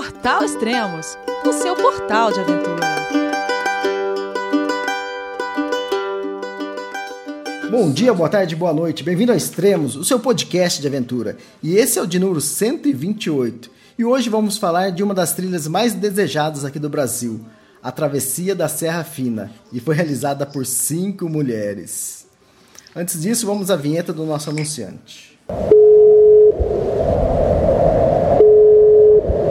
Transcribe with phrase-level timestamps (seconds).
[0.00, 2.86] Portal Extremos, o seu portal de aventura.
[7.70, 9.04] Bom dia, boa tarde, boa noite.
[9.04, 11.36] Bem-vindo a Extremos, o seu podcast de aventura.
[11.62, 13.70] E esse é o de número 128.
[13.98, 17.38] E hoje vamos falar de uma das trilhas mais desejadas aqui do Brasil,
[17.82, 22.26] a Travessia da Serra Fina, e foi realizada por cinco mulheres.
[22.96, 25.38] Antes disso, vamos à vinheta do nosso anunciante.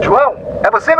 [0.02, 0.99] João, é você, meu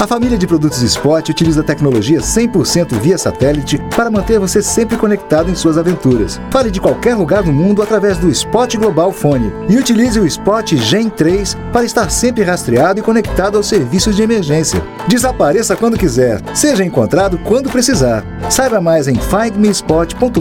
[0.00, 5.50] A família de produtos Spot utiliza tecnologia 100% via satélite para manter você sempre conectado
[5.50, 6.40] em suas aventuras.
[6.50, 10.74] Fale de qualquer lugar do mundo através do Spot Global Fone e utilize o Spot
[10.74, 14.82] Gen 3 para estar sempre rastreado e conectado aos serviços de emergência.
[15.06, 18.24] Desapareça quando quiser, seja encontrado quando precisar.
[18.48, 20.40] Saiba mais em findmespot.com.br.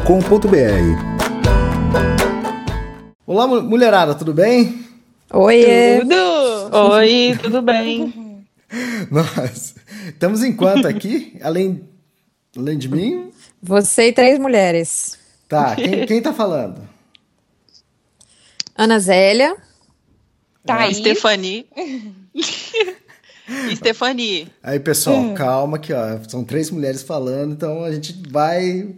[3.27, 4.85] Olá, mulherada, tudo bem?
[5.33, 5.65] Oi,
[5.99, 6.15] tudo.
[6.93, 8.28] Oi, tudo bem?
[9.11, 9.75] Nós
[10.07, 11.37] estamos em quanto aqui?
[11.41, 11.87] Além,
[12.55, 13.31] além de mim?
[13.61, 15.17] Você e três mulheres.
[15.47, 16.87] Tá, quem, quem tá falando?
[18.75, 19.55] Ana Zélia.
[20.65, 20.93] Tá, aí.
[20.93, 21.67] Stephanie.
[23.75, 24.47] Stephanie.
[24.61, 26.19] Aí, pessoal, calma aqui, ó.
[26.27, 28.95] São três mulheres falando, então a gente vai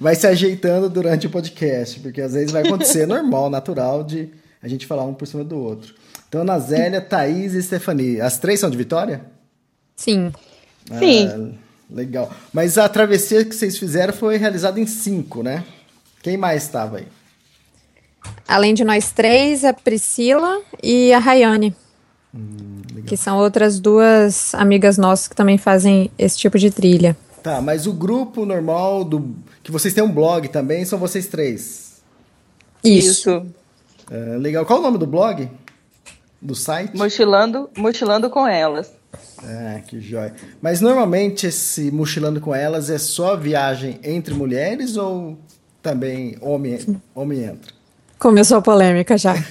[0.00, 4.30] vai se ajeitando durante o podcast, porque às vezes vai acontecer normal, natural de
[4.62, 5.94] a gente falar um por cima do outro.
[6.34, 8.20] Então, Ana Zélia, Thaís e Stephanie.
[8.20, 9.24] As três são de Vitória?
[9.94, 10.32] Sim.
[10.90, 11.56] Ah, Sim.
[11.88, 12.28] Legal.
[12.52, 15.62] Mas a travessia que vocês fizeram foi realizada em cinco, né?
[16.24, 17.06] Quem mais estava aí?
[18.48, 21.72] Além de nós três, a Priscila e a Rayane.
[22.34, 27.16] Hum, que são outras duas amigas nossas que também fazem esse tipo de trilha.
[27.44, 32.02] Tá, mas o grupo normal do que vocês têm um blog também são vocês três.
[32.82, 33.30] Isso.
[33.30, 33.46] Isso.
[34.10, 34.66] É, legal.
[34.66, 35.48] Qual o nome do blog?
[36.44, 36.94] Do site?
[36.94, 38.92] Mochilando, mochilando com elas.
[39.42, 40.34] Ah, que jóia.
[40.60, 45.38] Mas normalmente esse mochilando com elas é só viagem entre mulheres ou
[45.82, 46.78] também homem,
[47.14, 47.72] homem entra?
[48.18, 49.34] Começou a polêmica já.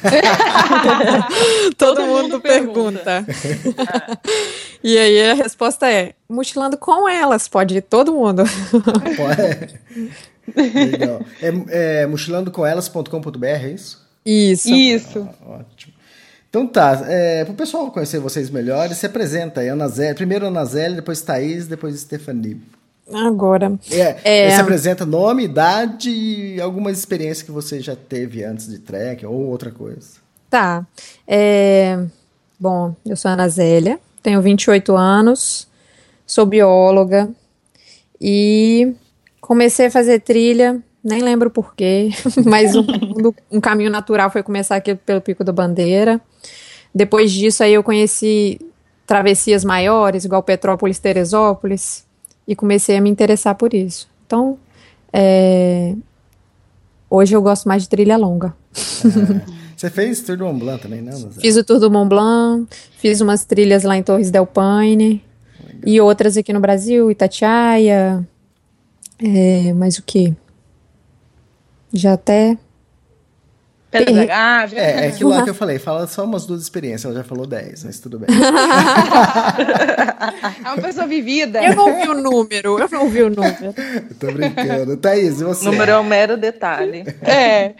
[1.78, 3.25] Todo, Todo, mundo, mundo pergunta.
[3.25, 4.19] pergunta.
[4.84, 8.44] e aí a resposta é: mochilando com elas, pode ir todo mundo.
[9.17, 9.79] Pode.
[10.56, 11.22] Legal.
[11.41, 14.03] É, é mochilandocomelas.com.br, é isso?
[14.25, 14.69] Isso.
[14.73, 15.29] Isso.
[15.41, 15.92] Ah, ótimo.
[16.53, 20.46] Então tá, é, para o pessoal conhecer vocês melhor, se apresenta aí, Ana Zé, primeiro
[20.46, 22.62] Ana Zélia, depois Thaís, depois Stephanie.
[23.12, 23.74] Agora.
[23.90, 24.52] É, é...
[24.52, 29.34] Se apresenta nome, idade e algumas experiências que você já teve antes de trek ou
[29.34, 30.12] outra coisa.
[30.47, 30.86] Tá.
[31.28, 31.97] É...
[32.59, 35.68] Bom, eu sou Ana Zélia, tenho 28 anos,
[36.24, 37.31] sou bióloga
[38.22, 38.94] e
[39.41, 42.09] comecei a fazer trilha, nem lembro porquê,
[42.46, 42.86] mas um,
[43.52, 46.22] um caminho natural foi começar aqui pelo Pico da Bandeira.
[46.96, 48.59] Depois disso, aí eu conheci
[49.06, 52.06] travessias maiores, igual Petrópolis, Teresópolis,
[52.47, 54.08] e comecei a me interessar por isso.
[54.25, 54.58] Então,
[55.12, 55.94] é...
[57.09, 58.56] hoje eu gosto mais de trilha longa.
[59.50, 59.64] É.
[59.75, 61.02] Você fez Tour do Mont Blanc também?
[61.02, 65.22] Né, fiz o Tour do Mont Blanc, fiz umas trilhas lá em Torres del Paine,
[65.59, 65.81] Legal.
[65.85, 68.25] e outras aqui no Brasil, Itatiaia,
[69.20, 70.34] é, mais o que?
[71.93, 72.57] Já até
[73.93, 74.79] Pedra da Gávea.
[74.79, 75.77] É, é aquilo lá que eu falei.
[75.77, 77.05] Fala só umas duas experiências.
[77.05, 78.27] Ela já falou dez, mas tudo bem.
[80.65, 81.63] é uma pessoa vivida.
[81.63, 82.79] Eu não vi o número.
[82.79, 83.75] Eu não vi o número.
[84.19, 84.97] tô brincando.
[84.97, 85.65] Thaís, e você?
[85.65, 87.03] Número é um mero detalhe.
[87.21, 87.75] É.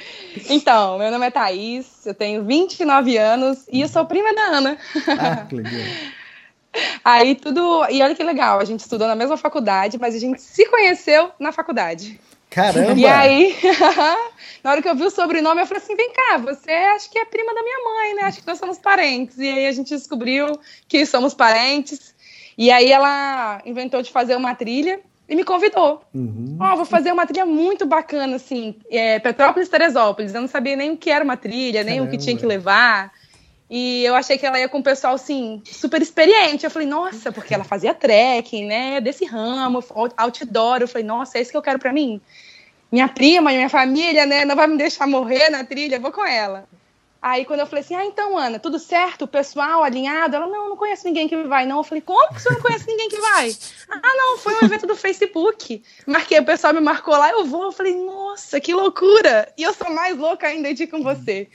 [0.50, 2.06] Então, meu nome é Thaís.
[2.06, 4.78] Eu tenho 29 anos e eu sou prima da Ana.
[5.08, 5.72] Ah, que legal.
[7.04, 7.86] Aí tudo.
[7.90, 11.32] E olha que legal, a gente estudou na mesma faculdade, mas a gente se conheceu
[11.40, 12.20] na faculdade.
[12.54, 12.94] Caramba!
[12.94, 13.56] E aí,
[14.64, 17.18] na hora que eu vi o sobrenome, eu falei assim: vem cá, você acho que
[17.18, 18.22] é prima da minha mãe, né?
[18.24, 19.40] Acho que nós somos parentes.
[19.40, 22.14] E aí a gente descobriu que somos parentes.
[22.56, 26.04] E aí ela inventou de fazer uma trilha e me convidou.
[26.14, 26.58] Uhum.
[26.60, 30.36] Ó, oh, vou fazer uma trilha muito bacana, assim, é, Petrópolis Teresópolis.
[30.36, 32.08] Eu não sabia nem o que era uma trilha, nem Caramba.
[32.08, 33.12] o que tinha que levar.
[33.76, 36.64] E eu achei que ela ia com um pessoal, assim, super experiente.
[36.64, 39.02] Eu falei, nossa, porque ela fazia trekking, né?
[39.02, 39.84] Desse ramo,
[40.16, 40.82] outdoor.
[40.82, 42.22] Eu falei, nossa, é isso que eu quero para mim.
[42.92, 44.46] Minha prima, minha família, né?
[44.46, 46.70] Não vai me deixar morrer na trilha, vou com ela.
[47.24, 49.22] Aí quando eu falei assim, ah, então, Ana, tudo certo?
[49.22, 50.36] O pessoal alinhado?
[50.36, 51.78] Ela, não, não conheço ninguém que vai, não.
[51.78, 53.50] Eu falei, como que você não conhece ninguém que vai?
[53.90, 55.82] Ah, não, foi um evento do Facebook.
[56.06, 57.64] Marquei, o pessoal me marcou lá, eu vou.
[57.64, 59.48] Eu falei, nossa, que loucura!
[59.58, 61.48] E eu sou mais louca ainda de ir com você.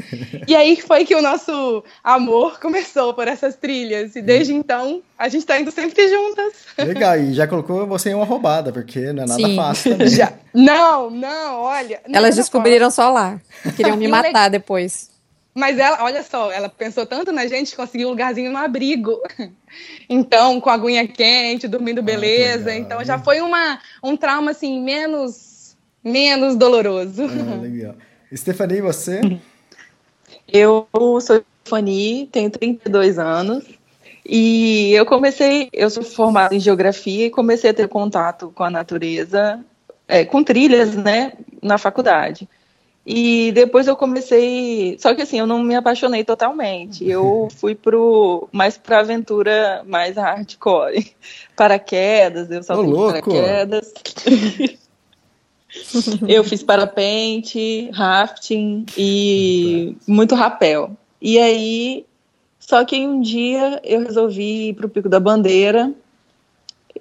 [0.47, 4.17] E aí foi que o nosso amor começou por essas trilhas.
[4.17, 6.55] E desde então, a gente tá indo sempre juntas.
[6.79, 9.55] Legal, e já colocou você em uma roubada, porque não é nada Sim.
[9.55, 10.09] fácil também.
[10.09, 10.33] Já.
[10.55, 12.01] Não, não, olha.
[12.09, 13.39] não Elas descobriram só lá.
[13.77, 15.18] Queriam me matar depois.
[15.59, 19.21] Mas ela, olha só, ela pensou tanto na gente, conseguiu um lugarzinho no abrigo.
[20.09, 22.67] Então, com a aguinha quente, dormindo beleza.
[22.67, 22.81] legal.
[22.81, 27.25] então já foi uma, um trauma assim menos menos doloroso.
[27.25, 27.95] Ah, legal.
[28.35, 29.21] Stephanie, e você?
[30.47, 30.89] Eu
[31.21, 33.65] sou Fanny, tenho 32 anos
[34.25, 38.71] e eu comecei, eu sou formada em geografia e comecei a ter contato com a
[38.71, 39.63] natureza,
[40.07, 41.33] é, com trilhas, né,
[41.63, 42.49] na faculdade.
[43.11, 47.09] E depois eu comecei, só que assim, eu não me apaixonei totalmente.
[47.09, 51.17] Eu fui pro mais para aventura mais hardcore,
[51.57, 53.31] paraquedas, eu saltei louco!
[53.31, 53.95] paraquedas.
[56.27, 60.97] Eu fiz parapente, rafting e muito rapel.
[61.21, 62.07] E aí,
[62.59, 65.93] só que um dia eu resolvi ir pro Pico da Bandeira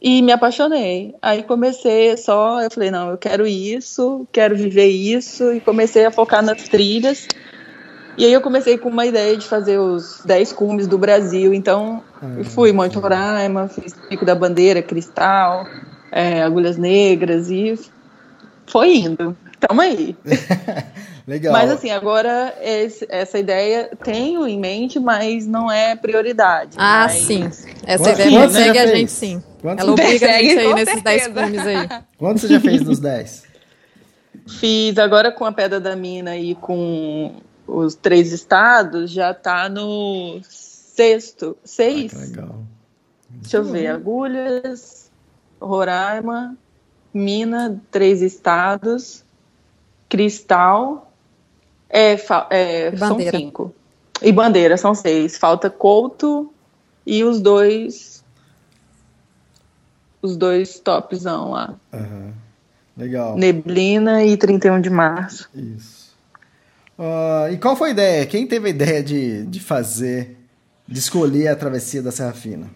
[0.01, 1.15] e me apaixonei.
[1.21, 6.11] Aí comecei só, eu falei, não, eu quero isso, quero viver isso, e comecei a
[6.11, 7.27] focar nas trilhas.
[8.17, 11.53] E aí eu comecei com uma ideia de fazer os 10 cumes do Brasil.
[11.53, 12.03] Então,
[12.35, 15.67] eu fui Monte Roraima, fiz Pico da Bandeira, Cristal,
[16.11, 17.79] é, Agulhas Negras e
[18.65, 19.37] foi indo.
[19.59, 20.15] Tamo aí.
[21.27, 21.51] Legal.
[21.51, 26.77] Mas assim, agora esse- essa ideia tenho em mente, mas não é prioridade.
[26.77, 27.43] Ah, Mas- sim.
[27.45, 28.97] Essa Quantos- ideia quantos persegue a fez?
[28.97, 29.43] gente, sim.
[29.61, 31.45] Quantos- Ela obriga a gente aí nesses 10 certeza.
[31.45, 31.89] cumes aí.
[32.17, 33.43] Quanto você já fez dos 10?
[34.59, 37.33] Fiz agora com a Pedra da Mina e com
[37.67, 41.57] os três estados, já tá no sexto.
[41.65, 42.13] Seis?
[42.15, 42.55] Ah, Legal.
[43.29, 43.87] Deixa eu ver.
[43.87, 45.11] Agulhas,
[45.59, 46.55] Roraima,
[47.13, 49.25] Mina, três estados,
[50.09, 51.11] Cristal.
[51.89, 52.13] É,
[52.49, 53.73] é, são cinco.
[54.21, 55.37] E bandeira, são seis.
[55.37, 56.51] Falta Couto
[57.05, 58.23] e os dois.
[60.21, 61.75] Os dois topzão lá.
[61.93, 62.33] Aham.
[62.97, 63.37] Legal.
[63.37, 65.47] Neblina e 31 de março.
[65.53, 66.07] Isso.
[66.97, 68.25] Ah, e qual foi a ideia?
[68.25, 70.35] Quem teve a ideia de, de fazer,
[70.87, 72.67] de escolher a travessia da Serra Fina?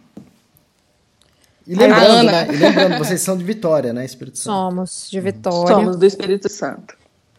[1.65, 2.47] E lembrando, né?
[2.53, 4.53] E lembrando, vocês são de Vitória, né, Espírito Santo?
[4.53, 5.75] Somos de Vitória.
[5.75, 6.95] Somos do Espírito Santo.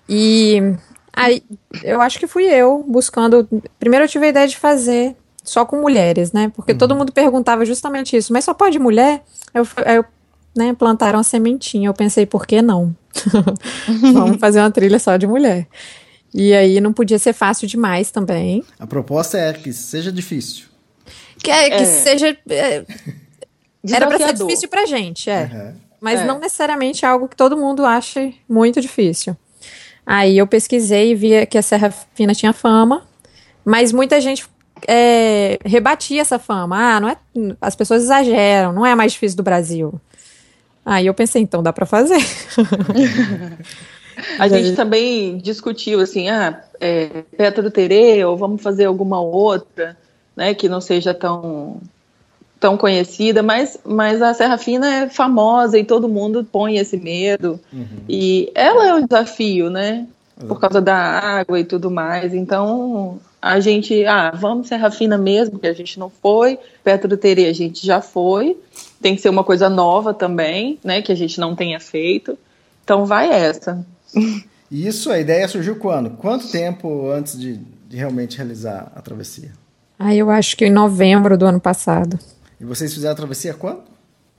[0.09, 0.61] E
[1.13, 1.43] aí,
[1.83, 3.49] eu acho que fui eu buscando.
[3.79, 6.51] Primeiro eu tive a ideia de fazer só com mulheres, né?
[6.55, 9.23] Porque todo mundo perguntava justamente isso, mas só pode mulher?
[9.55, 10.05] Aí eu, eu
[10.57, 11.89] né, plantaram a sementinha.
[11.89, 12.95] Eu pensei, por que não?
[14.13, 15.67] Vamos fazer uma trilha só de mulher.
[16.35, 18.65] E aí não podia ser fácil demais também.
[18.79, 20.67] A proposta é que seja difícil.
[21.43, 21.85] Que, é, que É.
[21.85, 22.37] seja.
[22.49, 22.85] é,
[23.91, 25.43] era pra ser difícil pra gente, é.
[25.45, 25.75] Aham.
[26.01, 26.25] Mas É.
[26.25, 29.37] não necessariamente algo que todo mundo ache muito difícil.
[30.15, 33.03] Aí eu pesquisei e vi que a Serra Fina tinha fama,
[33.65, 34.47] mas muita gente
[34.87, 36.77] é, rebatia essa fama.
[36.77, 37.17] Ah, não é,
[37.59, 39.99] as pessoas exageram, não é mais difícil do Brasil.
[40.85, 42.19] Aí eu pensei, então dá pra fazer.
[44.39, 49.97] A gente também discutiu assim, ah, é, Petro Terê, ou vamos fazer alguma outra,
[50.37, 51.81] né, que não seja tão
[52.63, 57.59] tão conhecida, mas, mas a Serra Fina é famosa e todo mundo põe esse medo.
[58.09, 60.07] E ela é um desafio, né?
[60.47, 62.33] Por causa da água e tudo mais.
[62.33, 66.57] Então, a gente, ah, vamos Serra Fina mesmo, que a gente não foi.
[66.85, 68.57] Petro Terê a gente já foi.
[69.01, 72.39] Tem que ser uma coisa nova também, né, que a gente não tenha feito.
[72.85, 73.85] Então, vai essa.
[74.71, 76.11] E isso, a ideia surgiu quando?
[76.11, 79.51] Quanto tempo antes de, de realmente realizar a travessia?
[79.99, 82.19] Aí eu acho que em novembro do ano passado.
[82.63, 83.83] E vocês fizeram a travessia quando?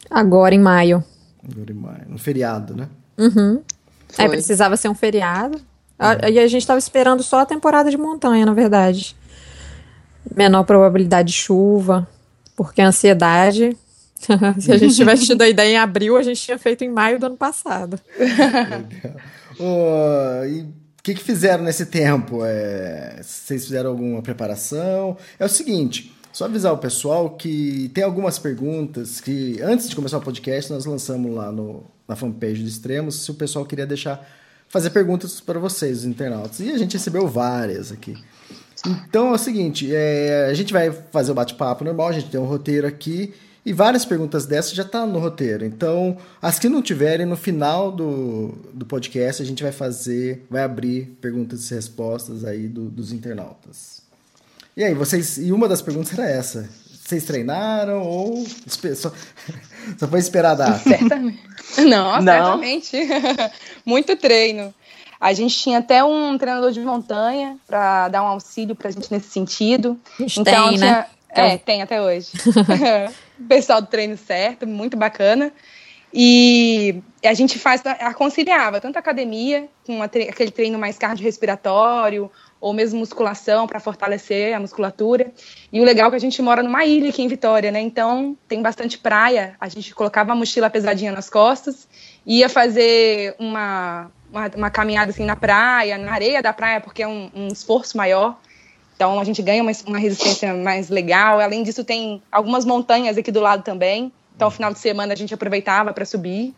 [0.10, 1.04] Agora em maio.
[1.44, 2.88] Agora em maio, No feriado, né?
[4.18, 5.60] Aí precisava ser um feriado.
[6.00, 9.16] A- E a gente estava esperando só a temporada de montanha, na verdade.
[10.36, 12.08] Menor probabilidade de chuva,
[12.56, 13.78] porque a ansiedade.
[14.60, 17.20] Se a gente tivesse tido a ideia em abril, a gente tinha feito em maio
[17.20, 18.00] do ano passado.
[19.60, 22.40] Ô, e o que, que fizeram nesse tempo?
[22.46, 25.18] É, vocês fizeram alguma preparação?
[25.38, 30.18] É o seguinte, só avisar o pessoal que tem algumas perguntas que, antes de começar
[30.18, 34.28] o podcast, nós lançamos lá no, na fanpage do Extremos, se o pessoal queria deixar,
[34.68, 36.60] fazer perguntas para vocês, os internautas.
[36.60, 38.18] E a gente recebeu várias aqui.
[39.08, 42.40] Então é o seguinte, é, a gente vai fazer o bate-papo normal, a gente tem
[42.40, 43.34] um roteiro aqui
[43.66, 45.64] e várias perguntas dessas já tá no roteiro.
[45.64, 50.64] Então, as que não tiverem, no final do, do podcast, a gente vai fazer, vai
[50.64, 54.03] abrir perguntas e respostas aí do- dos internautas.
[54.76, 55.38] E aí, vocês.
[55.38, 56.68] E uma das perguntas era essa.
[56.92, 58.46] Vocês treinaram ou
[58.96, 59.12] só,
[60.00, 60.80] só foi esperar a data?
[60.80, 61.40] Certamente.
[61.80, 62.22] Não, Não.
[62.22, 62.98] certamente.
[63.86, 64.74] Muito treino.
[65.20, 69.12] A gente tinha até um treinador de montanha para dar um auxílio para a gente
[69.12, 69.98] nesse sentido.
[70.20, 71.06] A gente então, tem, tinha, né?
[71.30, 72.32] É, tem até hoje.
[73.40, 75.52] o pessoal do treino certo, muito bacana.
[76.14, 82.30] E a gente faz, aconselhava tanto a academia, com aquele treino mais cardiorrespiratório,
[82.64, 85.30] ou mesmo musculação para fortalecer a musculatura.
[85.70, 87.82] E o legal é que a gente mora numa ilha aqui em Vitória, né?
[87.82, 89.54] Então tem bastante praia.
[89.60, 91.86] A gente colocava a mochila pesadinha nas costas,
[92.26, 97.08] ia fazer uma, uma, uma caminhada assim na praia, na areia da praia, porque é
[97.08, 98.40] um, um esforço maior.
[98.96, 101.42] Então a gente ganha uma, uma resistência mais legal.
[101.42, 104.10] Além disso, tem algumas montanhas aqui do lado também.
[104.38, 106.56] Então, final de semana a gente aproveitava para subir.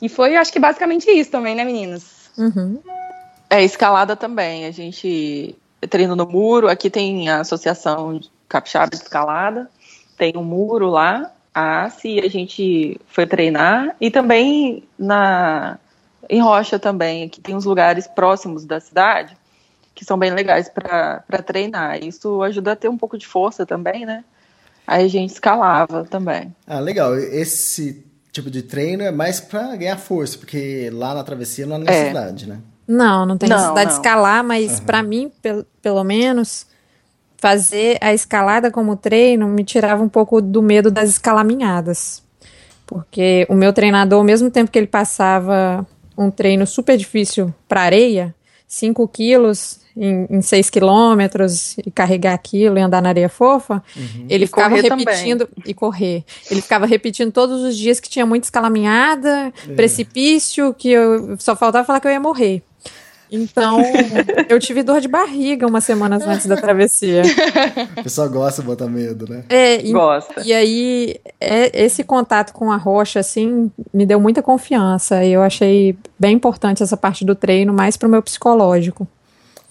[0.00, 2.30] E foi, acho que basicamente isso também, né, meninas?
[2.38, 2.80] Uhum.
[3.48, 4.66] É, escalada também.
[4.66, 5.54] A gente
[5.88, 6.68] treina no muro.
[6.68, 9.70] Aqui tem a Associação Capixaba de Escalada.
[10.16, 13.96] Tem um muro lá, a ACE, a gente foi treinar.
[14.00, 15.78] E também na
[16.28, 17.24] em Rocha também.
[17.24, 19.36] Aqui tem uns lugares próximos da cidade
[19.94, 22.02] que são bem legais para treinar.
[22.02, 24.24] Isso ajuda a ter um pouco de força também, né?
[24.86, 26.54] Aí a gente escalava também.
[26.66, 27.16] Ah, legal.
[27.16, 31.78] Esse tipo de treino é mais para ganhar força, porque lá na travessia não há
[31.78, 31.82] é.
[31.84, 32.48] necessidade, é.
[32.48, 32.58] né?
[32.86, 33.92] Não, não tem não, necessidade não.
[33.92, 34.84] de escalar, mas uhum.
[34.84, 36.66] para mim, pelo, pelo menos,
[37.38, 42.22] fazer a escalada como treino me tirava um pouco do medo das escalaminhadas.
[42.86, 45.86] Porque o meu treinador, ao mesmo tempo que ele passava
[46.16, 48.34] um treino super difícil para areia,
[48.66, 54.26] 5 quilos em, em 6 quilômetros e carregar aquilo e andar na areia fofa, uhum.
[54.28, 55.64] ele e ficava repetindo também.
[55.66, 56.24] e correr.
[56.50, 59.74] Ele ficava repetindo todos os dias que tinha muita escalaminhada, é.
[59.74, 62.62] precipício, que eu só faltava falar que eu ia morrer.
[63.30, 63.80] Então,
[64.48, 67.22] eu tive dor de barriga umas semanas antes da travessia.
[67.98, 69.44] O pessoal gosta de botar medo, né?
[69.48, 70.42] É, e, gosta.
[70.44, 75.24] E aí, é, esse contato com a rocha, assim, me deu muita confiança.
[75.24, 79.08] E eu achei bem importante essa parte do treino, mais pro meu psicológico.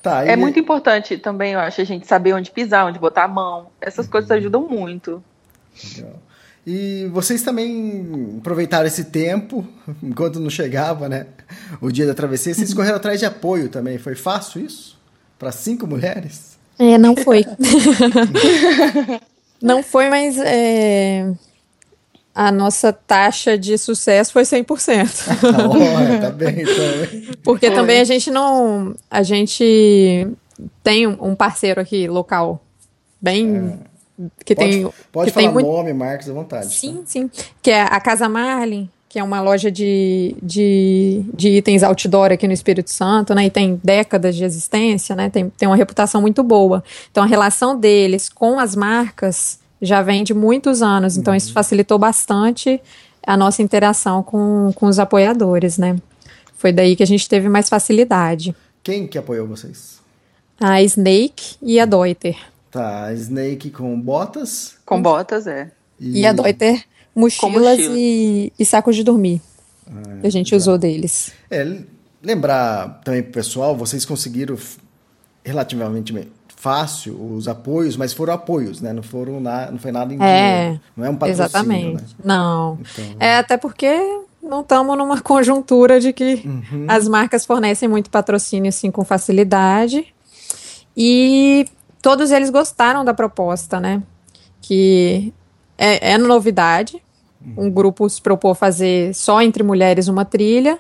[0.02, 3.28] Tá, é muito importante também, eu acho, a gente saber onde pisar, onde botar a
[3.28, 3.68] mão.
[3.80, 5.24] Essas coisas ajudam muito.
[5.96, 6.20] Legal.
[6.66, 9.68] E vocês também aproveitaram esse tempo,
[10.02, 11.28] enquanto não chegava, né?
[11.82, 13.98] O dia da travessia, vocês correram atrás de apoio também.
[13.98, 14.98] Foi fácil isso?
[15.38, 16.58] Para cinco mulheres?
[16.80, 17.46] É, não foi.
[19.62, 21.32] não foi, mas é,
[22.34, 24.66] a nossa taxa de sucesso foi 100%.
[25.44, 27.36] oh, tá bem, então.
[27.44, 27.76] Porque foi.
[27.76, 28.96] também a gente não.
[29.12, 30.28] A gente
[30.82, 32.64] tem um parceiro aqui local
[33.22, 33.80] bem.
[33.90, 33.93] É
[34.46, 35.68] que pode, tem pode que falar tem muito...
[35.68, 36.74] nome, marcas à vontade.
[36.74, 37.04] Sim, tá?
[37.06, 37.32] sim.
[37.62, 42.48] Que é a Casa Marlin, que é uma loja de, de, de, itens outdoor aqui
[42.48, 43.46] no Espírito Santo, né?
[43.46, 45.30] E tem décadas de existência, né?
[45.30, 46.84] Tem, tem uma reputação muito boa.
[47.12, 51.18] Então a relação deles com as marcas já vem de muitos anos.
[51.18, 51.38] Então uhum.
[51.38, 52.82] isso facilitou bastante
[53.26, 55.96] a nossa interação com, com os apoiadores, né?
[56.58, 58.56] Foi daí que a gente teve mais facilidade.
[58.82, 60.00] Quem que apoiou vocês?
[60.60, 62.38] A Snake e a Deuter.
[62.74, 64.78] Tá, Snake com botas.
[64.84, 65.72] Com botas, é.
[66.00, 66.84] E, e a Deuter
[67.16, 69.40] mochilas e, e, sacos de dormir.
[69.88, 71.32] Ah, que a gente usou deles.
[71.52, 71.82] É,
[72.24, 74.58] lembrar também pro pessoal, vocês conseguiram
[75.46, 78.92] relativamente fácil os apoios, mas foram apoios, né?
[78.92, 80.82] Não foram na, não foi nada em é, dinheiro.
[80.98, 82.02] Não é um patrocínio, Exatamente.
[82.02, 82.08] Né?
[82.26, 82.80] Não.
[82.82, 83.96] Então, é até porque
[84.42, 86.88] não estamos numa conjuntura de que uhum.
[86.88, 90.12] as marcas fornecem muito patrocínio assim com facilidade.
[90.98, 91.68] E
[92.04, 94.04] todos eles gostaram da proposta, né?
[94.62, 95.34] Que
[95.78, 97.02] é, é novidade.
[97.58, 100.80] Um grupo se propôs fazer só entre mulheres uma trilha,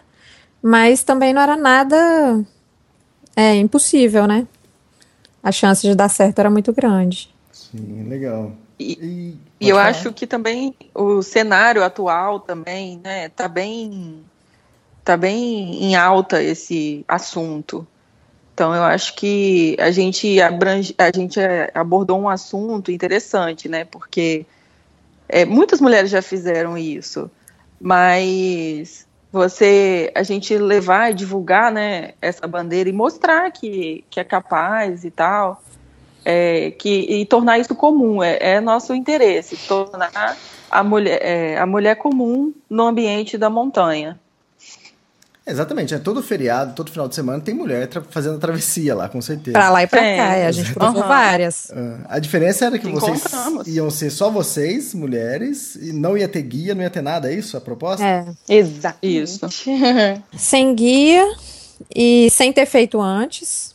[0.62, 2.42] mas também não era nada
[3.36, 4.48] é, impossível, né?
[5.42, 7.34] A chance de dar certo era muito grande.
[7.52, 8.54] Sim, legal.
[8.80, 9.90] E, e eu falar?
[9.90, 14.24] acho que também o cenário atual também, né, tá bem
[15.04, 17.86] tá bem em alta esse assunto.
[18.54, 23.84] Então eu acho que a gente abrange, a gente é, abordou um assunto interessante, né?
[23.86, 24.46] Porque
[25.28, 27.30] é, muitas mulheres já fizeram isso,
[27.82, 34.24] mas você, a gente levar e divulgar, né, essa bandeira e mostrar que, que é
[34.24, 35.64] capaz e tal,
[36.24, 40.38] é, que, e tornar isso comum, é, é nosso interesse, tornar
[40.70, 44.20] a mulher, é, a mulher comum no ambiente da montanha.
[45.46, 49.52] Exatamente, é todo feriado, todo final de semana tem mulher fazendo travessia lá, com certeza.
[49.52, 50.16] Pra lá e pra é.
[50.16, 51.08] cá, a gente provou uhum.
[51.08, 51.66] várias.
[51.66, 53.22] Uh, a diferença era que vocês
[53.68, 57.36] iam ser só vocês, mulheres, e não ia ter guia, não ia ter nada, é
[57.36, 58.06] isso a proposta?
[58.06, 59.00] É, exato.
[59.02, 59.46] Isso.
[60.38, 61.30] sem guia
[61.94, 63.74] e sem ter feito antes.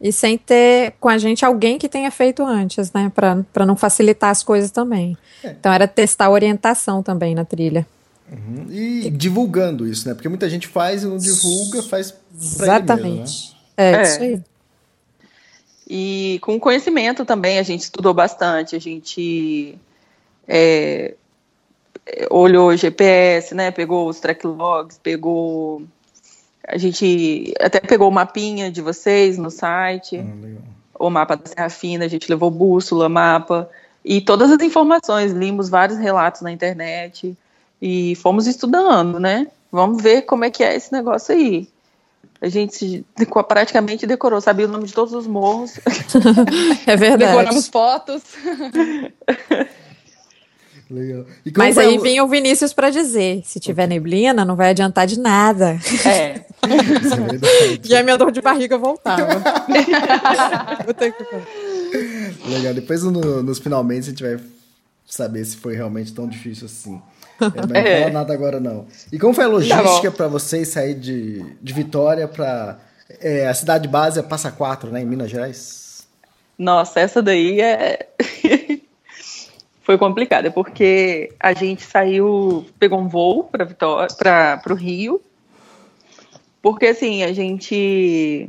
[0.00, 3.12] E sem ter com a gente alguém que tenha feito antes, né?
[3.14, 5.14] Para não facilitar as coisas também.
[5.44, 5.48] É.
[5.50, 7.86] Então era testar a orientação também na trilha.
[8.30, 8.66] Uhum.
[8.70, 10.14] E divulgando isso, né?
[10.14, 13.18] Porque muita gente faz e não divulga, faz Exatamente.
[13.18, 13.92] Mesmo, né?
[13.92, 14.42] é, é, isso aí.
[15.88, 19.76] E com conhecimento também, a gente estudou bastante, a gente
[20.46, 21.14] é,
[22.30, 23.72] olhou o GPS, né?
[23.72, 25.82] Pegou os track logs, pegou.
[26.66, 31.68] A gente até pegou o mapinha de vocês no site, ah, o mapa da Serra
[31.68, 33.68] Fina, a gente levou bússola, mapa
[34.04, 37.36] e todas as informações, limos vários relatos na internet
[37.80, 39.46] e fomos estudando, né?
[39.70, 41.68] Vamos ver como é que é esse negócio aí.
[42.40, 43.04] A gente
[43.46, 45.78] praticamente decorou, sabia o nome de todos os morros.
[46.86, 47.32] é verdade.
[47.32, 48.22] Decoramos fotos.
[50.90, 51.24] Legal.
[51.56, 52.00] Mas aí o...
[52.00, 55.78] vinha o Vinícius para dizer: se tiver neblina, não vai adiantar de nada.
[56.04, 56.44] É.
[57.88, 59.40] e a minha dor de barriga voltava.
[62.44, 62.74] Legal.
[62.74, 64.40] Depois no, nos finalmente a gente vai
[65.06, 67.00] saber se foi realmente tão difícil assim.
[67.40, 68.00] É, não é.
[68.00, 68.86] fala nada agora, não.
[69.10, 72.78] E como foi a tá logística para vocês sair de, de Vitória para.
[73.20, 76.06] É, a cidade base é Passa Quatro, né, em Minas Gerais?
[76.56, 78.08] Nossa, essa daí é.
[79.82, 85.20] foi complicada, porque a gente saiu, pegou um voo para Vitória, para o Rio,
[86.62, 88.48] porque assim, a gente.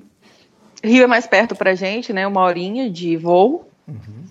[0.83, 2.27] Rio é mais perto pra gente, né?
[2.27, 3.69] Uma horinha de voo.
[3.87, 4.25] Uhum.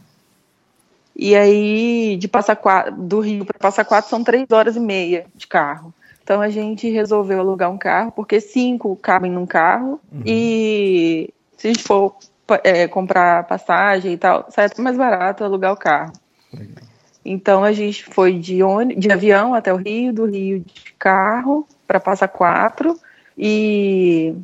[1.23, 5.27] E aí, de Passa Quatro, do Rio para Passa Quatro são três horas e meia
[5.35, 5.93] de carro.
[6.23, 10.01] Então a gente resolveu alugar um carro, porque cinco cabem num carro.
[10.11, 10.23] Uhum.
[10.25, 12.17] E se a gente for
[12.65, 16.15] é, comprar passagem e tal, sai até mais barato alugar o carro.
[16.55, 16.85] Legal.
[17.23, 18.61] Então a gente foi de,
[18.97, 22.99] de avião até o Rio, do Rio de carro para Passa Quatro
[23.37, 24.35] e,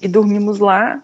[0.00, 1.02] e dormimos lá.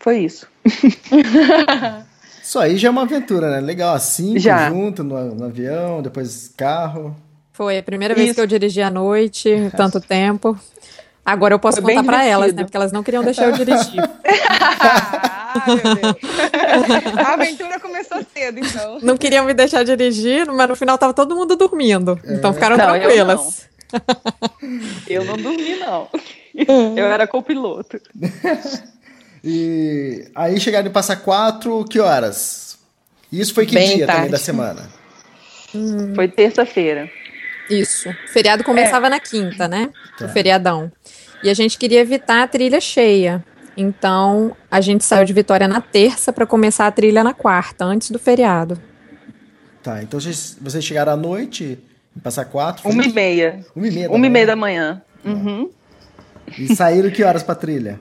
[0.00, 0.48] Foi isso.
[2.46, 3.60] Isso aí já é uma aventura, né?
[3.60, 4.70] Legal, assim, já.
[4.70, 7.16] junto no, no, avião, depois carro.
[7.52, 8.36] Foi a primeira vez Isso.
[8.36, 10.56] que eu dirigi à noite, tanto tempo.
[11.24, 12.62] Agora eu posso Foi contar para elas, né?
[12.62, 13.98] Porque elas não queriam deixar eu dirigir.
[17.18, 19.00] a aventura começou cedo, então.
[19.02, 22.16] Não queriam me deixar dirigir, mas no final tava todo mundo dormindo.
[22.22, 22.34] É.
[22.34, 23.66] Então ficaram não, tranquilas.
[23.92, 24.04] Eu não.
[25.08, 26.08] eu não dormi, não.
[26.96, 28.00] Eu era copiloto.
[29.48, 32.76] E aí chegaram em Passa Quatro, que horas?
[33.30, 34.18] Isso foi que Bem dia tarde.
[34.18, 34.88] também da semana?
[35.72, 36.12] Hum.
[36.16, 37.08] Foi terça-feira.
[37.70, 38.08] Isso.
[38.08, 39.10] O feriado começava é.
[39.10, 39.90] na quinta, né?
[40.18, 40.26] Tá.
[40.26, 40.90] O feriadão.
[41.44, 43.44] E a gente queria evitar a trilha cheia.
[43.76, 48.10] Então, a gente saiu de Vitória na terça para começar a trilha na quarta, antes
[48.10, 48.76] do feriado.
[49.80, 51.78] Tá, então vocês, vocês chegaram à noite
[52.16, 52.88] em Passa Quatro?
[52.88, 53.64] Uma e meia.
[53.76, 54.26] Uma e meia da Uma manhã.
[54.26, 55.02] e meia da manhã.
[55.24, 55.70] Uhum.
[56.58, 58.00] E saíram que horas pra trilha?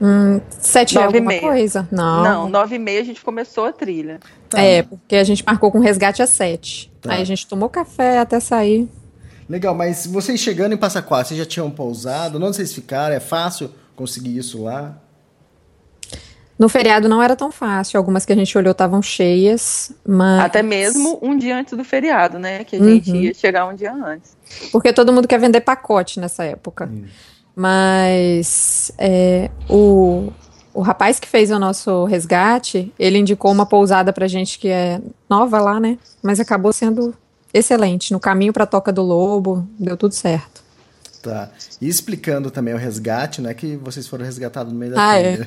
[0.00, 1.40] Hum, sete nove é alguma meia.
[1.40, 1.88] coisa?
[1.90, 2.22] Não.
[2.22, 4.20] Não, nove e meia a gente começou a trilha.
[4.48, 4.60] Tá.
[4.60, 6.92] É, porque a gente marcou com resgate às sete.
[7.00, 7.14] Tá.
[7.14, 8.88] Aí a gente tomou café até sair.
[9.48, 12.36] Legal, mas vocês chegando em Passa Quatro, vocês já tinham pousado?
[12.36, 13.14] Onde vocês ficaram?
[13.14, 15.00] É fácil conseguir isso lá?
[16.58, 17.98] No feriado não era tão fácil.
[17.98, 20.40] Algumas que a gente olhou estavam cheias, mas.
[20.40, 22.64] Até mesmo um dia antes do feriado, né?
[22.64, 23.16] Que a gente uhum.
[23.16, 24.36] ia chegar um dia antes.
[24.72, 26.86] Porque todo mundo quer vender pacote nessa época.
[26.86, 27.04] Uhum.
[27.56, 30.30] Mas é, o,
[30.74, 35.00] o rapaz que fez o nosso resgate, ele indicou uma pousada pra gente que é
[35.28, 35.98] nova lá, né?
[36.22, 37.14] Mas acabou sendo
[37.54, 38.12] excelente.
[38.12, 40.62] No caminho pra Toca do Lobo, deu tudo certo.
[41.22, 41.50] Tá.
[41.80, 45.18] E explicando também o resgate, não é que vocês foram resgatados no meio da ah,
[45.18, 45.40] é.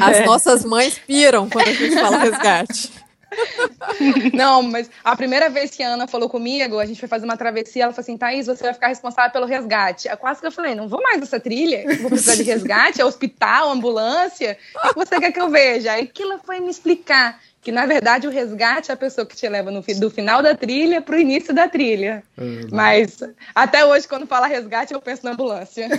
[0.00, 2.92] As nossas mães piram quando a gente fala resgate.
[4.32, 7.36] Não, mas a primeira vez que a Ana falou comigo, a gente foi fazer uma
[7.36, 10.08] travessia, ela falou assim, Thaís, você vai ficar responsável pelo resgate.
[10.08, 13.04] Eu quase que eu falei, não vou mais nessa trilha, vou precisar de resgate, é
[13.04, 15.92] hospital, ambulância, o que você quer que eu veja?
[15.92, 19.34] Aí que ela foi me explicar que na verdade o resgate é a pessoa que
[19.34, 22.22] te leva no, do final da trilha para o início da trilha.
[22.36, 22.68] Uhum.
[22.70, 23.18] Mas
[23.54, 25.88] até hoje, quando fala resgate, eu penso na ambulância.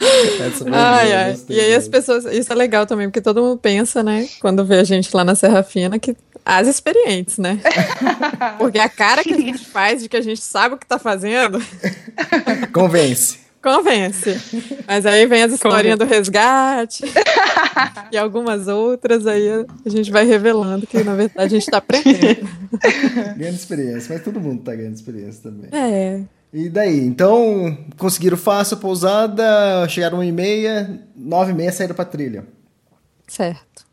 [0.72, 1.36] ai, ai.
[1.48, 2.24] E aí as pessoas.
[2.24, 4.26] Isso é legal também, porque todo mundo pensa, né?
[4.40, 7.60] Quando vê a gente lá na Serra Fina, que as experientes, né?
[8.58, 10.98] Porque a cara que a gente faz de que a gente sabe o que tá
[10.98, 11.62] fazendo.
[12.72, 13.38] Convence.
[13.62, 14.40] Convence.
[14.86, 17.04] Mas aí vem as historinhas do resgate
[18.10, 19.48] e algumas outras, aí
[19.84, 22.48] a gente vai revelando que, na verdade, a gente está aprendendo.
[23.36, 25.68] Ganhando experiência, mas todo mundo está ganhando experiência também.
[25.72, 26.22] É.
[26.52, 26.98] E daí?
[27.06, 32.44] Então, conseguiram fácil a pousada, chegaram uma e meia, nove e meia saíram pra trilha.
[33.26, 33.86] Certo.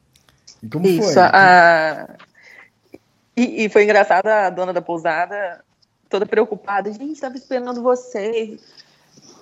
[0.63, 1.21] E como Isso, foi?
[1.21, 2.09] A...
[3.35, 5.63] E, e, foi engraçado a dona da pousada
[6.09, 6.91] toda preocupada.
[6.91, 8.59] Gente, estava esperando vocês.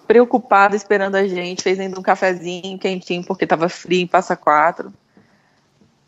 [0.05, 4.93] preocupada esperando a gente, fez ainda um cafezinho quentinho porque tava frio em Passa Quatro.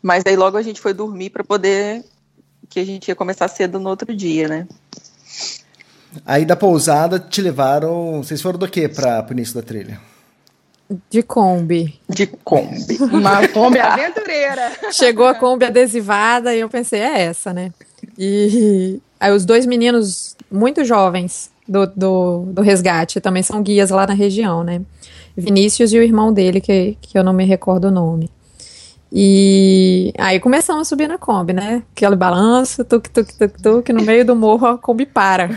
[0.02, 2.04] Mas aí logo a gente foi dormir para poder
[2.68, 4.68] que a gente ia começar cedo no outro dia, né?
[6.24, 8.22] Aí da pousada te levaram.
[8.22, 10.00] Vocês foram do que para o início da trilha?
[11.10, 12.00] De Kombi.
[12.08, 12.96] De Kombi.
[13.12, 14.72] Uma Kombi aventureira.
[14.90, 17.72] Chegou a Kombi adesivada e eu pensei, é essa, né?
[18.18, 24.06] E aí os dois meninos muito jovens do, do, do resgate também são guias lá
[24.06, 24.80] na região, né?
[25.36, 28.30] Vinícius e o irmão dele, que, que eu não me recordo o nome.
[29.10, 31.82] E aí começamos a subir na Kombi, né?
[31.92, 35.48] Aquele balanço, tuk, tuk, tuk, tuk, no meio do morro a Kombi para.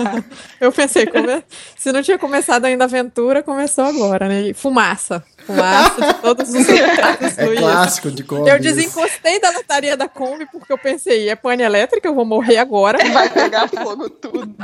[0.58, 1.44] eu pensei, come...
[1.76, 4.48] se não tinha começado ainda a aventura, começou agora, né?
[4.48, 5.22] E fumaça.
[5.44, 7.38] Fumaça de todos os lados.
[7.38, 8.48] É clássico de Kombi.
[8.48, 12.56] Eu desencostei da lataria da Kombi porque eu pensei, é pane elétrica, eu vou morrer
[12.56, 12.98] agora.
[13.12, 14.56] Vai pegar fogo tudo.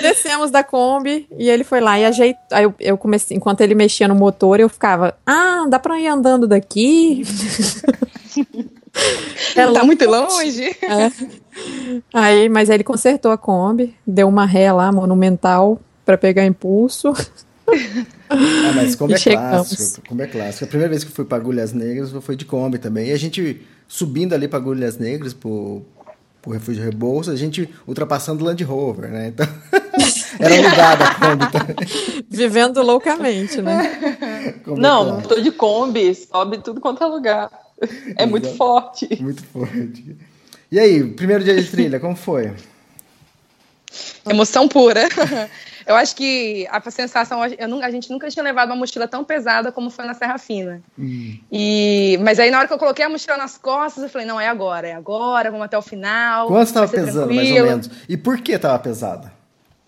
[0.00, 2.40] Descemos da Kombi e ele foi lá e ajeitou.
[2.52, 6.06] Aí eu, eu, comecei, enquanto ele mexia no motor, eu ficava, ah, dá pra ir
[6.06, 7.22] andando daqui?
[9.56, 10.64] é tá muito longe.
[10.64, 11.10] É.
[12.12, 17.12] Aí, mas aí ele consertou a Kombi, deu uma ré lá, monumental, para pegar impulso.
[18.28, 20.08] Ah, mas Kombi é clássico.
[20.08, 20.64] Kombi é clássico.
[20.64, 23.08] A primeira vez que eu fui para Agulhas Negras foi de Kombi também.
[23.08, 25.82] E a gente subindo ali para Agulhas Negras, pro,
[26.40, 29.28] pro Refúgio Rebouças, a gente ultrapassando Land Rover, né?
[29.28, 29.46] Então,
[30.38, 31.76] era lugar da Kombi também.
[32.28, 34.54] Vivendo loucamente, né?
[34.64, 37.50] Kombi Não, é tô de Kombi, sobe tudo quanto é lugar.
[38.16, 39.08] É muito forte.
[39.20, 40.16] Muito forte.
[40.70, 42.52] E aí, primeiro dia de trilha, como foi?
[44.28, 45.08] Emoção pura.
[45.90, 49.90] Eu acho que a sensação, a gente nunca tinha levado uma mochila tão pesada como
[49.90, 50.80] foi na Serra Fina.
[50.96, 51.36] Hum.
[51.50, 54.40] E, mas aí na hora que eu coloquei a mochila nas costas, eu falei, não,
[54.40, 56.46] é agora, é agora, vamos até o final.
[56.46, 57.34] Quanto estava pesando, tranquilo.
[57.34, 57.90] mais ou menos?
[58.08, 59.32] E por que estava pesada?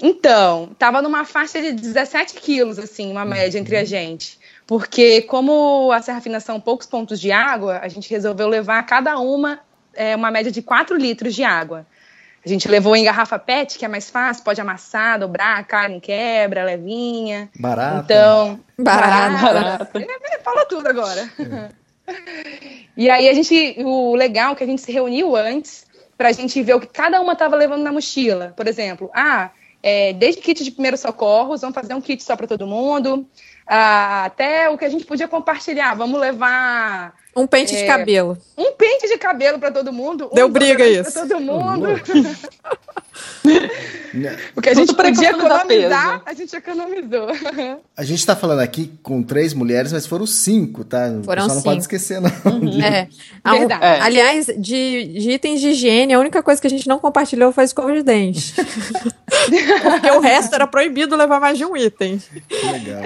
[0.01, 3.87] Então, estava numa faixa de 17 quilos, assim, uma média entre a uhum.
[3.87, 4.41] gente.
[4.67, 9.21] Porque como a Serra Fina são poucos pontos de água, a gente resolveu levar cada
[9.21, 9.61] uma
[9.95, 11.87] é, uma média de 4 litros de água.
[12.45, 16.01] A gente levou em garrafa PET, que é mais fácil, pode amassar, dobrar, a carne
[16.01, 17.49] quebra, levinha.
[17.59, 18.05] Barato.
[18.05, 19.43] Então, barato.
[19.43, 20.07] barato.
[20.43, 21.31] Fala tudo agora.
[21.39, 21.83] É.
[22.97, 25.87] E aí a gente, o legal é que a gente se reuniu antes
[26.19, 28.53] para a gente ver o que cada uma estava levando na mochila.
[28.57, 29.51] Por exemplo, ah,
[29.83, 33.27] é, desde kit de primeiros socorros, vamos fazer um kit só para todo mundo,
[33.67, 35.95] ah, até o que a gente podia compartilhar.
[35.95, 38.37] Vamos levar um pente é, de cabelo.
[38.57, 40.31] Um pente de cabelo para todo mundo.
[40.35, 41.13] Deu um briga isso.
[41.13, 41.89] Pra todo mundo.
[44.55, 47.29] o que a gente podia economizar, a gente economizou.
[47.97, 51.07] A gente está falando aqui com três mulheres, mas foram cinco, tá?
[51.25, 51.55] Foram cinco.
[51.55, 52.31] não pode esquecer, não.
[52.53, 52.83] Uhum.
[52.83, 53.09] É.
[53.59, 53.85] Verdade.
[53.85, 54.01] É.
[54.01, 57.65] Aliás, de, de, itens de higiene, a única coisa que a gente não compartilhou foi
[57.65, 58.55] a escova de dente.
[59.91, 62.21] Porque o resto era proibido levar mais de um item.
[62.51, 63.03] Legal.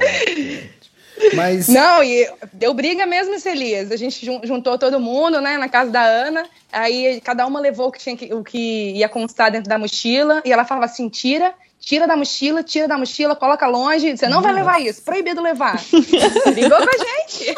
[1.35, 1.69] Mas...
[1.69, 3.91] Não, e deu briga mesmo, Elias.
[3.91, 6.45] A gente juntou todo mundo, né, na casa da Ana.
[6.73, 10.43] Aí cada uma levou o que, tinha que, o que ia constar dentro da mochila.
[10.45, 14.17] E ela falava assim: tira, tira da mochila, tira da mochila, coloca longe.
[14.17, 15.77] Você não vai levar isso, proibido levar.
[16.53, 17.55] Brigou com a gente.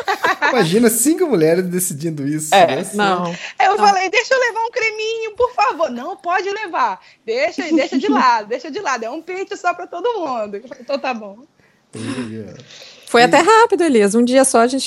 [0.51, 2.55] Imagina cinco mulheres decidindo isso.
[2.55, 2.91] É, né?
[2.95, 3.35] não.
[3.61, 3.87] Eu não.
[3.87, 5.91] falei: deixa eu levar um creminho, por favor.
[5.91, 7.01] Não pode levar.
[7.25, 9.05] Deixa, deixa de lado, deixa de lado.
[9.05, 10.57] É um pente só para todo mundo.
[10.57, 11.39] Eu falei, então tá bom.
[13.09, 13.25] Foi e...
[13.25, 14.15] até rápido, Elias.
[14.15, 14.87] Um dia só a gente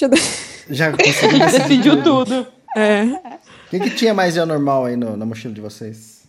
[0.69, 2.47] já conseguiu decidiu tudo.
[2.75, 3.03] É.
[3.03, 6.21] O que, que tinha mais de anormal aí no, na mochila de vocês?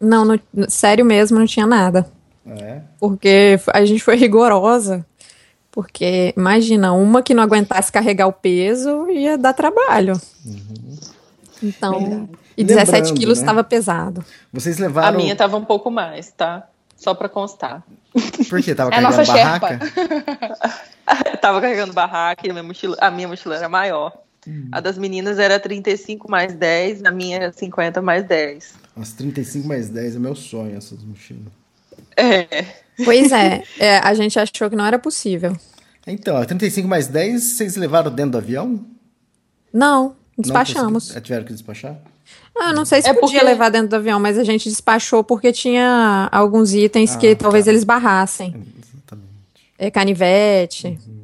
[0.00, 2.10] Não, no, sério mesmo, não tinha nada.
[2.46, 2.80] É?
[2.98, 5.04] Porque a gente foi rigorosa.
[5.70, 10.20] Porque, imagina, uma que não aguentasse carregar o peso ia dar trabalho.
[10.44, 10.98] Uhum.
[11.62, 13.66] Então, e 17 Lembrando, quilos estava né?
[13.68, 14.24] pesado.
[14.52, 15.08] Vocês levaram...
[15.08, 16.68] A minha estava um pouco mais, tá?
[17.02, 17.82] Só para constar.
[18.48, 18.76] Por quê?
[18.76, 19.80] Tava é carregando barraca?
[21.42, 24.16] tava carregando barraca e a minha mochila, a minha mochila era maior.
[24.46, 24.68] Hum.
[24.70, 28.74] A das meninas era 35 mais 10, a minha 50 mais 10.
[28.96, 31.52] As 35 mais 10 é meu sonho, essas mochilas.
[32.16, 32.66] É.
[33.04, 35.56] Pois é, é, a gente achou que não era possível.
[36.06, 38.84] Então, a 35 mais 10 vocês levaram dentro do avião?
[39.72, 41.12] Não, despachamos.
[41.12, 41.96] Não tiveram que despachar?
[42.54, 43.44] Ah, não sei se é podia porque...
[43.44, 47.44] levar dentro do avião, mas a gente despachou porque tinha alguns itens ah, que tá.
[47.44, 48.48] talvez eles barrassem.
[48.48, 49.28] Exatamente.
[49.78, 51.22] É, canivete, uhum.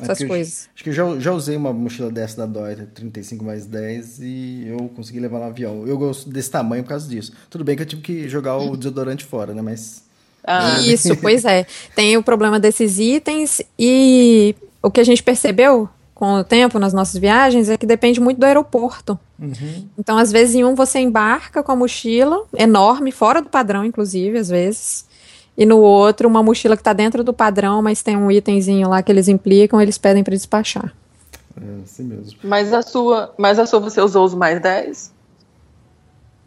[0.00, 0.64] É essas coisas.
[0.64, 4.20] Eu, acho que eu já, já usei uma mochila dessa da Dói, 35 mais 10,
[4.20, 5.86] e eu consegui levar no avião.
[5.86, 7.32] Eu gosto desse tamanho por causa disso.
[7.50, 9.60] Tudo bem que eu tive que jogar o desodorante fora, né?
[9.60, 10.04] Mas.
[10.44, 10.80] Ah.
[10.80, 11.66] Isso, pois é.
[11.94, 16.92] Tem o problema desses itens e o que a gente percebeu com o tempo nas
[16.92, 19.16] nossas viagens é que depende muito do aeroporto.
[19.38, 19.86] Uhum.
[19.96, 24.36] Então, às vezes, em um você embarca com a mochila enorme, fora do padrão, inclusive,
[24.36, 25.06] às vezes.
[25.56, 29.00] E no outro, uma mochila que tá dentro do padrão, mas tem um itemzinho lá
[29.00, 30.92] que eles implicam, eles pedem para despachar.
[31.56, 32.36] É assim mesmo.
[32.42, 35.12] Mas a sua, mas a sua você usou os mais 10?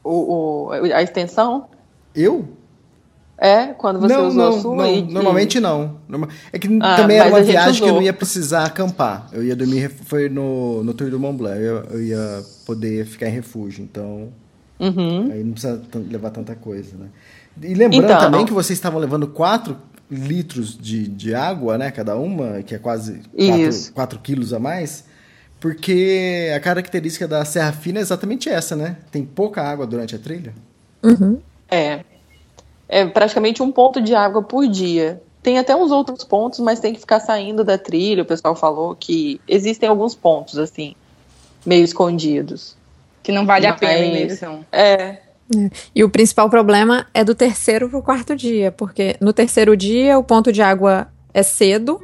[0.03, 1.69] O, o, a extensão?
[2.13, 2.45] Eu?
[3.43, 4.75] É, quando você não, usou não, a sua?
[4.75, 5.97] não, e- normalmente não.
[6.53, 7.95] É que Ah, também era uma viagem que eu usou.
[7.97, 9.27] não ia precisar acampar.
[9.33, 11.59] Eu ia dormir, foi no, no Tour do Mont Blanc.
[11.59, 14.29] Eu, eu ia poder ficar em refúgio, então
[14.79, 15.31] Uhum.
[15.31, 17.07] aí não precisa levar tanta coisa, né?
[17.61, 18.19] E lembrando Então.
[18.19, 19.75] também que vocês estavam levando 4
[20.09, 23.91] litros de, de água, né, cada uma, que é quase Isso.
[23.93, 25.03] 4 quilos a mais,
[25.59, 28.97] porque a característica da Serra Fina é exatamente essa, né?
[29.11, 30.53] Tem pouca água durante a trilha.
[31.69, 32.01] É.
[32.91, 35.21] É praticamente um ponto de água por dia.
[35.41, 38.21] Tem até uns outros pontos, mas tem que ficar saindo da trilha.
[38.23, 40.93] O pessoal falou que existem alguns pontos, assim,
[41.65, 42.75] meio escondidos.
[43.23, 44.65] Que não vale a Mas- pena a imersão.
[44.71, 45.17] É.
[45.95, 50.23] E o principal problema é do terceiro pro quarto dia, porque no terceiro dia o
[50.23, 51.99] ponto de água é cedo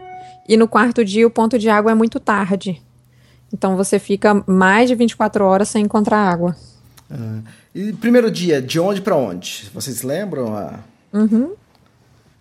[0.47, 2.81] e no quarto dia o ponto de água é muito tarde.
[3.53, 6.55] Então você fica mais de 24 horas sem encontrar água.
[7.09, 7.39] Ah,
[7.77, 9.69] e primeiro dia, de onde pra onde?
[9.71, 10.57] Vocês lembram?
[10.57, 10.79] Ah,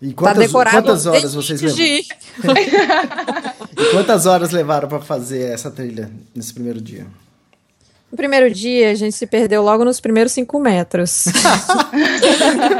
[0.01, 1.77] E tá quantas, decorado quantas horas vocês levaram?
[3.77, 7.05] E quantas horas levaram pra fazer essa trilha nesse primeiro dia?
[8.11, 11.25] No primeiro dia, a gente se perdeu logo nos primeiros cinco metros.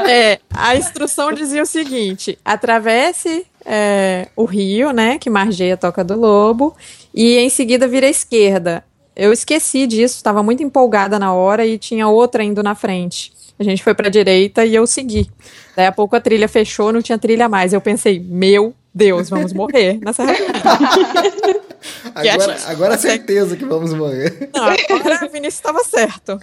[0.08, 6.02] É, a instrução dizia o seguinte: atravesse é, o rio, né, que margeia a Toca
[6.02, 6.74] do Lobo,
[7.14, 8.82] e em seguida vira à esquerda.
[9.18, 13.32] Eu esqueci disso, estava muito empolgada na hora e tinha outra indo na frente.
[13.58, 15.28] A gente foi para a direita e eu segui.
[15.74, 17.72] Daí a pouco a trilha fechou, não tinha trilha mais.
[17.72, 20.52] Eu pensei, meu Deus, vamos morrer na Serra Fina.
[22.22, 24.50] Que a Agora, gente agora é certeza que vamos morrer.
[24.54, 26.38] Não, agora o Vinícius estava certo.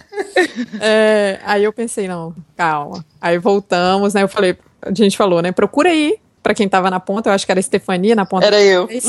[0.78, 3.04] É, aí eu pensei, não, calma.
[3.20, 4.22] Aí voltamos, né?
[4.22, 5.50] Eu falei, a gente falou, né?
[5.50, 8.46] Procura aí, pra quem tava na ponta, eu acho que era a Estefania na ponta.
[8.46, 8.86] Era eu.
[8.86, 9.04] Mas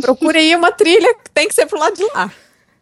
[0.00, 2.30] Procura aí uma trilha que tem que ser pro lado de lá.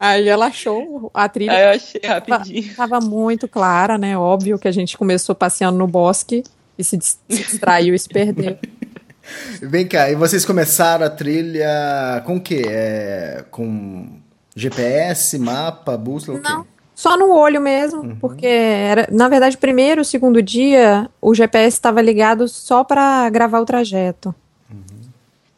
[0.01, 1.53] Aí ela achou a trilha.
[1.53, 2.75] Aí eu achei Tava, rapidinho.
[2.77, 4.17] tava muito clara, né?
[4.17, 6.45] Óbvio que a gente começou passeando no bosque
[6.79, 8.57] e se, dis- se distraiu e se perdeu.
[9.61, 12.63] Vem cá, e vocês começaram a trilha com o quê?
[12.67, 14.09] É, com
[14.57, 16.49] GPS, mapa, bússola, o quê?
[16.49, 22.01] Não, só no olho mesmo, porque era, na verdade, primeiro, segundo dia, o GPS estava
[22.01, 24.35] ligado só para gravar o trajeto.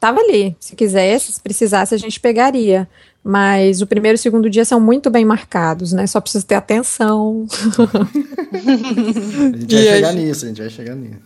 [0.01, 2.89] Tava ali, se quisesse, se precisasse, a gente pegaria.
[3.23, 6.07] Mas o primeiro e o segundo dia são muito bem marcados, né?
[6.07, 7.47] Só precisa ter atenção.
[8.51, 11.17] A gente vai E chegar gente- nisso, a gente vai chegar nisso.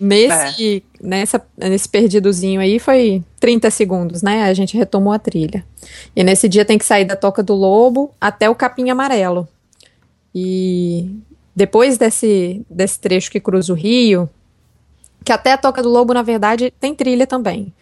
[0.00, 4.44] Nesse, nessa, nesse perdidozinho aí foi 30 segundos, né?
[4.44, 5.64] A gente retomou a trilha.
[6.14, 9.48] E nesse dia tem que sair da Toca do Lobo até o Capim Amarelo.
[10.34, 11.10] E
[11.56, 14.28] depois desse, desse trecho que cruza o rio,
[15.24, 17.72] que até a Toca do Lobo, na verdade, tem trilha também.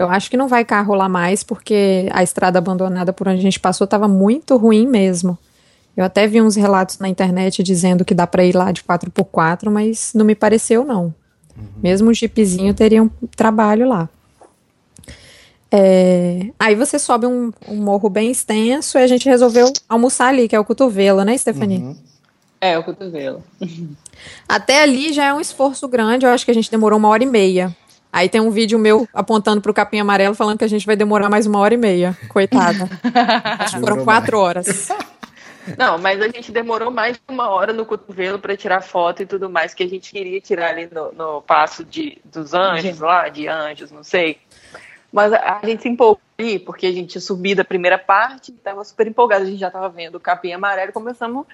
[0.00, 3.42] Eu acho que não vai carro lá mais, porque a estrada abandonada por onde a
[3.42, 5.36] gente passou estava muito ruim mesmo.
[5.94, 9.68] Eu até vi uns relatos na internet dizendo que dá para ir lá de 4x4,
[9.68, 11.14] mas não me pareceu, não.
[11.82, 14.08] Mesmo o jeepzinho teria um trabalho lá.
[15.70, 20.48] É, Aí você sobe um, um morro bem extenso e a gente resolveu almoçar ali,
[20.48, 21.94] que é o cotovelo, né, Stephanie?
[22.58, 23.44] É, o cotovelo.
[24.48, 27.22] Até ali já é um esforço grande, eu acho que a gente demorou uma hora
[27.22, 27.76] e meia.
[28.12, 31.28] Aí tem um vídeo meu apontando pro capim amarelo falando que a gente vai demorar
[31.28, 32.16] mais uma hora e meia.
[32.28, 32.88] Coitada.
[33.58, 34.88] Acho que foram Demorou quatro horas.
[35.78, 39.26] Não, mas a gente demorou mais de uma hora no cotovelo para tirar foto e
[39.26, 43.28] tudo mais que a gente queria tirar ali no, no passo de, dos anjos lá,
[43.28, 44.38] de anjos, não sei.
[45.12, 48.82] Mas a, a gente se empolgou ali, porque a gente subiu da primeira parte, estava
[48.84, 51.46] super empolgado, a gente já estava vendo o capim amarelo e começamos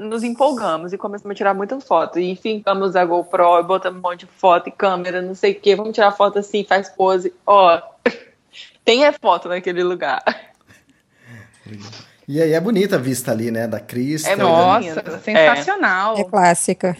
[0.00, 2.16] nos empolgamos e começamos a tirar muitas fotos.
[2.18, 5.60] E fincamos a GoPro e botamos um monte de foto e câmera, não sei o
[5.60, 7.32] que, vamos tirar foto assim, faz pose.
[7.46, 7.80] Ó,
[8.84, 10.22] tem é foto naquele lugar.
[12.26, 13.66] E aí é bonita a vista ali, né?
[13.66, 14.30] Da Crista.
[14.30, 14.52] É bonito.
[14.52, 15.22] Nossa, Lindo.
[15.22, 16.16] sensacional.
[16.16, 16.96] É clássica.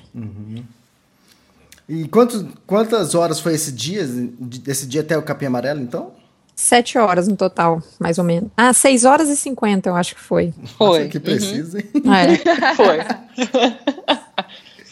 [1.88, 4.04] E quantos, quantas horas foi esse dia?
[4.06, 6.12] Desse dia até o Capim Amarelo, então?
[6.54, 8.50] Sete horas no total, mais ou menos.
[8.56, 10.52] Ah, seis horas e cinquenta, eu acho que foi.
[10.76, 10.98] Foi.
[10.98, 11.84] Nossa, que preciso, hein?
[11.94, 12.36] É.
[12.76, 12.98] Foi.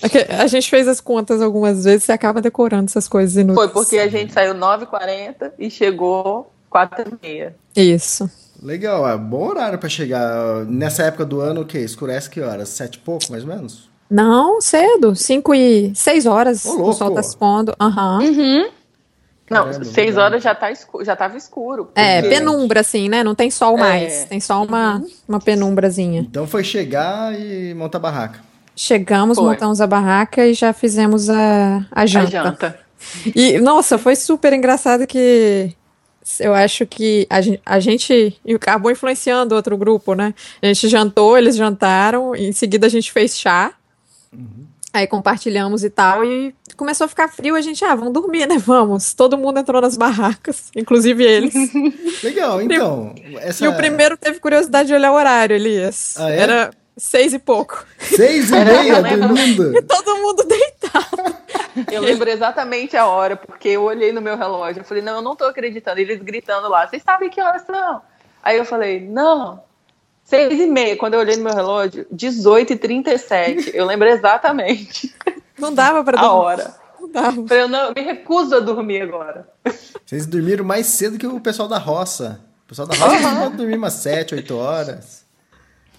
[0.02, 3.70] É A gente fez as contas algumas vezes e acaba decorando essas coisas inúteis.
[3.70, 7.52] Foi porque a gente saiu 9h40 e chegou 4h30.
[7.76, 8.30] Isso.
[8.62, 10.64] Legal, é bom horário pra chegar.
[10.66, 11.78] Nessa época do ano, o quê?
[11.78, 12.68] Escurece que horas?
[12.70, 13.90] Sete e pouco, mais ou menos?
[14.10, 15.14] Não, cedo.
[15.14, 16.64] Cinco e seis horas.
[16.66, 16.90] Ô, louco.
[16.90, 17.74] o sol tá se pondo.
[17.80, 18.18] Aham.
[18.20, 18.68] Não,
[19.50, 20.24] Caramba, 6 legal.
[20.24, 21.90] horas já, tá escuro, já tava escuro.
[21.94, 23.22] É, penumbra, assim, né?
[23.24, 23.80] Não tem sol É.
[23.80, 24.24] mais.
[24.26, 26.20] Tem só uma, uma penumbrazinha.
[26.20, 28.40] Então foi chegar e montar barraca.
[28.76, 29.46] Chegamos, Foi.
[29.46, 32.30] montamos a barraca e já fizemos a, a A janta.
[32.30, 32.80] janta.
[33.34, 35.74] E, nossa, foi super engraçado que
[36.38, 40.32] eu acho que a gen- a gente, acabou influenciando outro grupo, né?
[40.62, 43.72] A gente jantou, eles jantaram, e em seguida a gente fez chá.
[44.92, 48.58] Aí compartilhamos e tal, e começou a ficar frio, a gente, ah, vamos dormir, né?
[48.70, 49.14] Vamos.
[49.14, 51.54] Todo mundo entrou nas barracas, inclusive eles.
[52.24, 53.14] Legal, então.
[53.40, 53.64] Essa...
[53.64, 56.16] E o primeiro teve curiosidade de olhar o horário, Elias.
[56.18, 56.38] Ah, é?
[56.38, 57.86] Era seis e pouco.
[57.98, 59.28] Seis e meia eu lembro.
[59.28, 59.82] dormindo.
[59.82, 61.36] Todo mundo deitado.
[61.90, 64.80] Eu lembro exatamente a hora, porque eu olhei no meu relógio.
[64.80, 66.00] Eu falei, não, eu não tô acreditando.
[66.00, 68.02] Eles gritando lá, vocês sabem que horas são?
[68.42, 69.62] Aí eu falei, não,
[70.30, 70.96] seis e meia.
[70.96, 73.72] Quando eu olhei no meu relógio, 18 e 37.
[73.74, 75.14] Eu lembro exatamente
[75.58, 76.38] Não dava pra a dormir.
[76.38, 76.74] hora.
[77.00, 77.54] Não dava.
[77.54, 79.46] Eu não, eu me recuso a dormir agora.
[80.06, 82.40] Vocês dormiram mais cedo que o pessoal da roça.
[82.64, 85.24] O pessoal da roça pode dormir umas sete, oito horas.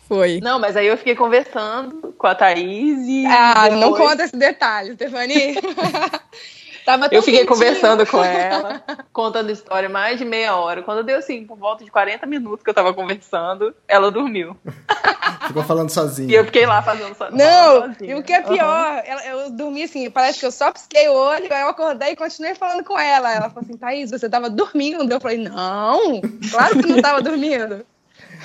[0.07, 0.39] Foi.
[0.41, 3.25] Não, mas aí eu fiquei conversando com a Thaís e.
[3.25, 5.55] Ah, não depois conta esse detalhe, Stefani.
[6.85, 7.47] Tava Eu fiquei quentinho.
[7.47, 10.81] conversando com ela, contando história mais de meia hora.
[10.83, 14.57] Quando deu assim, por volta de 40 minutos que eu tava conversando, ela dormiu.
[15.47, 16.31] Ficou falando E sozinho.
[16.31, 18.11] eu fiquei lá fazendo so Não, sozinha.
[18.11, 21.13] e o que é pior, ela- eu dormi assim, parece que eu só pisquei o
[21.13, 23.31] olho, aí eu acordei e continuei falando com ela.
[23.33, 25.11] Ela falou assim, Thaís, você tava dormindo?
[25.11, 27.85] Eu falei, não, claro que não tava dormindo.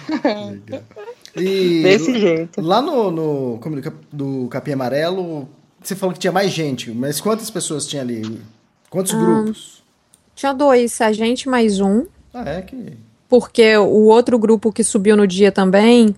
[1.38, 2.60] E Desse jeito.
[2.62, 5.48] lá no, no do Cap- do Capim Amarelo,
[5.88, 8.40] você falou que tinha mais gente, mas quantas pessoas tinha ali?
[8.90, 9.82] Quantos grupos?
[10.34, 12.06] Tinha dois, a gente mais um.
[12.34, 12.92] Ah, é que.
[13.28, 16.14] porque o outro grupo que subiu no dia também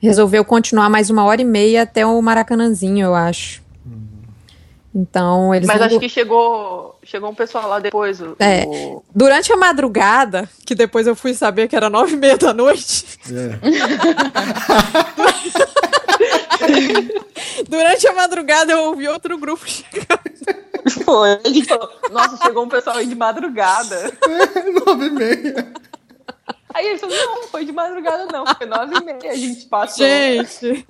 [0.00, 3.62] resolveu continuar mais uma hora e meia até o Maracanãzinho, eu acho.
[4.92, 8.20] Então, eles Mas não- acho que chegou, chegou um pessoal lá depois.
[8.20, 8.64] O, É.
[8.66, 12.52] o- durante a madrugada, que depois eu fui saber que era nove e meia da
[12.52, 13.60] noite, É.
[17.68, 21.04] durante a madrugada eu ouvi outro grupo chegando.
[21.04, 21.38] Foi.
[21.44, 24.12] A gente falou, nossa, chegou um pessoal aí de madrugada.
[24.86, 25.72] Nove e meia.
[26.72, 30.06] Aí ele falou, não, foi de madrugada não, foi nove e meia, a gente passou.
[30.06, 30.86] Gente,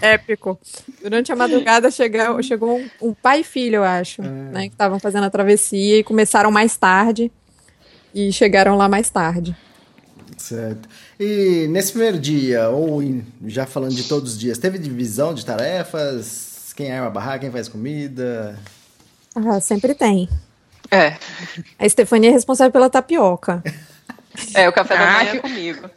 [0.00, 0.58] épico.
[1.02, 5.00] Durante a madrugada chegou, chegou um, um pai e filho, eu acho, né, que estavam
[5.00, 7.32] fazendo a travessia e começaram mais tarde
[8.14, 9.56] e chegaram lá mais tarde.
[10.36, 10.88] Certo.
[11.18, 15.44] E nesse primeiro dia, ou em- já falando de todos os dias, teve divisão de
[15.44, 16.72] tarefas?
[16.76, 18.58] Quem arma a barraca, quem faz comida?
[19.34, 20.28] Ah, sempre tem.
[20.90, 21.16] É,
[21.78, 23.62] A Stefania é responsável pela tapioca.
[24.54, 25.90] é, o café da Ah, manhã que- é comigo.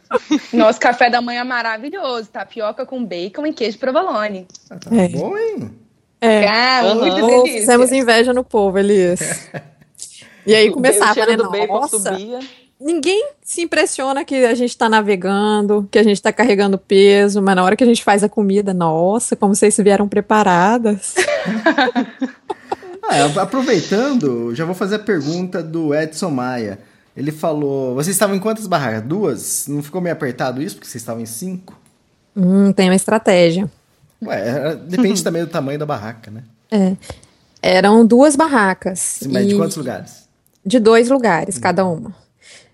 [0.52, 4.46] Nosso café da manhã maravilhoso, tapioca com bacon e queijo provolone.
[4.70, 5.08] Ah, tá É.
[5.08, 5.70] bom, hein?
[6.20, 6.46] É.
[6.46, 6.94] Ah, Aham.
[6.96, 7.60] muito Ou delícia.
[7.60, 9.20] fizemos inveja no povo, Elias.
[10.46, 11.36] E aí começava, né?
[11.36, 12.38] do bacon Nossa, subia.
[12.80, 17.56] Ninguém se impressiona que a gente tá navegando, que a gente tá carregando peso, mas
[17.56, 21.14] na hora que a gente faz a comida, nossa, como vocês vieram preparadas.
[23.10, 26.78] Ah, aproveitando, já vou fazer a pergunta do Edson Maia.
[27.16, 29.02] Ele falou: vocês estavam em quantas barracas?
[29.02, 29.66] Duas?
[29.66, 31.74] Não ficou meio apertado isso, porque vocês estavam em cinco?
[32.36, 33.70] Hum, tem uma estratégia.
[34.22, 36.96] Ué, era- depende também do tamanho da barraca, né?
[37.62, 39.20] Eram duas barracas.
[39.30, 40.28] Mas de e- quantos lugares?
[40.66, 42.14] de dois lugares, cada uma.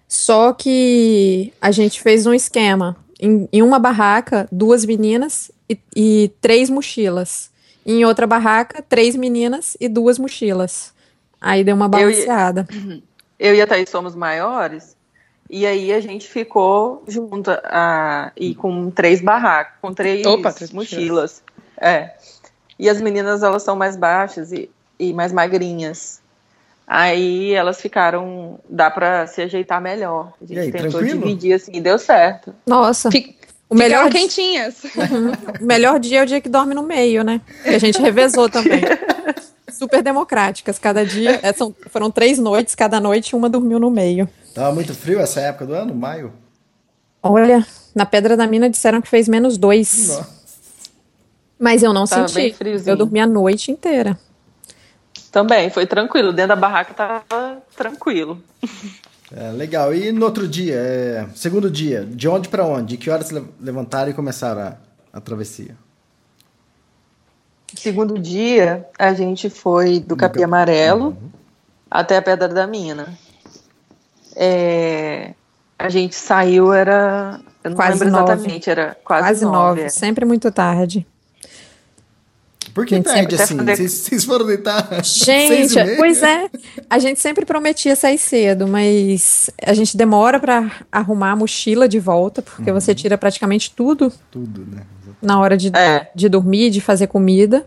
[0.09, 2.97] Só que a gente fez um esquema.
[3.21, 7.51] Em, em uma barraca, duas meninas e, e três mochilas.
[7.87, 10.93] Em outra barraca, três meninas e duas mochilas.
[11.41, 12.67] Aí deu uma Eu ia- balanceada.
[13.39, 14.97] Eu e a Thaís somos maiores,
[15.51, 20.71] e aí a gente ficou junto a, e com três barracas, com três, Opa, três
[20.73, 21.43] mochilas.
[21.79, 22.15] É.
[22.79, 26.23] E as meninas, elas são mais baixas e, e mais magrinhas.
[26.87, 30.33] Aí elas ficaram, dá pra se ajeitar melhor.
[30.41, 31.21] A gente aí, tentou tranquilo?
[31.21, 32.55] dividir assim, e deu certo.
[32.67, 33.37] Nossa, Fi-
[33.71, 34.83] o melhor, quentinhas.
[35.61, 37.41] o melhor dia é o dia que dorme no meio, né?
[37.63, 38.83] Que a gente revezou também.
[39.73, 40.79] Super democráticas.
[40.79, 41.41] Cada dia.
[41.43, 44.29] é, são- foram três noites, cada noite uma dormiu no meio.
[44.55, 46.33] Tava muito frio essa época do ano, maio?
[47.23, 50.09] Olha, na Pedra da Mina disseram que fez menos dois.
[50.09, 50.29] Nossa.
[51.59, 52.55] Mas eu não Tava senti.
[52.87, 54.19] Eu dormi a noite inteira.
[55.35, 56.33] Também, foi tranquilo.
[56.33, 58.41] Dentro da barraca tava tranquilo.
[59.35, 59.93] É, legal.
[59.93, 62.91] E no outro dia, é, segundo dia, de onde pra onde?
[62.91, 64.77] De que horas levantaram e começaram a,
[65.13, 65.75] a travessia?
[67.75, 71.17] Segundo dia, a gente foi do Capim Amarelo
[71.91, 73.19] até a Pedra da Mina.
[74.37, 75.35] É,
[75.77, 77.41] a gente saiu, era.
[77.65, 78.33] Eu não Quase lembro nove.
[78.35, 79.57] exatamente, era quase, Quase nove.
[79.57, 79.81] nove.
[79.83, 79.89] é.
[79.89, 81.05] Sempre muito tarde.
[82.75, 83.57] Por que sempre assim?
[83.57, 85.97] Vocês, foram deitar seis Gente, e meia?
[85.97, 86.51] pois é.
[86.91, 92.01] A gente sempre prometia sair cedo, mas a gente demora pra arrumar a mochila de
[92.01, 92.81] volta, porque Uhum.
[92.81, 94.83] você tira praticamente tudo Tudo, né?
[95.23, 96.11] na hora de, É.
[96.15, 97.65] de dormir, de fazer comida.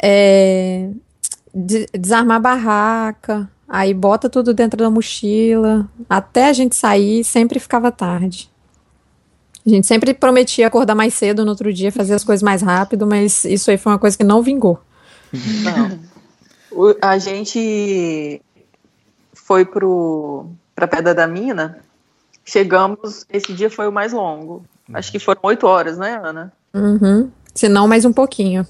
[0.00, 0.88] É,
[1.54, 5.88] de- desarmar a barraca, aí bota tudo dentro da mochila.
[6.08, 8.50] Até a gente sair, sempre ficava tarde.
[9.66, 13.06] A gente sempre prometia acordar mais cedo no outro dia, fazer as coisas mais rápido,
[13.06, 14.78] mas isso aí foi uma coisa que não vingou.
[15.62, 15.98] Não.
[16.70, 18.42] O- a gente
[19.32, 21.78] foi pro, pra Pedra da Mina.
[22.44, 24.64] Chegamos, esse dia foi o mais longo.
[24.92, 26.52] Acho que foram oito horas, né, Ana?
[26.74, 27.30] Uhum.
[27.54, 28.66] Se não, mais um pouquinho.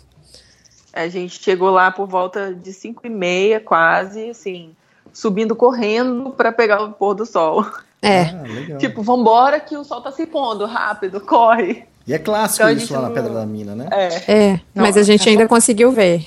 [0.93, 4.71] A gente chegou lá por volta de cinco e meia, quase, assim,
[5.13, 7.67] subindo correndo para pegar o pôr do sol.
[8.07, 8.23] É.
[8.23, 8.79] Ah, legal.
[8.79, 11.85] Tipo, vambora que o sol tá se pondo, rápido, corre.
[12.07, 13.89] e é clássico então a isso gente lá na não- Pedra da Mina, né?
[13.91, 14.33] É.
[14.53, 16.27] É, mas a gente ainda conseguiu ver.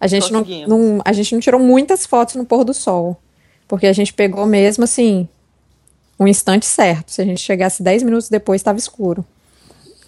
[0.00, 3.16] A gente não, não- a gente não tirou muitas fotos no pôr do sol,
[3.68, 5.28] porque a gente pegou mesmo assim
[6.18, 7.10] um instante certo.
[7.12, 9.24] Se a gente chegasse 10 minutos depois, estava escuro.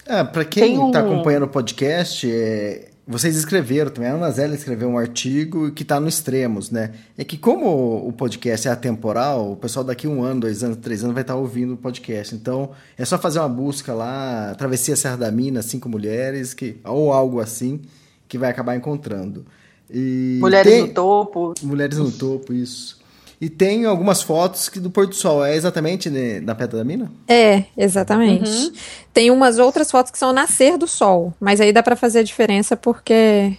[0.06, 4.30] É, pra quem Tem um- tá acompanhando o podcast, é, vocês escreveram também, a Ana
[4.30, 6.92] Zélia escreveu um artigo que tá no Extremos, né?
[7.16, 7.66] É que como
[8.08, 11.36] o podcast é atemporal, o pessoal daqui um ano, dois anos, três anos vai estar
[11.36, 12.34] ouvindo o podcast.
[12.34, 17.12] Então, é só fazer uma busca lá, Travessia Serra da Mina, Cinco Mulheres, que, ou
[17.12, 17.80] algo assim,
[18.26, 19.44] que vai acabar encontrando.
[19.90, 21.54] E Mulheres tem- no topo.
[21.62, 23.01] Mulheres no topo, isso.
[23.44, 25.44] E tem algumas fotos que do pôr do sol.
[25.44, 27.10] É exatamente né, na Pedra da Mina?
[27.26, 28.72] É, exatamente.
[29.12, 32.20] Tem umas outras fotos que são o nascer do sol, mas aí dá para fazer
[32.20, 33.56] a diferença porque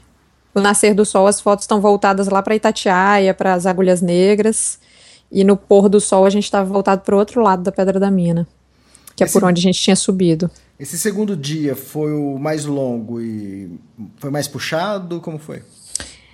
[0.56, 4.80] o nascer do sol as fotos estão voltadas lá para Itatiaia, para as Agulhas Negras,
[5.30, 8.00] e no pôr do sol a gente estava voltado para o outro lado da Pedra
[8.00, 8.48] da Mina,
[9.18, 10.50] que é Esse- por onde a gente tinha subido.
[10.80, 13.70] Esse segundo dia foi o mais longo e
[14.16, 15.20] foi mais puxado?
[15.20, 15.62] Como foi?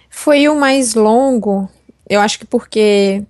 [0.07, 1.67] Foi o mais longo,
[2.07, 3.23] eu acho que porque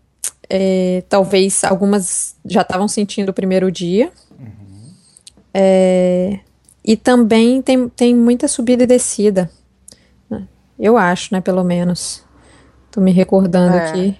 [0.49, 4.11] é, talvez algumas já estavam sentindo o primeiro dia.
[5.53, 6.39] É,
[6.85, 9.49] e também tem, tem muita subida e descida.
[10.29, 10.47] né?
[10.79, 12.23] Eu acho, né, pelo menos.
[12.91, 13.89] Tô me recordando É.
[13.89, 14.17] aqui.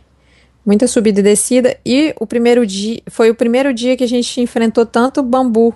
[0.66, 1.78] Muita subida e descida.
[1.86, 5.74] E o primeiro dia foi o primeiro dia que a gente enfrentou tanto bambu.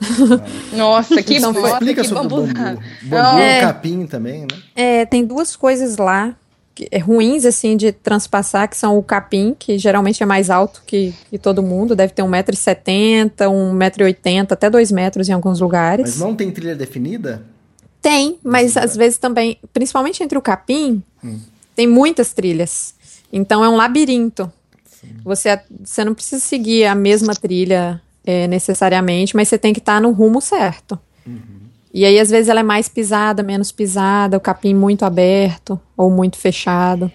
[0.72, 2.46] Nossa, que Então, nossa, Explica que sobre bambu.
[2.46, 2.80] bambu.
[3.04, 3.58] Bambu É.
[3.58, 4.46] e capim também, né?
[4.76, 6.36] É, tem duas coisas lá
[7.02, 11.38] ruins, assim, de transpassar, que são o capim, que geralmente é mais alto que, que
[11.38, 16.10] todo mundo, deve ter 1,70m, 1,80m, até 2 metros em alguns lugares.
[16.10, 17.44] Mas não tem trilha definida?
[18.00, 21.02] Tem, mas às vezes também, principalmente entre o capim,
[21.74, 22.94] tem muitas trilhas.
[23.32, 24.50] Então é um labirinto.
[25.24, 30.00] Você, você não precisa seguir a mesma trilha é, necessariamente, mas você tem que estar
[30.00, 30.98] no rumo certo.
[31.92, 36.10] E aí, às vezes, ela é mais pisada, menos pisada, o capim muito aberto ou
[36.10, 37.10] muito fechado.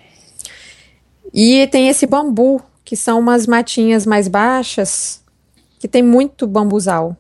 [1.34, 5.24] E tem esse bambu, que são umas matinhas mais baixas,
[5.80, 7.16] que tem muito bambuzal.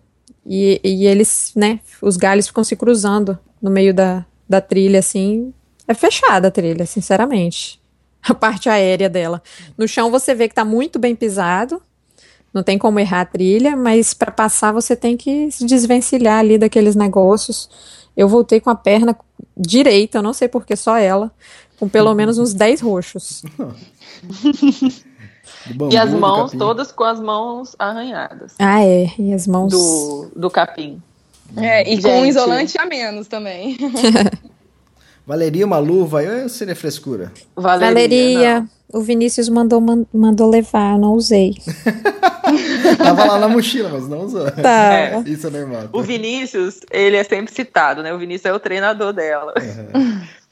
[0.45, 5.54] E, e eles, né, os galhos ficam se cruzando no meio da, da trilha, assim.
[5.88, 7.82] É fechada a trilha, sinceramente.
[8.26, 9.43] A parte aérea dela.
[9.78, 11.82] No chão você vê que tá muito bem pisado,
[12.54, 16.58] não tem como errar a trilha, mas para passar você tem que se desvencilhar ali
[16.58, 17.70] daqueles negócios.
[18.16, 19.18] Eu voltei com a perna
[19.58, 21.32] direita, eu não sei porque só ela,
[21.80, 23.43] com pelo menos uns 10 roxos.
[25.89, 28.54] E as mãos, todas com as mãos arranhadas.
[28.60, 29.72] Ah, é, e as mãos.
[29.72, 31.01] Do, do capim.
[31.58, 32.30] É, e com um Gente.
[32.30, 33.78] isolante a menos também.
[35.26, 37.32] Valeria, uma luva, aí seria frescura.
[37.55, 37.88] Valeria.
[37.93, 41.53] Valeria, o Vinícius mandou, man- mandou levar, eu não usei.
[42.97, 44.49] Tava lá na mochila, mas não usou.
[44.51, 44.93] Tá.
[44.93, 45.24] É.
[45.26, 45.89] Isso é normal.
[45.93, 48.13] O Vinícius, ele é sempre citado, né?
[48.13, 49.53] O Vinícius é o treinador dela.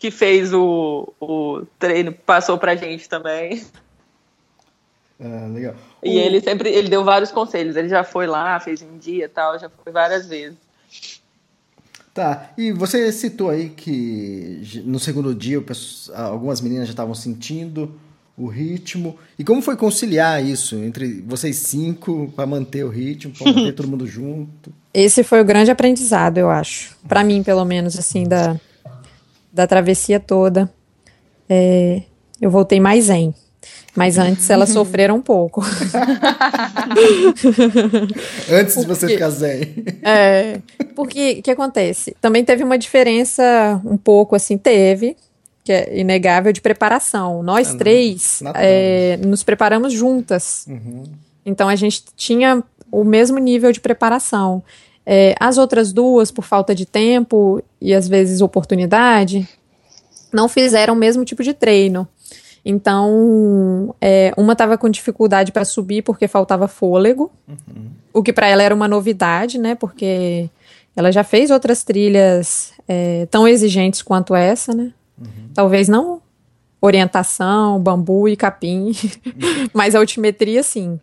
[0.01, 3.63] Que fez o, o treino, passou pra gente também.
[5.23, 5.75] Ah, legal.
[6.01, 7.75] E ele sempre, ele deu vários conselhos.
[7.75, 10.57] Ele já foi lá, fez um dia e tal, já foi várias vezes.
[12.13, 15.63] Tá, e você citou aí que no segundo dia
[16.13, 17.95] algumas meninas já estavam sentindo
[18.37, 19.17] o ritmo.
[19.37, 23.87] E como foi conciliar isso entre vocês cinco para manter o ritmo, para manter todo
[23.87, 24.73] mundo junto?
[24.93, 26.97] Esse foi o grande aprendizado, eu acho.
[27.07, 28.59] Pra mim, pelo menos, assim, da,
[29.51, 30.71] da travessia toda.
[31.47, 32.03] É,
[32.41, 33.33] eu voltei mais zen.
[33.95, 35.61] Mas antes elas sofreram um pouco.
[38.49, 39.61] Antes de você ficar zen.
[40.01, 40.59] É,
[40.95, 42.15] porque o que acontece?
[42.21, 45.17] Também teve uma diferença um pouco, assim, teve,
[45.63, 47.43] que é inegável, de preparação.
[47.43, 48.63] Nós três natural.
[48.65, 50.65] é, nos preparamos juntas.
[51.45, 54.63] Então a gente tinha o mesmo nível de preparação.
[55.05, 59.47] É, as outras duas, por falta de tempo, e às vezes oportunidade,
[60.31, 62.07] não fizeram o mesmo tipo de treino.
[62.63, 67.89] Então, é, uma estava com dificuldade para subir porque faltava fôlego, uhum.
[68.13, 69.73] o que para ela era uma novidade, né?
[69.73, 70.49] Porque
[70.95, 74.93] ela já fez outras trilhas é, tão exigentes quanto essa, né?
[75.19, 75.49] Uhum.
[75.53, 76.21] Talvez não
[76.79, 78.91] orientação, bambu e capim,
[79.73, 80.99] mas a altimetria sim.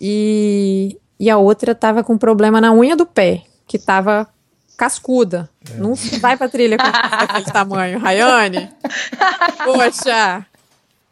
[0.00, 4.28] E, e a outra estava com problema na unha do pé, que estava
[4.76, 5.50] cascuda.
[5.70, 5.76] É.
[5.76, 8.70] Não vai pra trilha com aquele tamanho, Rayane.
[9.64, 10.46] Poxa.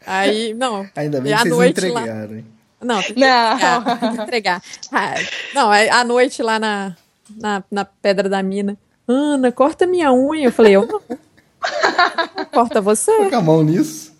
[0.07, 0.87] Aí, não.
[0.95, 2.43] Ainda bem que vocês noite entregaram, lá...
[2.81, 3.53] Não, tem que não.
[3.53, 3.99] entregar.
[3.99, 4.61] Tem que entregar.
[4.91, 5.13] Ah,
[5.53, 6.95] não, à noite lá na,
[7.35, 8.77] na, na Pedra da Mina.
[9.07, 10.45] Ana, corta minha unha.
[10.45, 11.01] Eu falei, eu não.
[12.51, 13.11] Corta você.
[13.23, 14.13] Fica a mão nisso.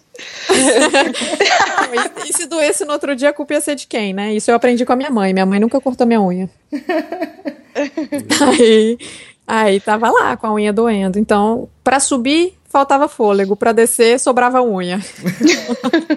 [0.49, 4.33] e, e, se doesse no outro dia, a culpa ia ser de quem, né?
[4.33, 5.33] Isso eu aprendi com a minha mãe.
[5.33, 6.49] Minha mãe nunca cortou minha unha.
[8.41, 8.97] aí,
[9.45, 11.19] aí tava lá com a unha doendo.
[11.19, 13.55] Então, para subir, faltava fôlego.
[13.55, 14.99] Para descer, sobrava unha.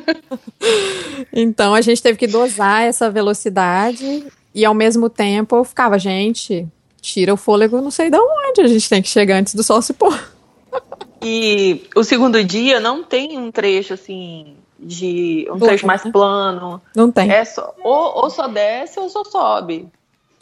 [1.33, 4.27] então, a gente teve que dosar essa velocidade.
[4.55, 6.69] E ao mesmo tempo, eu ficava, gente,
[7.01, 8.61] tira o fôlego, não sei de onde.
[8.61, 10.19] A gente tem que chegar antes do sol se pôr.
[11.23, 16.81] E o segundo dia não tem um trecho assim de um trecho mais plano.
[16.97, 17.31] Não tem.
[17.31, 19.87] É só, ou, ou só desce ou só sobe.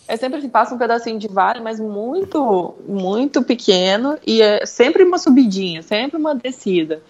[0.08, 5.04] É sempre assim, passa um pedacinho de vale, mas muito, muito pequeno e é sempre
[5.04, 7.02] uma subidinha, sempre uma descida.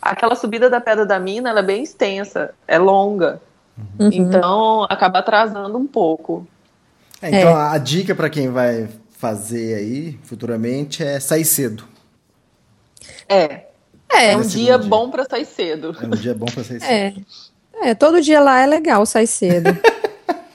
[0.00, 3.38] Aquela subida da Pedra da Mina, ela é bem extensa, é longa.
[3.98, 4.10] Uhum.
[4.10, 6.46] Então, acaba atrasando um pouco.
[7.20, 7.68] É, então, é.
[7.74, 11.84] a dica para quem vai fazer aí futuramente é sair cedo.
[13.28, 13.66] É.
[14.10, 15.94] É, é um dia, dia, bom para sair cedo.
[16.00, 17.10] É um dia bom para sair é.
[17.10, 17.26] cedo.
[17.82, 17.90] É.
[17.90, 19.76] é, todo dia lá é legal sair cedo.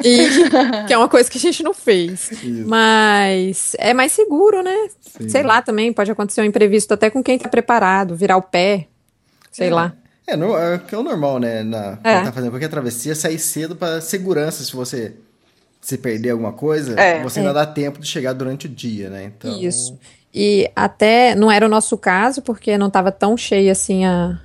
[0.04, 0.28] E,
[0.88, 2.32] que é uma coisa que a gente não fez.
[2.32, 2.68] Isso.
[2.68, 4.88] Mas é mais seguro, né?
[5.02, 5.30] Sim.
[5.30, 8.88] Sei lá também, pode acontecer um imprevisto até com quem tá preparado, virar o pé,
[9.52, 9.74] sei é.
[9.74, 9.94] lá.
[10.26, 11.64] É, no, é, é o normal, né?
[11.64, 12.22] Na, é.
[12.24, 15.14] tá fazendo qualquer travessia, sair cedo para segurança, se você
[15.82, 17.22] se perder alguma coisa, é.
[17.22, 17.54] você ainda é.
[17.56, 19.34] dá tempo de chegar durante o dia, né?
[19.38, 19.60] Então...
[19.62, 19.98] Isso.
[20.34, 24.40] E até não era o nosso caso, porque não estava tão cheia assim a,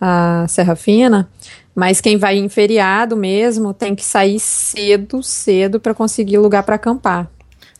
[0.00, 1.28] a Serra Fina,
[1.74, 6.76] mas quem vai em feriado mesmo tem que sair cedo, cedo para conseguir lugar para
[6.76, 7.30] acampar.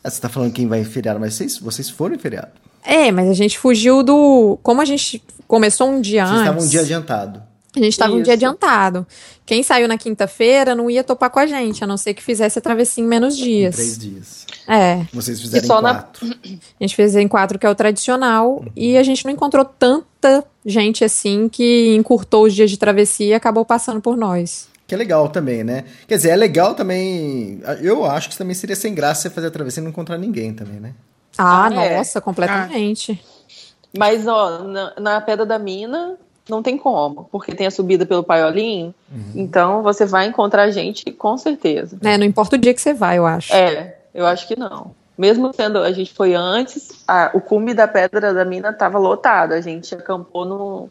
[0.03, 2.51] Ah, você está falando quem vai em feriado, mas vocês, vocês foram em feriado?
[2.83, 4.57] É, mas a gente fugiu do.
[4.63, 6.43] Como a gente começou um dia vocês antes.
[6.43, 7.43] Vocês estavam um dia adiantado.
[7.77, 9.05] A gente estava um dia adiantado.
[9.45, 12.57] Quem saiu na quinta-feira não ia topar com a gente, a não ser que fizesse
[12.59, 13.75] a travessia em menos dias.
[13.75, 14.45] Em três dias.
[14.67, 15.05] É.
[15.13, 16.27] Vocês fizeram em quatro.
[16.27, 16.35] Na...
[16.79, 18.65] A gente fez em quatro, que é o tradicional, uhum.
[18.75, 23.33] e a gente não encontrou tanta gente assim que encurtou os dias de travessia e
[23.33, 24.67] acabou passando por nós.
[24.85, 25.83] Que é legal também, né?
[26.07, 27.61] Quer dizer, é legal também.
[27.81, 30.53] Eu acho que também seria sem graça você fazer a travessia e não encontrar ninguém
[30.53, 30.93] também, né?
[31.37, 31.97] Ah, ah é.
[31.97, 33.19] nossa, completamente.
[33.23, 33.51] Ah.
[33.97, 36.17] Mas, ó, na, na Pedra da Mina,
[36.49, 39.31] não tem como, porque tem a subida pelo Paiolinho, uhum.
[39.35, 41.97] então você vai encontrar gente com certeza.
[42.03, 43.53] É, não importa o dia que você vai, eu acho.
[43.53, 44.91] É, eu acho que não.
[45.17, 49.53] Mesmo sendo, a gente foi antes, a, o cume da Pedra da Mina estava lotado,
[49.53, 50.89] a gente acampou no,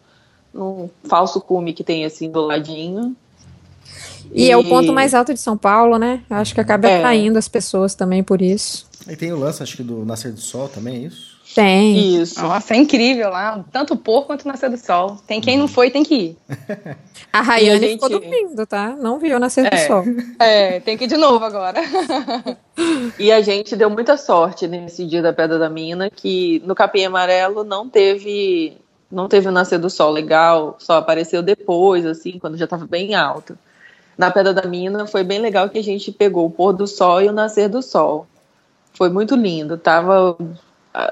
[0.53, 3.15] num falso cume que tem assim do ladinho.
[4.33, 6.23] E, e, é o ponto mais alto de São Paulo, né?
[6.29, 6.97] Acho que acaba é.
[6.97, 8.89] atraindo as pessoas também por isso.
[9.09, 11.36] E tem o lance, acho que do Nascer do Sol também, é isso?
[11.57, 12.21] Tem.
[12.21, 12.43] Isso.
[12.43, 13.65] Nossa, é incrível lá.
[13.73, 15.17] Tanto pôr quanto nascer do sol.
[15.27, 16.37] Tem quem não foi, tem que ir.
[17.33, 17.93] A Rayane a gente...
[17.95, 18.91] ficou dormindo, tá?
[18.91, 19.71] Não viu nascer é.
[19.71, 20.05] do sol.
[20.39, 21.81] É, tem que ir de novo agora.
[23.19, 27.05] e a gente deu muita sorte nesse dia da Pedra da Mina, que no Capim
[27.05, 28.77] Amarelo não teve
[29.11, 33.15] não teve o nascer do sol legal, só apareceu depois, assim, quando já estava bem
[33.15, 33.57] alto.
[34.19, 37.23] Na Pedra da Mina foi bem legal que a gente pegou o pôr do sol
[37.23, 38.27] e o nascer do sol.
[38.93, 40.37] Foi muito lindo, tava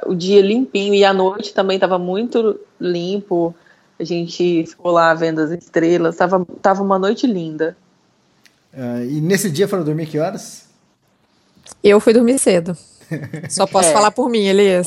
[0.07, 3.55] o dia limpinho e a noite também estava muito limpo.
[3.99, 7.77] A gente ficou lá vendo as estrelas, tava, tava uma noite linda.
[8.73, 10.69] Uh, e nesse dia foram dormir que horas?
[11.83, 12.77] Eu fui dormir cedo.
[13.49, 13.93] Só posso é.
[13.93, 14.87] falar por mim, Elias.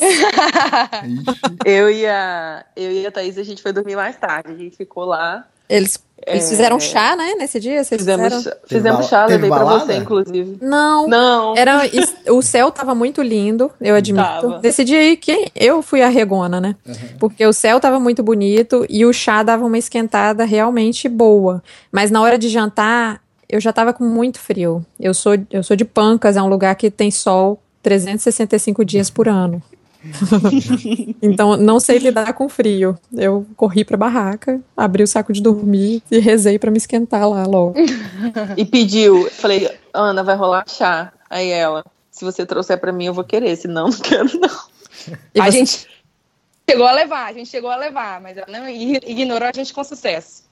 [1.64, 4.52] eu e a eu e a Thaís, a gente foi dormir mais tarde.
[4.52, 5.46] A gente ficou lá.
[5.68, 5.98] Eles
[6.28, 6.48] eles é...
[6.48, 7.82] fizeram chá, né, nesse dia?
[7.82, 8.56] Vocês fizemos, fizeram?
[8.66, 10.58] fizemos chá, levei pra você, inclusive.
[10.60, 11.08] Não.
[11.08, 11.56] Não.
[11.56, 11.82] Era,
[12.28, 14.24] o céu tava muito lindo, eu admito.
[14.24, 14.60] Tava.
[14.62, 16.76] Nesse dia aí, que eu fui a regona, né?
[16.86, 16.94] Uhum.
[17.18, 21.62] Porque o céu tava muito bonito e o chá dava uma esquentada realmente boa.
[21.90, 24.84] Mas na hora de jantar, eu já tava com muito frio.
[25.00, 29.28] Eu sou, eu sou de Pancas, é um lugar que tem sol 365 dias por
[29.28, 29.62] ano.
[31.20, 32.98] então, não sei lidar com frio.
[33.12, 37.44] Eu corri pra barraca, abri o saco de dormir e rezei para me esquentar lá
[37.44, 37.74] logo.
[38.56, 41.12] E pediu, falei, Ana, vai rolar chá.
[41.28, 44.58] Aí ela, se você trouxer para mim, eu vou querer, senão não quero não.
[45.34, 45.50] E a você...
[45.58, 45.88] gente
[46.68, 49.82] chegou a levar, a gente chegou a levar, mas ela não ignorou a gente com
[49.82, 50.44] sucesso.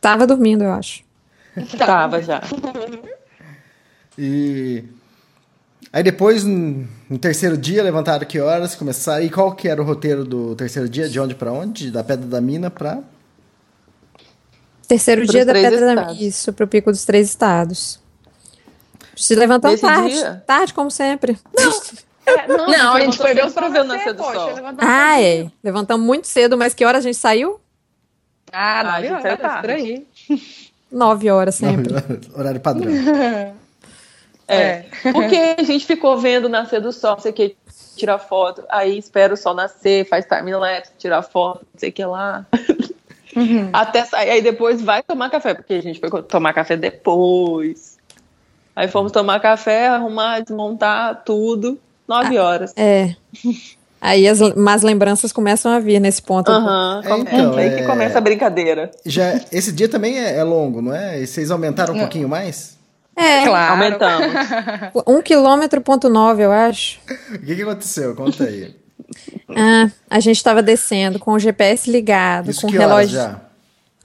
[0.00, 1.04] Tava dormindo, eu acho.
[1.78, 2.42] Tava já.
[4.18, 4.84] E
[5.92, 9.24] aí depois, no terceiro dia, levantaram que horas, começaram.
[9.24, 11.08] E qual que era o roteiro do terceiro dia?
[11.08, 11.90] De onde para onde?
[11.90, 13.00] Da Pedra da Mina para
[14.88, 16.20] Terceiro dia da Pedra da estados.
[16.20, 17.98] Isso, pro Pico dos Três Estados.
[19.16, 20.14] Se levantamos Nesse tarde.
[20.14, 20.42] dia?
[20.46, 21.38] Tarde, como sempre.
[22.48, 24.74] não, Não, a gente foi ver o para sol ver o nascer nascer, do sol.
[24.78, 25.50] Ah, é.
[25.62, 27.58] Levantamos muito cedo, mas que hora a gente saiu?
[28.52, 29.22] Ah, Ah, não, a gente viu?
[29.22, 30.06] saiu Tá por aí.
[30.90, 31.94] Nove horas sempre.
[32.36, 32.92] Horário padrão.
[34.48, 34.84] É.
[35.12, 37.56] Porque a gente ficou vendo o nascer do sol, não sei o que,
[37.96, 42.04] tirar foto, aí espera o sol nascer, faz time-lapse, tirar foto, não sei o que
[42.04, 42.44] lá.
[43.72, 47.96] Até sair, aí depois vai tomar café, porque a gente foi tomar café depois.
[48.76, 52.72] Aí fomos tomar café, arrumar, desmontar tudo, nove horas.
[52.76, 53.14] É.
[54.00, 56.50] Aí as más lembranças começam a vir nesse ponto.
[56.50, 58.90] Aham, É, come- então, aí é- que começa a brincadeira.
[59.06, 61.20] Já, esse dia também é, é longo, não é?
[61.20, 62.76] E vocês aumentaram um pouquinho mais?
[63.14, 63.72] É, Claro.
[63.72, 64.26] Aumentamos.
[65.06, 66.98] um quilômetro ponto nove, eu acho.
[67.34, 68.14] O que, que aconteceu?
[68.14, 68.74] Conta aí.
[69.54, 73.16] Ah, a gente estava descendo com o GPS ligado, Isso com o relógio.
[73.16, 73.40] já?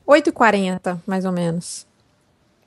[0.05, 1.85] 8h40, mais ou menos.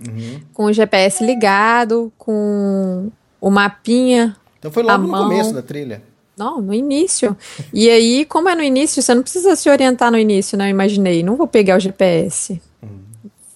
[0.01, 0.41] Uhum.
[0.55, 3.11] Com o GPS ligado, com
[3.41, 4.35] o mapinha.
[4.59, 5.29] Então foi logo no mão.
[5.29, 6.03] começo da trilha.
[6.37, 7.37] Não, no início.
[7.73, 10.67] E aí, como é no início, você não precisa se orientar no início, né?
[10.67, 12.61] Eu imaginei, não vou pegar o GPS.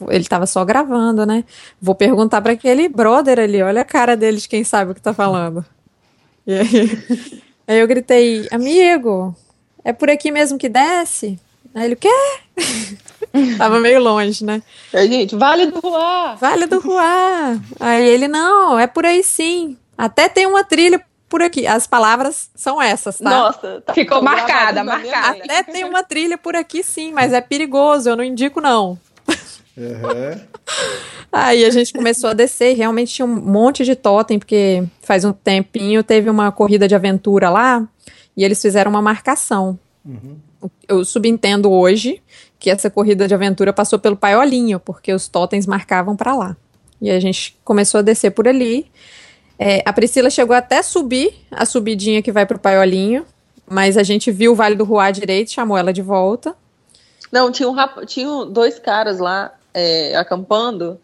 [0.09, 1.45] Ele estava só gravando, né?
[1.81, 5.01] Vou perguntar para aquele brother ali, olha a cara dele de quem sabe o que
[5.01, 5.65] tá falando.
[6.47, 6.63] E aí,
[7.67, 9.35] aí eu gritei, amigo,
[9.85, 11.39] é por aqui mesmo que desce?
[11.75, 12.09] Aí ele, o quê?
[13.59, 14.63] Tava meio longe, né?
[14.93, 16.37] Aí, gente, Vale do Ruá!
[16.37, 17.59] Vale do Ruá.
[17.81, 19.77] Aí ele, não, é por aí sim.
[19.99, 21.67] Até tem uma trilha por aqui.
[21.67, 23.29] As palavras são essas, tá?
[23.29, 25.43] Nossa, tá Ficou marcada, marcada.
[25.43, 28.97] Até tem uma trilha por aqui sim, mas é perigoso, eu não indico não.
[29.77, 30.41] Uhum.
[31.33, 35.25] Aí a gente começou a descer e realmente tinha um monte de totem, porque faz
[35.25, 37.87] um tempinho teve uma corrida de aventura lá
[38.37, 39.79] e eles fizeram uma marcação.
[40.89, 42.23] Eu subentendo hoje
[42.59, 46.57] que essa corrida de aventura passou pelo Paiolinho, porque os totens marcavam para lá.
[47.01, 48.87] E a gente começou a descer por ali.
[49.59, 53.27] É, a Priscila chegou até subir a subidinha que vai pro Paiolinho,
[53.69, 56.55] mas a gente viu o Vale do Ruá direito, chamou ela de volta.
[57.31, 58.07] Não, tinha, um rap...
[58.07, 60.99] tinha dois caras lá é, acampando,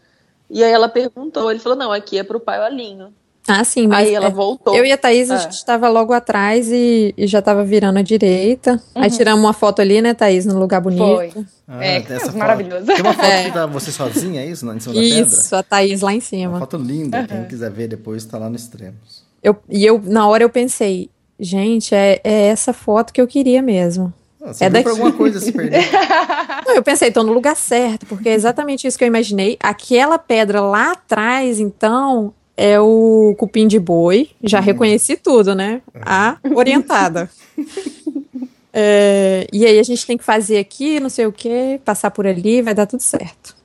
[0.49, 3.12] e aí ela perguntou, ele falou, não, aqui é pro Paiolinho.
[3.49, 4.77] Ah, sim, mas Aí ela é, voltou.
[4.77, 5.39] Eu e a Thaís, a É.
[5.39, 8.81] gente estava logo atrás e, e já estava virando à direita.
[8.95, 11.03] Aí tiramos uma foto ali, né, Thaís, no lugar bonito.
[11.03, 11.33] Foi.
[11.66, 12.85] Ah, É, que essa maravilhosa.
[12.87, 13.45] Tem uma foto É.
[13.45, 14.64] que tá você sozinha, é isso?
[14.66, 15.59] Não, em cima da Isso, pedra?
[15.59, 16.59] a Thaís lá em Uma cima.
[16.59, 17.27] foto linda.
[17.27, 19.25] Quem quiser ver depois tá lá no extremos.
[19.43, 21.09] Eu, e eu, na hora eu pensei,
[21.41, 24.12] gente, é, é essa foto que eu queria mesmo.
[24.43, 24.84] Ah, você É viu daqui.
[24.84, 25.84] por alguma coisa se perder.
[26.66, 29.57] Não, eu pensei, tô no lugar certo, porque é exatamente isso que eu imaginei.
[29.62, 34.30] Aquela pedra lá atrás, então, é o cupim de boi.
[34.43, 35.82] Já reconheci tudo, né?
[36.01, 37.28] A orientada.
[38.72, 42.24] É, e aí a gente tem que fazer aqui, não sei o que, passar por
[42.24, 43.57] ali, vai dar tudo certo.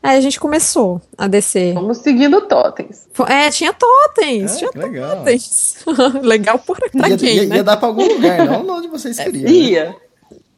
[0.00, 1.74] Aí a gente começou a descer.
[1.74, 3.08] Vamos seguindo totens.
[3.28, 5.16] É, tinha totens, É, tinha que legal.
[5.16, 5.76] totens.
[6.22, 7.56] Legal por pra Ia, quem, ia- né?
[7.56, 9.44] ia dar pra algum lugar, não onde vocês queriam.
[9.46, 9.50] né?
[9.50, 9.96] Ia.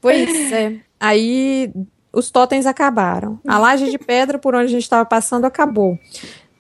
[0.01, 0.77] Pois é.
[1.01, 1.71] Aí
[2.13, 3.39] os totens acabaram.
[3.47, 5.99] A laje de pedra por onde a gente estava passando acabou.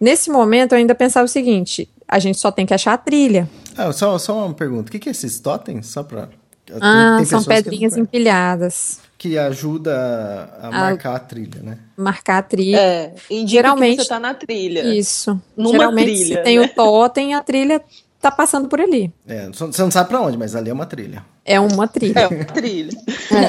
[0.01, 3.49] Nesse momento eu ainda pensava o seguinte: a gente só tem que achar a trilha.
[3.76, 4.89] Ah, só, só uma pergunta.
[4.89, 5.86] O que, que é esses totens?
[5.86, 6.28] Só pra.
[6.66, 8.03] tem- Ah, tem são pessoas que não pedrinhas conhecem.
[8.03, 9.01] empilhadas.
[9.16, 11.78] Que ajuda a marcar a trilha, né?
[11.97, 12.76] Marcar a trilha.
[12.76, 14.82] É, indica Geralmente- que você tá na trilha.
[14.95, 15.41] Isso.
[15.57, 16.64] Numa Geralmente, trilha, se tem né?
[16.64, 17.82] o totem, a trilha
[18.21, 19.12] tá passando por ali.
[19.27, 21.25] É, você não sabe pra onde, mas ali é uma trilha.
[21.45, 22.21] É uma trilha.
[22.21, 22.99] É uma trilha.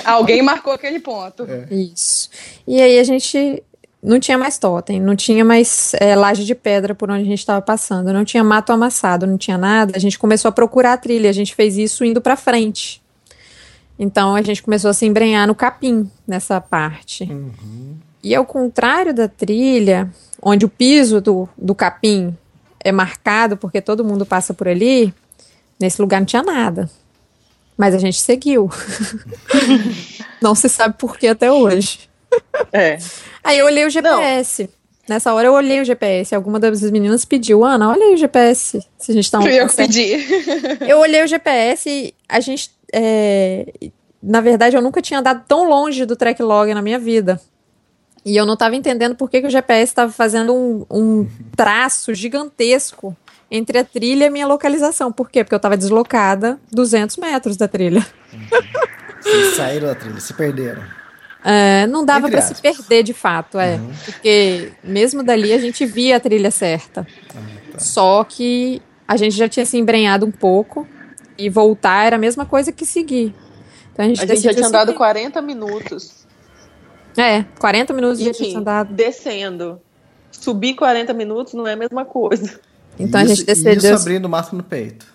[0.05, 1.45] Alguém marcou aquele ponto.
[1.70, 2.30] Isso.
[2.67, 3.63] E aí a gente
[4.01, 7.39] não tinha mais totem, não tinha mais é, laje de pedra por onde a gente
[7.39, 9.93] estava passando, não tinha mato amassado, não tinha nada.
[9.95, 13.01] A gente começou a procurar a trilha, a gente fez isso indo para frente.
[13.97, 17.30] Então a gente começou a se embrenhar no capim nessa parte.
[18.24, 20.09] E ao contrário da trilha,
[20.41, 22.36] onde o piso do, do capim
[22.89, 25.13] é marcado porque todo mundo passa por ali,
[25.79, 26.89] nesse lugar não tinha nada.
[27.77, 28.69] Mas a gente seguiu.
[30.41, 32.09] não se sabe por que até hoje.
[32.73, 32.97] É.
[33.43, 34.69] Aí eu olhei o GPS.
[35.07, 36.35] Nessa hora eu olhei o GPS.
[36.35, 38.85] Alguma das meninas pediu, Ana, olha aí o GPS.
[38.97, 40.13] Se a gente tá um eu pedi.
[40.87, 42.71] eu olhei o GPS e a gente.
[42.93, 43.65] é,
[44.21, 47.39] na verdade, eu nunca tinha andado tão longe do track log na minha vida.
[48.26, 52.13] E eu não estava entendendo por que, que o GPS estava fazendo um, um traço
[52.13, 53.15] gigantesco
[53.49, 55.11] entre a trilha e a minha localização.
[55.11, 55.43] Por quê?
[55.43, 58.05] Porque eu estava deslocada 200 metros da trilha.
[59.22, 60.84] Vocês saíram da trilha, se perderam.
[61.43, 63.80] É, não dava para se perder de fato, é.
[64.05, 67.07] Porque mesmo dali a gente via a trilha certa.
[67.78, 70.88] Só que a gente já tinha se embrenhado um pouco
[71.38, 73.34] e voltar era a mesma coisa que seguir.
[73.93, 74.97] Então a gente, A gente já tinha andado seguir.
[74.97, 76.18] 40 minutos.
[77.22, 78.93] É, 40 minutos E já tinha assim, andado.
[78.93, 79.80] descendo.
[80.32, 82.59] Subir 40 minutos não é a mesma coisa.
[82.97, 83.93] Então a isso, gente decidiu.
[83.93, 85.05] Isso abrindo o máximo no peito.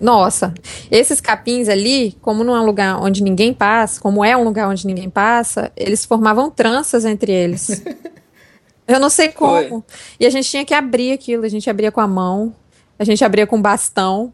[0.00, 0.52] Nossa,
[0.90, 4.68] esses capins ali, como não é um lugar onde ninguém passa, como é um lugar
[4.68, 7.82] onde ninguém passa, eles formavam tranças entre eles.
[8.86, 9.82] Eu não sei como.
[10.20, 12.54] E a gente tinha que abrir aquilo, a gente abria com a mão,
[12.98, 14.32] a gente abria com bastão.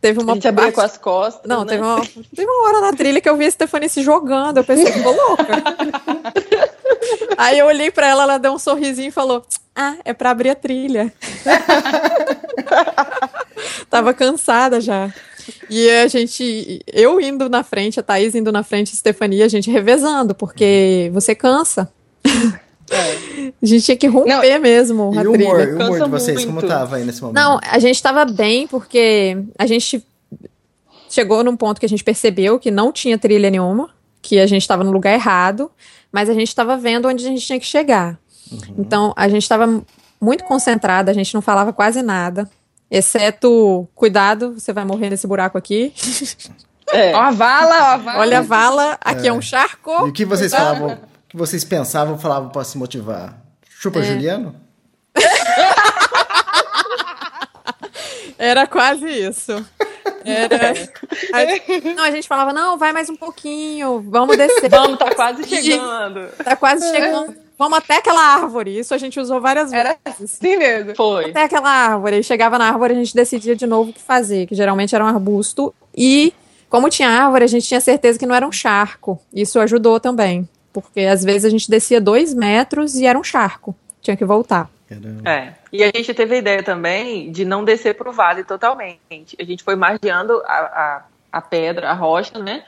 [0.00, 1.48] Teve uma a gente abria parte- com as costas.
[1.48, 1.66] Não, né?
[1.74, 2.00] teve, uma,
[2.34, 5.14] teve uma hora na trilha que eu vi a Stephanie se jogando, eu pensei, ficou
[5.14, 5.44] louca.
[7.36, 10.50] Aí eu olhei pra ela, ela deu um sorrisinho e falou: Ah, é pra abrir
[10.50, 11.12] a trilha.
[13.90, 15.12] Tava cansada já.
[15.68, 19.48] E a gente, eu indo na frente, a Thaís indo na frente, a Stefania, a
[19.48, 21.90] gente revezando, porque você cansa.
[22.90, 25.70] A gente tinha que romper mesmo E a o humor, trilha.
[25.70, 26.60] e o humor de vocês, muito.
[26.60, 27.36] como tava aí nesse momento?
[27.36, 30.04] Não, a gente tava bem porque a gente
[31.08, 33.90] chegou num ponto que a gente percebeu que não tinha trilha nenhuma,
[34.22, 35.70] que a gente estava no lugar errado,
[36.10, 38.18] mas a gente estava vendo onde a gente tinha que chegar.
[38.78, 39.82] Então, a gente estava
[40.20, 42.48] muito concentrada, a gente não falava quase nada,
[42.90, 45.92] exceto, cuidado, você vai morrer nesse buraco aqui.
[46.92, 47.14] É.
[47.14, 48.18] Ó a vala, ó a vala.
[48.18, 49.90] Olha a vala, aqui é, um charco.
[50.06, 50.98] E o que vocês falavam, o
[51.28, 53.40] que vocês pensavam, falavam pra se motivar?
[53.66, 54.02] Chupa É.
[54.02, 54.54] Juliano?
[58.36, 59.52] Era quase isso.
[60.24, 60.72] Era.
[61.32, 64.68] A- não, a gente falava, não, vai mais um pouquinho, vamos descer.
[64.70, 66.28] Vamos, tá quase chegando.
[66.44, 67.34] Tá quase chegando.
[67.58, 68.76] Vamos até aquela árvore.
[68.76, 70.34] Isso a gente usou várias Era vezes.
[70.36, 70.96] assim mesmo.
[70.96, 71.30] Foi.
[71.30, 72.16] Até aquela árvore.
[72.16, 75.04] Aí Chegava na árvore, a gente decidia de novo o que fazer, que geralmente era
[75.04, 75.72] um arbusto.
[75.96, 76.32] E,
[76.68, 79.20] como tinha árvore, a gente tinha certeza que não era um charco.
[79.32, 80.48] Isso ajudou também.
[80.72, 83.76] Porque às vezes a gente descia dois metros e era um charco.
[84.00, 84.68] Tinha que voltar.
[85.00, 85.30] Caramba.
[85.30, 85.54] É.
[85.72, 89.36] E a gente teve a ideia também de não descer pro vale totalmente.
[89.38, 92.64] A gente foi margeando a, a, a pedra, a rocha, né?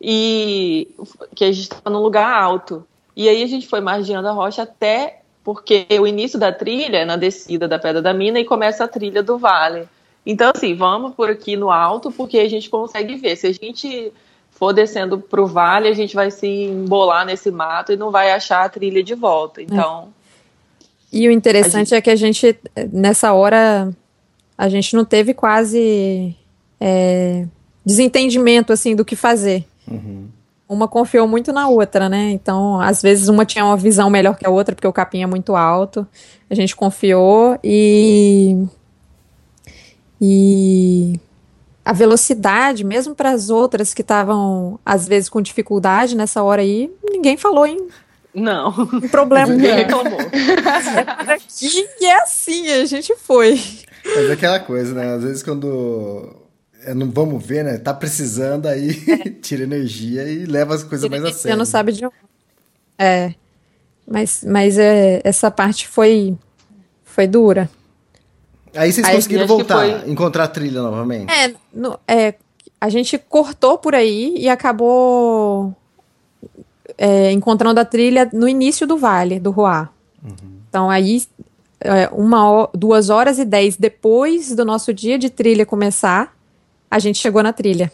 [0.00, 0.88] E
[1.34, 2.86] que a gente estava num lugar alto.
[3.16, 7.04] E aí a gente foi margeando a rocha até porque o início da trilha é
[7.04, 9.88] na descida da Pedra da Mina e começa a trilha do vale.
[10.26, 13.34] Então, assim, vamos por aqui no alto porque a gente consegue ver.
[13.34, 14.12] Se a gente
[14.50, 18.64] for descendo pro vale, a gente vai se embolar nesse mato e não vai achar
[18.64, 19.62] a trilha de volta.
[19.62, 20.12] Então,
[21.12, 22.58] E o interessante é que a gente,
[22.92, 23.90] nessa hora,
[24.56, 26.36] a gente não teve quase
[26.78, 27.46] é,
[27.84, 29.64] desentendimento, assim, do que fazer.
[30.68, 32.30] Uma confiou muito na outra, né?
[32.32, 35.26] Então, às vezes, uma tinha uma visão melhor que a outra, porque o capim é
[35.26, 36.06] muito alto.
[36.50, 38.66] A gente confiou e.
[40.20, 41.18] E.
[41.82, 46.92] A velocidade, mesmo para as outras que estavam, às vezes, com dificuldade nessa hora aí,
[47.02, 47.88] ninguém falou em,
[48.34, 48.70] não.
[49.02, 49.52] em problema.
[49.52, 50.18] Ninguém reclamou.
[51.28, 53.60] aqui e é assim, a gente foi.
[54.04, 55.14] Mas é aquela coisa, né?
[55.14, 56.34] Às vezes quando
[56.84, 57.78] é, não vamos ver, né?
[57.78, 58.94] Tá precisando, aí
[59.42, 61.58] tira energia e leva as coisas mais a Você sério.
[61.58, 62.14] não sabe de onde.
[62.98, 63.34] É.
[64.06, 66.36] Mas, mas é, essa parte foi,
[67.04, 67.68] foi dura.
[68.74, 71.30] Aí vocês Aí, conseguiram voltar, foi- encontrar a trilha novamente.
[71.32, 72.34] É, no- é,
[72.80, 75.74] a gente cortou por aí e acabou
[76.96, 79.88] é, encontrando a trilha no início do vale, do Ruá.
[80.68, 81.22] Então aí,
[81.80, 86.34] é, uma, duas horas e dez depois do nosso dia de trilha começar,
[86.90, 87.92] a gente chegou na trilha.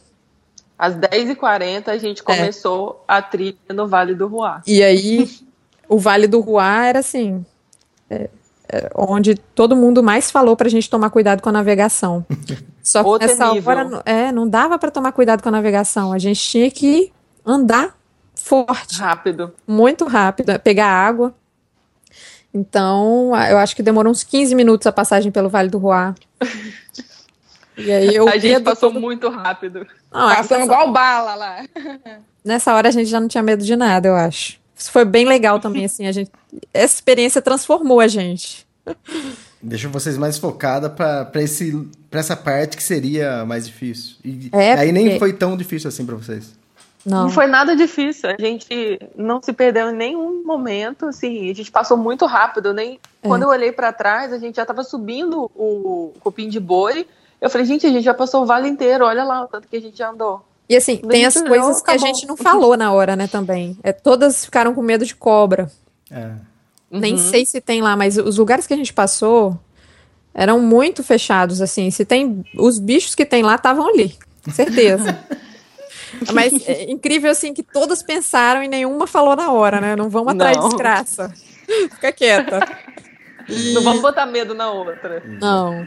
[0.78, 4.62] Às 10h40 a gente começou a trilha no Vale do Ruá.
[4.66, 5.30] E aí,
[5.88, 7.44] o Vale do Ruá era assim,
[8.10, 8.28] é,
[8.68, 12.24] é, onde todo mundo mais falou pra gente tomar cuidado com a navegação.
[12.82, 16.12] Só que nessa hora, é, não dava pra tomar cuidado com a navegação.
[16.12, 17.12] A gente tinha que
[17.46, 17.96] andar
[18.34, 19.52] forte, Rápido.
[19.66, 21.34] muito rápido, é, pegar água.
[22.52, 26.14] Então, eu acho que demorou uns 15 minutos a passagem pelo Vale do Ruá.
[27.76, 29.80] E aí eu a gente passou todo- muito rápido.
[30.12, 31.64] Não, Passando nessa- igual bala lá.
[32.44, 34.58] Nessa hora a gente já não tinha medo de nada, eu acho.
[34.76, 36.30] Isso foi bem legal também, assim, a gente.
[36.74, 38.66] Essa experiência transformou a gente.
[39.62, 44.16] Deixa vocês mais focada pra, pra, esse, pra essa parte que seria mais difícil.
[44.22, 46.52] E É, aí nem porque- foi tão difícil assim pra vocês.
[47.04, 47.24] Não.
[47.24, 48.30] Não foi nada difícil.
[48.30, 51.06] A gente não se perdeu em nenhum momento.
[51.06, 52.72] Assim, a gente passou muito rápido.
[52.72, 53.28] Nem É.
[53.28, 57.06] quando eu olhei para trás, a gente já estava subindo o cupim de boi.
[57.40, 59.04] Eu falei, gente, a gente já passou o vale inteiro.
[59.04, 60.42] Olha lá o tanto que a gente já andou.
[60.66, 63.76] E assim, Quando tem as coisas que a gente não falou na hora, né, também.
[63.82, 65.70] É, todas ficaram com medo de cobra.
[66.10, 66.30] É.
[66.90, 69.58] Nem sei se tem lá, mas os lugares que a gente passou
[70.32, 71.90] eram muito fechados, assim.
[71.90, 72.44] Se tem.
[72.56, 74.16] Os bichos que tem lá estavam ali.
[74.50, 75.18] Certeza.
[76.32, 79.96] Mas é incrível assim que todas pensaram e nenhuma falou na hora, né?
[79.96, 81.32] Não vamos atrás de desgraça.
[81.92, 82.60] Fica quieta.
[83.48, 85.22] E- Não vamos botar medo na outra.
[85.40, 85.86] Não.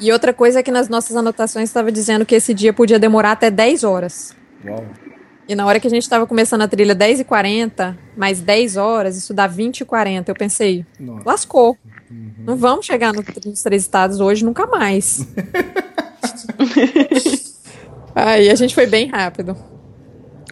[0.00, 3.32] E outra coisa é que nas nossas anotações estava dizendo que esse dia podia demorar
[3.32, 4.34] até 10 horas.
[4.64, 4.84] Uau.
[5.48, 8.76] E na hora que a gente estava começando a trilha 10 e 40, mais 10
[8.76, 10.30] horas, isso dá 20 e 40.
[10.30, 11.22] Eu pensei, Nossa.
[11.24, 11.78] lascou.
[12.38, 15.26] Não vamos chegar no- nos três estados hoje nunca mais.
[18.18, 19.54] Aí a gente foi bem rápido.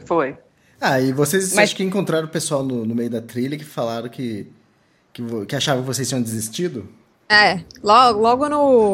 [0.05, 0.37] Foi.
[0.81, 3.65] Ah, e vocês Mas- acho que encontraram o pessoal no, no meio da trilha que
[3.65, 4.47] falaram que,
[5.15, 6.87] que, que achavam que vocês tinham desistido?
[7.29, 8.93] É, logo, logo no.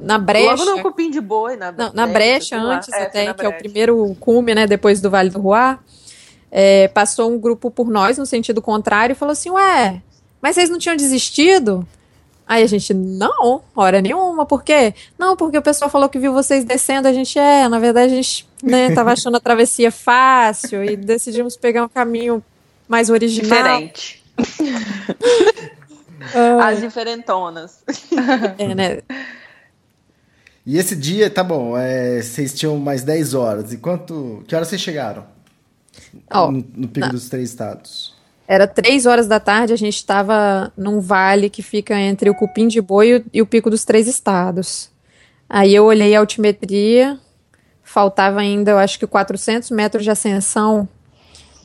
[0.00, 0.64] Na brecha.
[0.64, 2.76] Logo no cupim de boi, na, Não, na brecha, lá.
[2.76, 3.62] antes É, até, na que é o brecha.
[3.62, 5.78] primeiro cume, né, depois do Vale do Ruá,
[6.50, 10.02] é, passou um grupo por nós no sentido contrário e falou assim, ué,
[10.40, 11.86] mas vocês não tinham desistido?
[12.46, 14.94] Aí a gente, não, hora nenhuma, por quê?
[15.18, 18.16] Não, porque o pessoal falou que viu vocês descendo, a gente, é, na verdade a
[18.16, 22.42] gente, né, tava achando a travessia fácil e decidimos pegar um caminho
[22.88, 23.48] mais original.
[23.48, 24.22] Diferente.
[26.62, 27.82] As diferentonas.
[28.58, 29.02] É, né?
[30.64, 33.72] E esse dia, tá bom, é, vocês tinham mais 10 horas.
[33.72, 34.44] E quanto.
[34.46, 35.26] Que horas vocês chegaram?
[36.30, 38.11] Ó, no, no pico dos três estados.
[38.52, 42.68] Era três horas da tarde, a gente estava num vale que fica entre o Cupim
[42.68, 44.90] de Boi e o- Pico dos Três Estados.
[45.48, 47.18] Aí eu olhei a altimetria,
[47.82, 50.86] faltava ainda, eu acho que 400 metros de ascensão,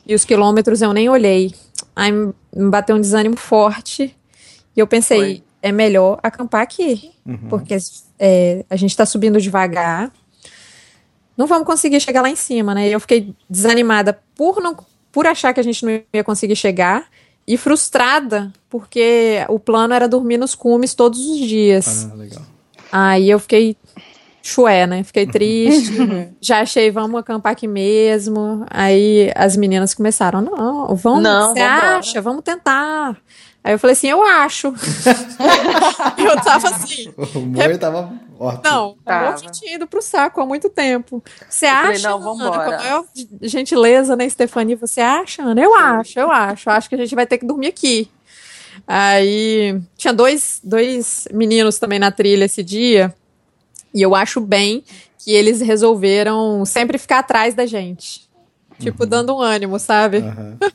[0.06, 1.54] e os quilômetros eu nem olhei.
[1.94, 2.32] Aí me
[2.70, 4.16] bateu um desânimo forte,
[4.74, 5.18] e eu pensei,
[5.60, 7.10] é melhor acampar aqui,
[7.50, 7.76] porque
[8.18, 10.10] é, a gente está subindo devagar,
[11.36, 12.88] não vamos conseguir chegar lá em cima, né?
[12.88, 14.74] E eu fiquei desanimada por não
[15.12, 17.06] por achar que a gente não ia conseguir chegar
[17.46, 22.08] e frustrada porque o plano era dormir nos cumes todos os dias.
[22.10, 22.42] Ah, legal.
[22.92, 23.76] Aí eu fiquei
[24.42, 25.02] chué, né?
[25.02, 25.92] Fiquei triste.
[26.40, 28.64] já achei, vamos acampar aqui mesmo.
[28.70, 31.98] Aí as meninas começaram, não, vamos, Não, você vambora.
[31.98, 32.20] acha?
[32.20, 33.16] Vamos tentar.
[33.62, 34.68] Aí eu falei assim, eu acho.
[36.16, 38.62] eu tava assim, O humor tava ótimo.
[38.64, 39.34] não, Tava.
[39.34, 41.22] a gente tinha ido pro saco há muito tempo.
[41.48, 43.04] Você falei, acha, não, Ana, com a maior
[43.42, 44.76] gentileza, né, Stefania?
[44.76, 45.60] Você acha, Ana?
[45.60, 46.70] Eu acho, eu acho.
[46.70, 48.08] Acho que a gente vai ter que dormir aqui.
[48.86, 53.14] Aí, tinha dois, dois meninos também na trilha esse dia,
[53.92, 54.84] e eu acho bem
[55.18, 58.28] que eles resolveram sempre ficar atrás da gente.
[58.78, 60.18] Tipo, dando um ânimo, sabe?
[60.18, 60.56] Aham.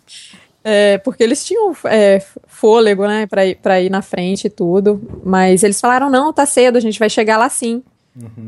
[0.63, 5.01] É, porque eles tinham é, fôlego, né, pra ir, pra ir na frente e tudo.
[5.23, 7.83] Mas eles falaram: não, tá cedo, a gente vai chegar lá sim.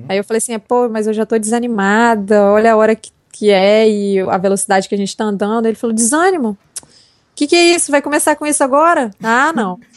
[0.08, 3.50] Aí eu falei assim: pô, mas eu já tô desanimada, olha a hora que, que
[3.50, 5.66] é e a velocidade que a gente tá andando.
[5.66, 6.58] Ele falou: desânimo?
[6.82, 7.92] O que, que é isso?
[7.92, 9.12] Vai começar com isso agora?
[9.22, 9.80] Ah, não.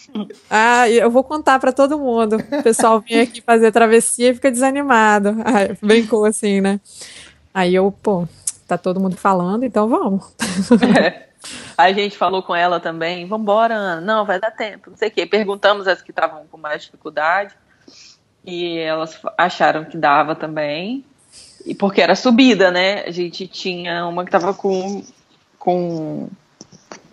[0.51, 2.37] Ah, eu vou contar pra todo mundo.
[2.37, 5.37] O pessoal vem aqui fazer travessia e fica desanimado.
[5.45, 6.81] Aí, brincou assim, né?
[7.53, 8.27] Aí eu, pô,
[8.67, 10.25] tá todo mundo falando, então vamos.
[10.81, 11.28] Aí
[11.77, 14.01] a gente falou com ela também, vambora, Ana.
[14.01, 15.27] Não, vai dar tempo, não sei o quê.
[15.27, 17.55] Perguntamos as que estavam com mais dificuldade.
[18.45, 21.05] E elas acharam que dava também.
[21.65, 23.03] E porque era subida, né?
[23.05, 25.05] A gente tinha uma que estava com,
[25.59, 26.29] com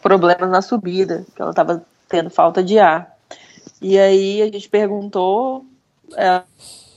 [0.01, 3.15] problemas na subida, que ela estava tendo falta de ar.
[3.81, 5.65] E aí a gente perguntou,
[6.15, 6.45] ela,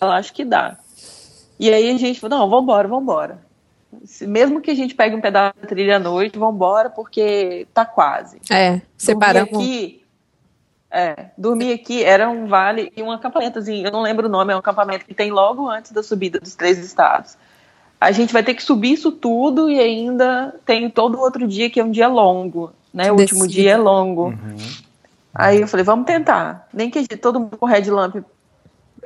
[0.01, 0.79] ela acha que dá.
[1.59, 3.48] E aí a gente falou, não, vambora, vambora.
[4.23, 8.39] Mesmo que a gente pegue um pedaço da trilha à noite, vambora, porque tá quase.
[8.51, 9.51] É, separamos.
[9.51, 10.05] Dormir aqui,
[10.91, 14.57] é, dormir aqui era um vale e um acampamentozinho, eu não lembro o nome, é
[14.57, 17.37] um acampamento que tem logo antes da subida dos três estados.
[18.01, 21.81] A gente vai ter que subir isso tudo e ainda tem todo outro dia que
[21.81, 23.11] é um dia longo, né?
[23.11, 24.31] O último dia é longo.
[25.35, 26.69] Aí eu falei, vamos tentar.
[26.73, 28.17] Nem que a gente- todo mundo com headlamp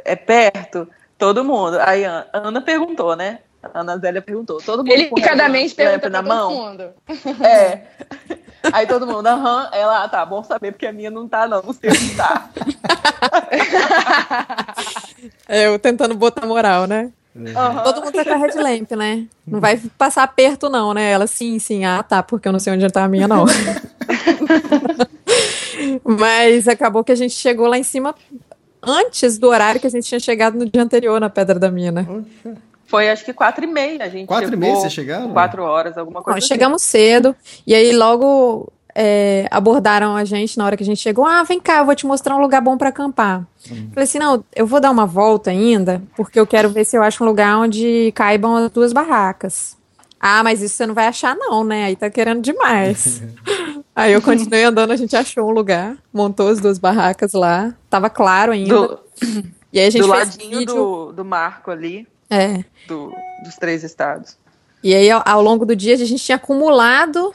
[0.04, 1.78] é perto, todo mundo.
[1.80, 3.38] Aí a Ana perguntou, né?
[3.62, 4.60] A Ana Zélia perguntou.
[4.60, 6.50] Todo mundo Ele com picadamente headlamp pergunta na mão?
[6.50, 6.84] todo mundo.
[7.46, 7.82] É.
[8.72, 11.62] Aí todo mundo, aham, ela, ah, tá, bom saber, porque a minha não tá, não,
[11.62, 12.48] não sei onde tá.
[15.48, 17.10] É, Eu tentando botar moral, né?
[17.36, 17.82] Aham.
[17.82, 19.26] Todo mundo tá com a headlamp, né?
[19.46, 21.10] Não vai passar aperto, não, né?
[21.10, 21.84] Ela, sim, sim.
[21.84, 23.46] Ah, tá, porque eu não sei onde tá a minha, não.
[26.04, 28.14] Mas acabou que a gente chegou lá em cima
[28.82, 32.06] antes do horário que a gente tinha chegado no dia anterior na Pedra da Mina.
[32.92, 35.32] Foi acho que quatro e meia, a gente Quatro e meia vocês chegaram?
[35.32, 36.52] Quatro horas, alguma coisa Nós assim.
[36.52, 37.34] chegamos cedo,
[37.66, 41.24] e aí logo é, abordaram a gente na hora que a gente chegou.
[41.24, 43.46] Ah, vem cá, eu vou te mostrar um lugar bom para acampar.
[43.94, 47.02] Falei assim: não, eu vou dar uma volta ainda, porque eu quero ver se eu
[47.02, 49.74] acho um lugar onde caibam as duas barracas.
[50.20, 51.86] Ah, mas isso você não vai achar, não, né?
[51.86, 53.22] Aí tá querendo demais.
[53.96, 58.10] aí eu continuei andando, a gente achou um lugar, montou as duas barracas lá, tava
[58.10, 58.86] claro ainda.
[58.86, 58.98] Do,
[59.72, 60.74] e aí a gente do fez ladinho vídeo.
[60.74, 62.64] do, do marco ali, É.
[62.88, 63.14] do,
[63.44, 64.38] dos três estados.
[64.82, 67.34] E aí, ao, ao longo do dia, a gente tinha acumulado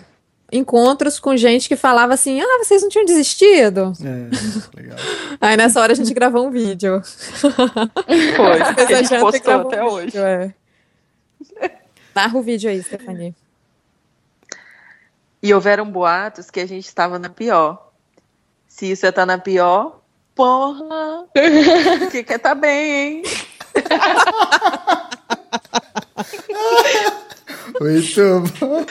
[0.51, 3.93] encontros com gente que falava assim: ah, vocês não tinham desistido?
[4.01, 4.97] É, legal.
[5.39, 7.01] Aí nessa hora a gente gravou um vídeo.
[7.39, 8.61] Foi,
[8.95, 10.05] a gente postou até um hoje.
[10.05, 10.53] vídeo, é.
[12.15, 13.35] Narra o vídeo aí, Stephanie.
[15.41, 17.91] E houveram boatos que a gente estava na pior.
[18.67, 20.01] Se você tá na pior,
[20.33, 21.27] porra,
[22.11, 23.23] que quer tá bem, hein?
[27.79, 28.85] Muito bom.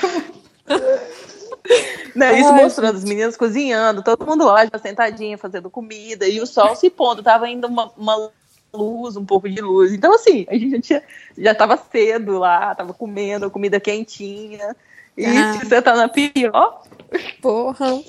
[2.14, 6.41] Né, isso Ai, mostrando as meninas cozinhando, todo mundo lá já sentadinha, fazendo comida, e
[6.41, 8.30] o sol se pondo, tava ainda uma, uma
[8.72, 9.93] luz, um pouco de luz.
[9.93, 11.03] Então, assim, a gente já, tinha,
[11.37, 14.76] já tava cedo lá, tava comendo comida quentinha.
[15.16, 15.55] E Ah.
[15.59, 16.82] se você tá na pior,
[17.41, 18.01] Porra.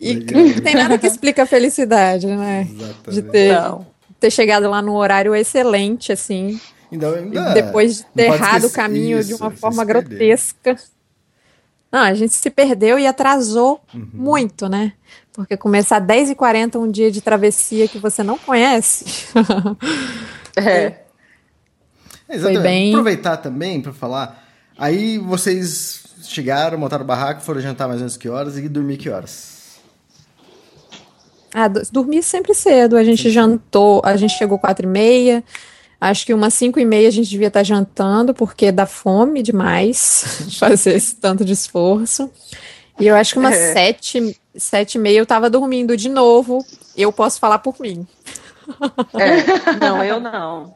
[0.00, 0.42] E Legal.
[0.42, 2.64] não tem nada que explica a felicidade, né?
[2.64, 3.22] De Exatamente.
[3.30, 3.86] ter, não.
[4.20, 6.60] Ter chegado lá no horário excelente, assim.
[6.90, 10.76] Ainda, E ainda- depois de ter errado o caminho de isso, uma você forma grotesca.
[11.90, 14.08] Não, a gente se perdeu e atrasou Uhum.
[14.12, 14.92] muito, né?
[15.32, 19.04] Porque começar 10h40 um dia de travessia que você não conhece.
[20.56, 20.62] É.
[22.28, 22.62] É, exatamente.
[22.62, 24.44] bem- Aproveitar também para falar.
[24.76, 28.96] Aí vocês chegaram, montaram o barraco, foram jantar mais ou menos que horas e dormir
[28.96, 29.57] que horas?
[31.52, 32.96] Ah, do- dormi sempre cedo.
[32.96, 35.42] A gente jantou, a gente chegou quatro e meia.
[36.00, 40.46] Acho que umas cinco e meia a gente devia estar jantando, porque dá fome demais
[40.58, 42.30] fazer esse tanto de esforço.
[43.00, 43.72] E eu acho que umas É.
[43.72, 46.64] sete, sete e meia eu tava dormindo de novo.
[46.96, 48.06] Eu posso falar por mim.
[49.14, 50.74] É, não, eu não.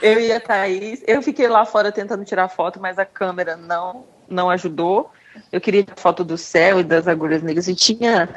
[0.00, 4.04] Eu e a Thaís, eu fiquei lá fora tentando tirar foto, mas a câmera não,
[4.28, 5.10] não ajudou.
[5.52, 8.28] Eu queria foto do céu e das agulhas negras e tinha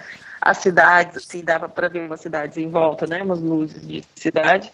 [0.41, 3.21] as cidades, assim, dava para ver umas cidades em volta, né?
[3.21, 4.71] Umas luzes de cidade.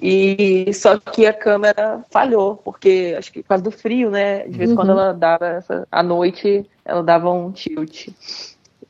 [0.00, 4.46] E só que a câmera falhou, porque acho que por causa do frio, né?
[4.46, 8.08] De vez em quando ela dava essa, à noite, ela dava um tilt.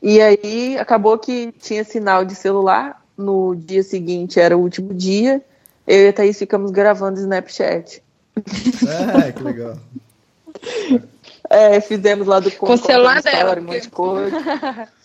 [0.01, 3.01] E aí acabou que tinha sinal de celular.
[3.17, 5.41] No dia seguinte era o último dia.
[5.87, 8.03] Eu e a Thaís ficamos gravando Snapchat.
[8.37, 9.77] Ah, que legal.
[11.51, 14.37] É, fizemos lá do Com o celular dela, um monte de coisa.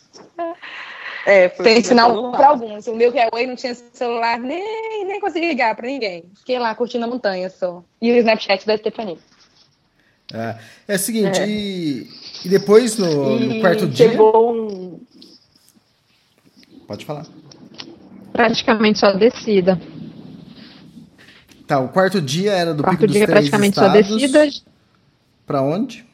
[1.27, 2.87] É, foi Tem sinal pra alguns.
[2.87, 6.25] O meu que é Oi não tinha celular, nem, nem consegui ligar pra ninguém.
[6.37, 7.83] Fiquei lá curtindo a montanha só.
[8.01, 9.19] E o Snapchat da Stephanie.
[10.33, 10.57] É,
[10.89, 11.47] é o seguinte, É.
[11.49, 12.09] E,
[12.45, 14.11] e depois no, no E quarto dia.
[14.23, 15.01] um,
[16.87, 17.27] Pode falar.
[18.33, 19.81] Praticamente só descida.
[21.67, 24.47] Tá, o quarto dia era do Quarto Pico dos dia Três praticamente só descida
[25.47, 26.05] Pra onde?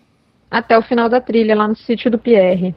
[0.49, 2.75] até o final da trilha, lá no sítio do Pierre.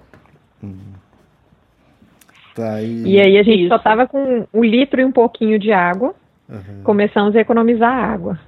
[2.55, 3.03] Tá, e...
[3.03, 3.69] E aí a gente Isso.
[3.69, 6.13] só tava com um litro e um pouquinho de água.
[6.49, 6.83] Aham.
[6.83, 8.39] Começamos a economizar água.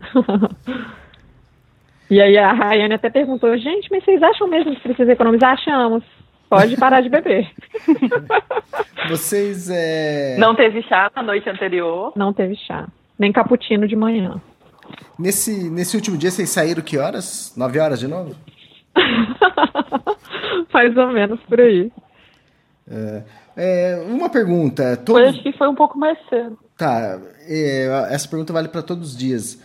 [2.10, 5.52] e aí a Rayane até perguntou, gente, mas vocês acham mesmo que precisa economizar?
[5.52, 6.04] Achamos.
[6.48, 7.50] Pode parar de beber.
[9.08, 10.36] Vocês é...
[10.38, 12.12] Não teve chá na noite anterior.
[12.14, 12.86] Não teve chá.
[13.18, 14.38] Nem cappuccino de manhã.
[15.18, 17.54] Nesse, nesse último dia vocês saíram que horas?
[17.56, 18.36] Nove horas de novo?
[20.74, 21.90] Mais ou menos por aí.
[23.56, 24.96] É, uma pergunta.
[24.96, 25.28] Foi, Todos...
[25.28, 26.58] acho que foi um pouco mais cedo.
[26.76, 27.18] Tá,
[27.48, 29.62] é, essa pergunta vale para todos os dias.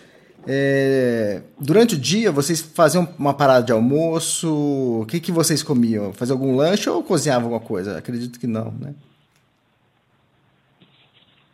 [0.49, 5.01] É, durante o dia, vocês faziam uma parada de almoço?
[5.01, 6.13] O que, que vocês comiam?
[6.13, 7.97] Faziam algum lanche ou cozinhavam alguma coisa?
[7.97, 8.93] Acredito que não, né?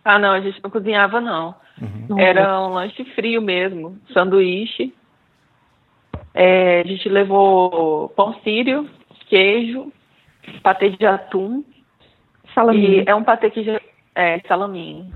[0.06, 1.56] Ah, não, a gente não cozinhava, não.
[2.08, 4.94] Não Era um lanche frio mesmo, sanduíche.
[6.34, 8.88] É, a gente levou pão sírio,
[9.28, 9.92] queijo,
[10.62, 11.64] patê de atum.
[12.54, 13.04] Salaminho.
[13.04, 13.80] E é um patê que já
[14.16, 15.12] é salaminho.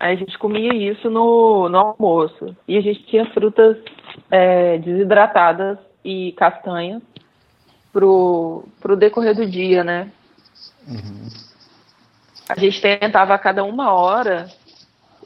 [0.00, 2.56] Aí a gente comia isso no, no almoço.
[2.66, 3.76] E a gente tinha frutas
[4.30, 7.02] é, desidratadas e castanhas
[7.92, 10.10] pro, pro decorrer do dia, né?
[12.48, 14.48] A gente tentava a cada uma hora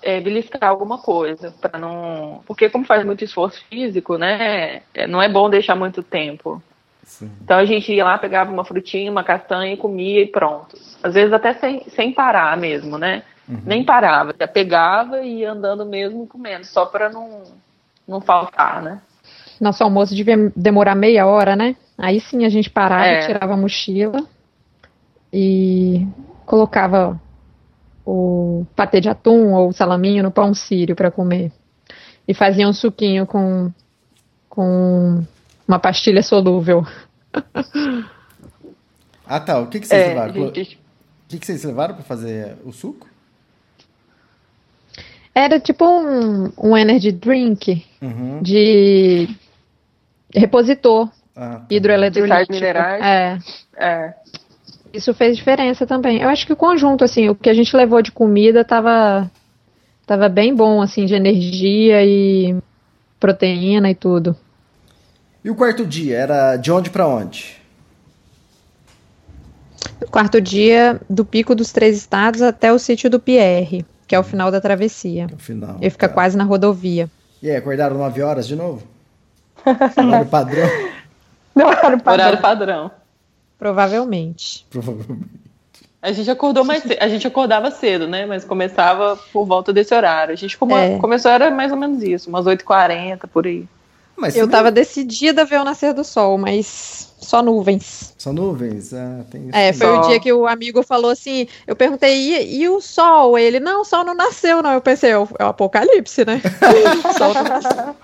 [0.02, 4.82] é, beliscar alguma coisa para não, porque como faz muito esforço físico, né?
[4.94, 6.62] é, Não é bom deixar muito tempo.
[7.02, 7.30] Sim.
[7.42, 10.76] Então a gente ia lá, pegava uma frutinha, uma castanha e comia e pronto.
[11.02, 13.22] Às vezes até sem, sem parar mesmo, né?
[13.64, 17.42] Nem parava, já pegava e ia andando mesmo comendo, só para não,
[18.06, 19.00] não faltar, né?
[19.60, 21.76] Nosso almoço devia demorar meia hora, né?
[21.98, 23.26] Aí sim a gente parava, É.
[23.26, 24.24] tirava a mochila
[25.32, 26.06] e
[26.46, 27.20] colocava
[28.06, 31.52] o patê de atum ou o salaminho no pão sírio para comer.
[32.26, 33.70] E fazia um suquinho com,
[34.48, 35.22] com
[35.72, 36.86] uma pastilha solúvel.
[39.26, 39.58] Ah, tá.
[39.58, 40.32] O que, que vocês É, levaram?
[40.34, 43.08] gente- O que, que vocês levaram para fazer o suco?
[45.34, 48.42] Era tipo um, um energy drink Uhum.
[48.42, 49.28] de
[50.34, 51.66] repositor Ah, tá.
[51.70, 52.52] Hidroeletrolítico.
[52.52, 53.02] minerais.
[53.02, 53.38] É,
[53.78, 54.14] É.
[54.92, 56.20] isso fez diferença também.
[56.20, 59.30] Eu acho que o conjunto, assim, o que a gente levou de comida tava,
[60.06, 62.54] tava bem bom, assim, de energia e
[63.18, 64.36] proteína e tudo.
[65.44, 67.60] E o quarto dia, era de onde pra onde?
[70.10, 74.22] Quarto dia do Pico dos Três Estados até o sítio do Pierre, que é o
[74.22, 75.26] final da travessia.
[75.30, 75.76] No final.
[75.80, 76.14] Ele fica tá.
[76.14, 77.10] quase na rodovia.
[77.42, 78.86] E aí, acordaram 9 horas de novo?
[79.96, 80.68] Horário padrão?
[81.54, 82.90] Não era o Horário padrão.
[83.58, 84.66] Provavelmente.
[84.70, 85.42] Provavelmente.
[86.00, 86.98] A gente acordou mais cedo.
[87.00, 88.26] A gente acordava cedo, né?
[88.26, 90.32] Mas começava por volta desse horário.
[90.32, 90.98] A gente come- É.
[90.98, 93.68] começou, era mais ou menos isso, umas 8h40, por aí.
[94.22, 98.14] Mas Eu também tava decidida a ver o nascer do sol, mas só nuvens.
[98.16, 98.94] São nuvens?
[98.94, 99.56] Ah, tem isso.
[99.56, 100.00] É, foi Só.
[100.00, 103.36] o dia que o amigo falou assim, eu perguntei, e, e o sol?
[103.36, 104.74] Ele, não, o sol não nasceu, não.
[104.74, 106.40] Eu pensei, é o, é o apocalipse, né?
[107.04, 107.96] o sol não nasceu.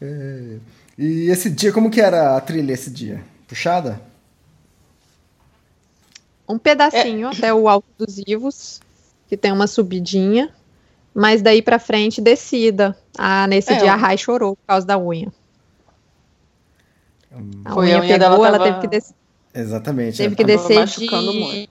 [0.96, 3.22] E esse dia, como que era a trilha esse dia?
[3.46, 4.00] Puxada?
[6.48, 8.80] Um pedacinho até o Alto dos Ivos,
[9.28, 10.54] que tem uma subidinha,
[11.20, 12.96] mas daí pra frente descida.
[13.18, 13.96] Ah, nesse É, dia a.
[13.96, 15.28] Rai chorou por causa da unha.
[17.64, 19.14] A Foi, unha, a unha pegou, dela ela tava- teve que, des-
[19.54, 20.16] Exatamente.
[20.16, 21.68] teve que descer machucando de,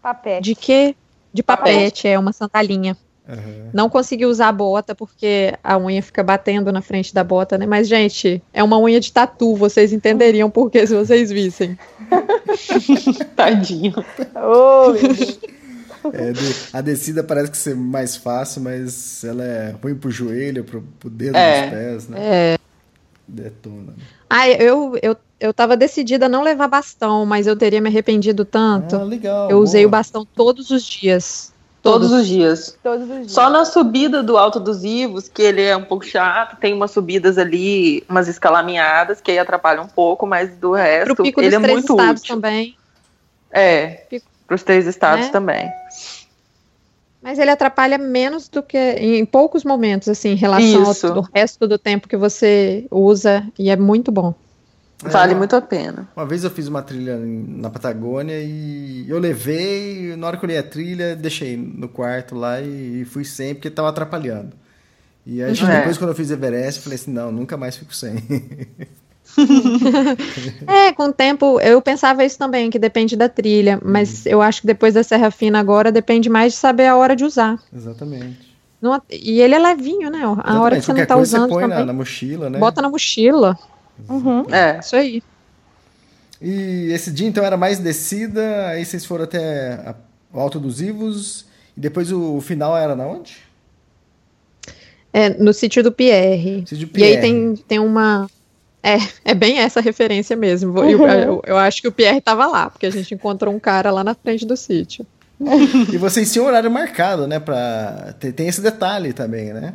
[0.00, 0.42] Papete.
[0.42, 0.94] de quê?
[1.32, 1.74] De Papete.
[1.76, 2.96] papete, é uma sandalinha.
[3.28, 3.70] Aham.
[3.74, 7.66] Não consegui usar a bota porque a unha fica batendo na frente da bota, né?
[7.66, 11.76] Mas, gente, é uma unha de tatu, vocês entenderiam por quê se vocês vissem.
[13.34, 13.92] Tadinho.
[14.36, 15.38] Oh, meu Deus.
[16.14, 20.64] É, de- a descida parece que ser mais fácil, mas ela é ruim pro joelho,
[20.64, 21.62] pro, pro dedo É.
[21.62, 22.18] dos pés, né?
[22.20, 22.58] É.
[23.28, 23.94] Detona.
[24.30, 28.44] Ah, eu, eu, eu tava decidida a não levar bastão, mas eu teria me arrependido
[28.44, 28.96] tanto.
[28.96, 29.50] Ah, legal.
[29.50, 29.88] eu usei boa.
[29.88, 31.52] o bastão todos os dias.
[31.82, 32.76] Todos os dias.
[32.82, 33.32] Todos os dias.
[33.32, 36.90] Só na subida do Alto dos Ivos, que ele é um pouco chato, tem umas
[36.90, 41.50] subidas ali, umas escalaminhadas, que aí atrapalham um pouco, mas do resto, Pro pico ele
[41.50, 42.34] dos é três muito estados útil.
[42.34, 42.76] também.
[43.52, 45.32] É, Pico- pros três estados Né?
[45.32, 45.70] também.
[47.22, 51.06] Mas ele atrapalha menos do que em poucos momentos, assim, em relação Isso.
[51.08, 54.32] ao do resto do tempo que você usa, e é muito bom.
[55.02, 56.08] Vale uma- muito a pena.
[56.16, 60.48] Uma vez eu fiz uma trilha na Patagônia e eu levei, na hora que eu
[60.48, 64.52] olhei a trilha, deixei no quarto lá e, e fui sem, porque tava atrapalhando.
[65.26, 65.78] E aí, É.
[65.78, 68.14] depois, quando eu fiz Everest, eu falei assim: não, nunca mais fico sem.
[70.66, 74.32] É, com o tempo, eu pensava isso também, que depende da trilha, mas Uhum.
[74.32, 77.24] eu acho que depois da Serra Fina agora depende mais de saber a hora de
[77.24, 77.58] usar.
[77.74, 78.54] Exatamente.
[78.80, 80.20] Não- e ele é levinho, né?
[80.44, 82.58] A hora que você não tá coisa usando você põe na, também, na mochila, né?
[82.58, 83.58] bota na mochila.
[84.52, 84.78] É.
[84.80, 85.22] Isso aí.
[86.40, 89.94] E esse dia, então, era mais descida, aí vocês foram até a-
[90.32, 93.38] o Alto dos Ivos, e depois o, o final era na onde?
[95.12, 96.64] É, no sítio do Pierre.
[96.66, 97.20] Sítio E aí Pierre.
[97.22, 98.28] tem, tem uma.
[98.86, 100.78] É, é bem essa referência mesmo.
[100.78, 103.90] Eu, eu, eu acho que o Pierre tava lá, porque a gente encontrou um cara
[103.90, 105.04] lá na frente do sítio.
[105.92, 107.38] E vocês tinham horário marcado, né?
[107.38, 108.14] Pra...
[108.18, 109.74] Tem, tem esse detalhe também, né?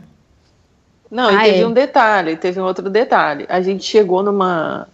[1.11, 1.67] Não, e Ah, teve é.
[1.67, 3.45] um detalhe, teve um outro detalhe.
[3.49, 4.87] A gente chegou numa.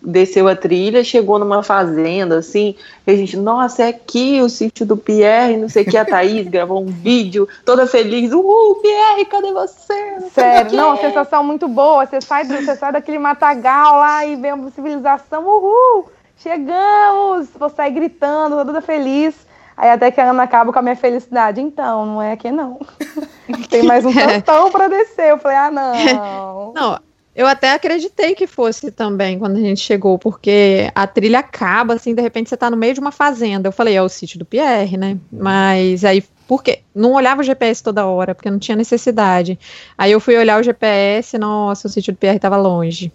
[0.00, 2.74] Desceu a trilha, chegou numa fazenda, assim,
[3.06, 6.04] e a gente, nossa, é aqui o sítio do Pierre, não sei o que, a
[6.04, 10.16] Thaís gravou um vídeo, toda feliz, uhul, Pierre, cadê você?
[10.18, 12.06] Não Sério, quê." não, sensação muito boa.
[12.06, 16.10] Você sai, do- você sai daquele matagal lá e vê uma civilização, uhul!
[16.38, 17.48] Chegamos!
[17.58, 19.34] Vou sair gritando, toda feliz.
[19.76, 21.60] Aí até que a Ana acaba com a minha felicidade.
[21.60, 22.78] Então, não é aqui não.
[23.70, 25.30] Tem mais um tantão pra descer.
[25.30, 26.72] Eu falei, ah, não.
[26.74, 26.98] Não,
[27.34, 32.14] eu até acreditei que fosse também quando a gente chegou, porque a trilha acaba, assim,
[32.14, 33.68] de repente você tá no meio de uma fazenda.
[33.68, 35.16] Eu falei, é o sítio do Pierre, né?
[35.30, 36.80] Mas aí, por quê?
[36.94, 39.58] Não olhava o GPS toda hora, porque não tinha necessidade.
[39.96, 43.12] Aí eu fui olhar o GPS, nossa, o sítio do Pierre tava longe.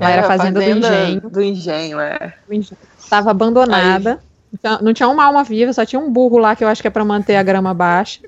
[0.00, 1.20] Lá era a fazenda, do engenho.
[1.20, 2.34] Do engenho, é.
[2.48, 4.20] O engenho Tava abandonada.
[4.52, 6.88] Então, não tinha uma alma viva, só tinha um burro lá que eu acho que
[6.88, 8.20] é pra manter a grama baixa.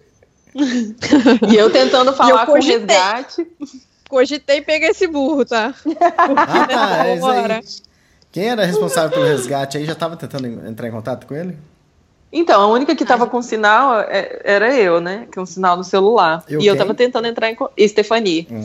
[1.49, 3.47] E eu tentando falar com o resgate.
[4.09, 5.75] Cogitei pegar esse burro, tá?
[6.27, 7.41] Ah, tá, é isso aí.
[7.43, 7.61] Bora.
[8.33, 11.57] Quem era responsável pelo resgate aí já tava tentando entrar em contato com ele?
[12.31, 15.27] Então, a única que tava com sinal é- era eu, né?
[15.35, 16.45] Com sinal no celular.
[16.47, 16.79] Eu e eu quem?
[16.79, 17.89] tava tentando entrar em contato.
[17.89, 18.47] Stephanie.
[18.51, 18.65] Hum.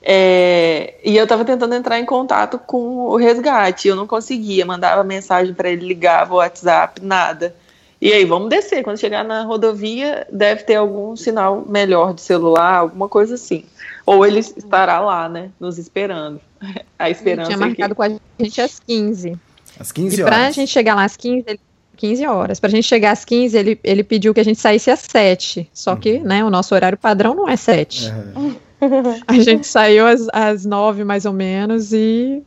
[0.00, 3.88] É, e eu tava tentando entrar em contato com o resgate.
[3.88, 4.64] Eu não conseguia.
[4.64, 7.54] Mandava mensagem para ele, ligava o WhatsApp, nada.
[8.00, 8.84] E aí, vamos descer.
[8.84, 13.64] Quando chegar na rodovia, deve ter algum sinal melhor de celular, alguma coisa assim.
[14.06, 15.50] Ou ele estará lá, né?
[15.58, 16.40] Nos esperando.
[16.98, 18.08] A Ele esperança tinha é que- marcado com a
[18.38, 19.38] gente às 15.
[19.78, 20.54] Às 15 E pra horas.
[20.54, 21.60] gente chegar lá às 15, ele,
[21.96, 22.60] 15 horas.
[22.60, 25.68] Pra gente chegar às 15, ele, ele pediu que a gente saísse às 7.
[25.72, 26.24] Só que, Uhum.
[26.24, 28.08] né, o nosso horário padrão não é 7.
[28.08, 28.56] Aham.
[29.26, 32.42] A gente saiu às, às 9 mais ou menos e.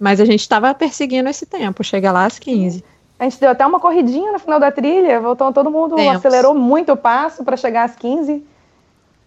[0.00, 2.82] Mas a gente tava perseguindo esse tempo, chegar lá às 15.
[3.18, 6.90] A gente deu até uma corridinha no final da trilha, voltou todo mundo, acelerou muito
[6.92, 8.42] o passo para chegar às 15.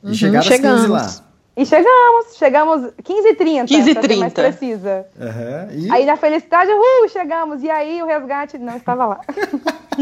[0.03, 0.89] E chegaram às 15 chegamos.
[0.89, 1.25] lá.
[1.57, 4.49] E chegamos, chegamos 15h30, 15 pra ser mais 30.
[4.49, 5.05] precisa.
[5.19, 5.67] Aham.
[5.71, 7.63] E Aí na felicidade, uh, chegamos.
[7.63, 9.21] E aí o resgate não estava lá.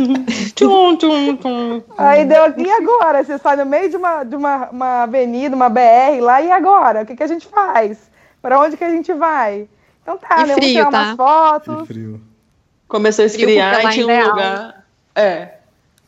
[0.56, 1.84] Tchum, tchum, tchum.
[1.96, 3.24] Aí deu aqui, e agora?
[3.24, 7.04] Você sai no meio de uma, de uma, uma avenida, uma BR lá, e agora?
[7.04, 8.00] O que, que a gente faz?
[8.42, 9.68] Para onde que a gente vai?
[10.02, 10.56] Então tá, E né?
[10.56, 11.00] Vamos frio, tirar tá?
[11.04, 11.82] umas fotos.
[11.82, 12.22] que frio.
[12.88, 14.84] Começou a esfriar e tinha um lugar.
[15.16, 15.50] É.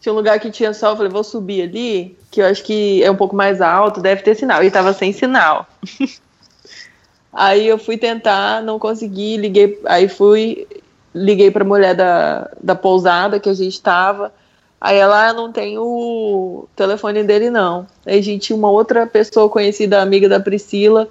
[0.06, 3.04] Tinha um lugar que tinha sol, eu falei, vou subir ali, que eu acho que
[3.04, 4.64] é um pouco mais alto, deve ter sinal.
[4.64, 5.66] E tava sem sinal.
[7.34, 10.68] aí eu fui tentar, não consegui, liguei, aí fui,
[11.12, 14.32] liguei pra mulher da, da pousada que a gente tava.
[14.80, 17.88] Aí ela "Ah, não tem o telefone dele, não.
[18.06, 21.08] Aí a gente tinha uma outra pessoa conhecida, amiga da Priscila,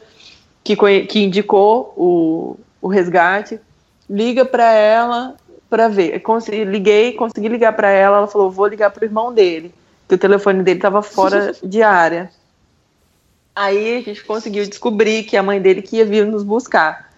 [0.62, 0.76] que,
[1.06, 3.58] que indicou o, o resgate.
[4.08, 5.34] Liga pra ela
[5.74, 6.20] pra ver.
[6.20, 8.18] Consegui, liguei, consegui ligar pra ela.
[8.18, 9.74] Ela falou: vou ligar pro irmão dele,
[10.08, 12.30] que o telefone dele tava fora de área.
[13.56, 17.10] Aí a gente conseguiu descobrir que a mãe dele que ia vir nos buscar.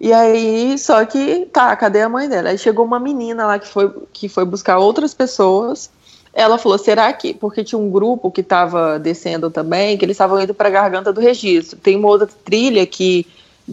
[0.00, 2.50] E aí, só que, tá, cadê a mãe dela?
[2.50, 5.90] Aí chegou uma menina lá que foi, que foi buscar outras pessoas.
[6.34, 7.32] Ela falou, será que...
[7.32, 11.22] Porque tinha um grupo que tava descendo também, que eles estavam indo pra Garganta do
[11.22, 11.78] Registro.
[11.78, 13.26] Tem uma outra trilha que...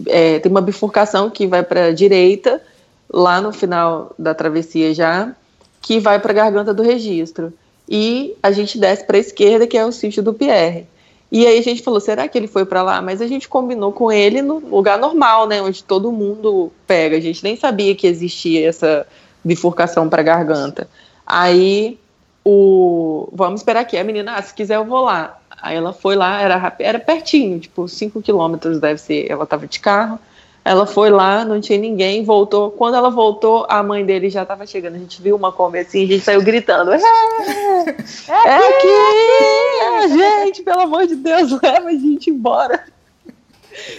[0.06, 2.62] é, tem uma bifurcação que vai pra direita,
[3.12, 5.34] lá no final da travessia já,
[5.80, 7.52] que vai pra Garganta do Registro.
[7.88, 10.86] E a gente desce pra esquerda, que é o sítio do Pierre.
[11.30, 13.00] E aí a gente falou, será que ele foi pra lá?
[13.00, 17.16] Mas a gente combinou com ele no lugar normal, né, onde todo mundo pega.
[17.16, 19.06] A gente nem sabia que existia essa
[19.42, 20.88] bifurcação para garganta.
[21.26, 21.98] Aí
[22.44, 23.96] o vamos esperar aqui.
[23.96, 25.38] A menina, ah, se quiser eu vou lá.
[25.62, 29.30] Aí ela foi lá, era era pertinho, tipo 5 quilômetros deve ser.
[29.30, 30.18] Ela tava de carro.
[30.64, 32.70] Ela foi lá, não tinha ninguém, voltou.
[32.70, 34.94] Quando ela voltou, a mãe dele já tava chegando.
[34.94, 36.92] A gente viu uma Kombi assim, a gente saiu gritando.
[36.92, 42.84] É, é aqui, é a gente, pelo amor de Deus, leva a gente embora.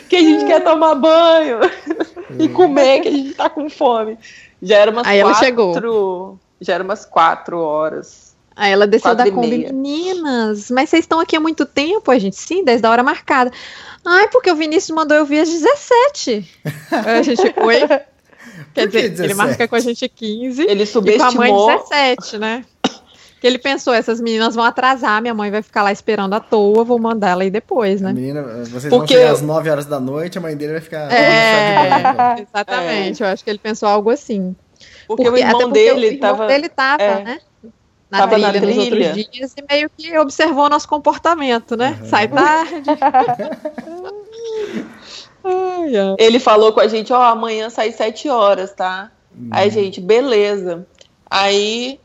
[0.07, 1.59] Que a gente quer tomar banho
[2.39, 4.17] e comer, que a gente tá com fome.
[4.61, 5.45] Já era umas Aí ela quatro.
[5.45, 6.39] chegou.
[6.61, 8.22] Já era umas quatro horas.
[8.55, 12.11] Aí ela desceu da Kombi, meninas, mas vocês estão aqui há muito tempo?
[12.11, 13.51] A gente, sim, desde a hora marcada.
[14.05, 16.49] Ai, porque o Vinícius mandou eu vir às 17.
[16.91, 17.87] Aí a gente, oi?
[18.73, 19.35] Quer dizer, ele 17?
[19.35, 21.67] marca com a gente 15 Ele e com a mãe subestimou.
[21.67, 22.65] 17, né?
[23.39, 26.83] Que ele pensou, essas meninas vão atrasar, minha mãe vai ficar lá esperando à toa,
[26.85, 28.13] vou mandar ela aí depois, A né?
[28.13, 31.11] menina, vocês Porque vão chegar às 9 horas da noite, a mãe dele vai ficar.
[31.11, 33.21] É, exatamente.
[33.21, 34.55] Eu acho que ele pensou algo assim.
[35.07, 36.47] Porque, o até irmão porque dele o irmão tava.
[36.47, 37.23] dele tava, é.
[37.23, 37.39] né?
[38.13, 39.07] Na Tava trilha, na nos trilha.
[39.07, 41.99] outros dias e meio que observou nosso comportamento, né?
[42.05, 42.83] Sai tarde.
[46.19, 49.09] Ele falou com a gente, ó, amanhã sai sete horas, tá?
[49.49, 50.85] Aí, gente, beleza.
[51.27, 51.99] Aí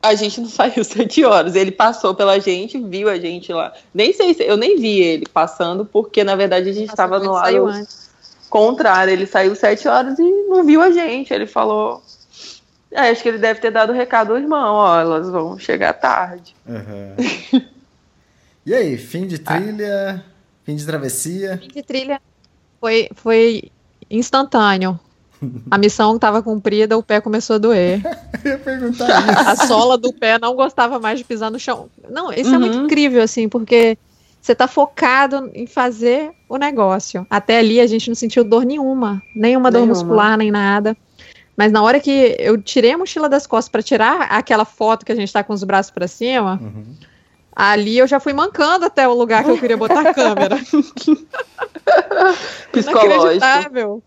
[0.00, 1.56] a gente não saiu sete horas.
[1.56, 3.72] Ele passou pela gente, viu a gente lá.
[3.92, 7.32] Nem sei se eu nem vi ele passando, porque na verdade a gente estava no
[7.32, 7.72] lado
[8.48, 9.12] contrário.
[9.12, 11.34] Ele saiu sete horas e não viu a gente.
[11.34, 12.00] Ele falou.
[12.90, 15.92] É, acho que ele deve ter dado o recado ao irmão, ó, elas vão chegar
[15.92, 16.54] tarde.
[16.68, 17.14] Aham.
[18.64, 20.24] E aí, fim de trilha,
[20.64, 21.58] fim de travessia.
[21.58, 22.20] Fim de trilha
[22.80, 23.70] foi, foi
[24.10, 24.98] instantâneo.
[25.70, 28.00] A missão estava cumprida, o pé começou a doer.
[28.44, 29.48] Eu ia perguntar isso.
[29.48, 31.88] A sola do pé não gostava mais de pisar no chão.
[32.10, 32.60] Não, isso é Uhum.
[32.60, 33.96] muito incrível, assim, porque
[34.40, 37.26] você tá focado em fazer o negócio.
[37.30, 39.94] Até ali a gente não sentiu dor nenhuma, nenhuma dor Nenhuma.
[39.94, 40.96] muscular, nem nada.
[41.58, 45.10] Mas na hora que eu tirei a mochila das costas para tirar aquela foto que
[45.10, 46.84] a gente tá com os braços para cima, Uhum.
[47.54, 50.56] ali eu já fui mancando até o lugar que eu queria botar a câmera.
[52.74, 54.02] Inacreditável.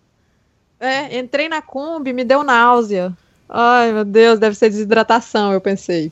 [0.80, 3.12] É, entrei na Kombi, me deu náusea.
[3.48, 6.10] Ai, meu Deus, deve ser desidratação, eu pensei.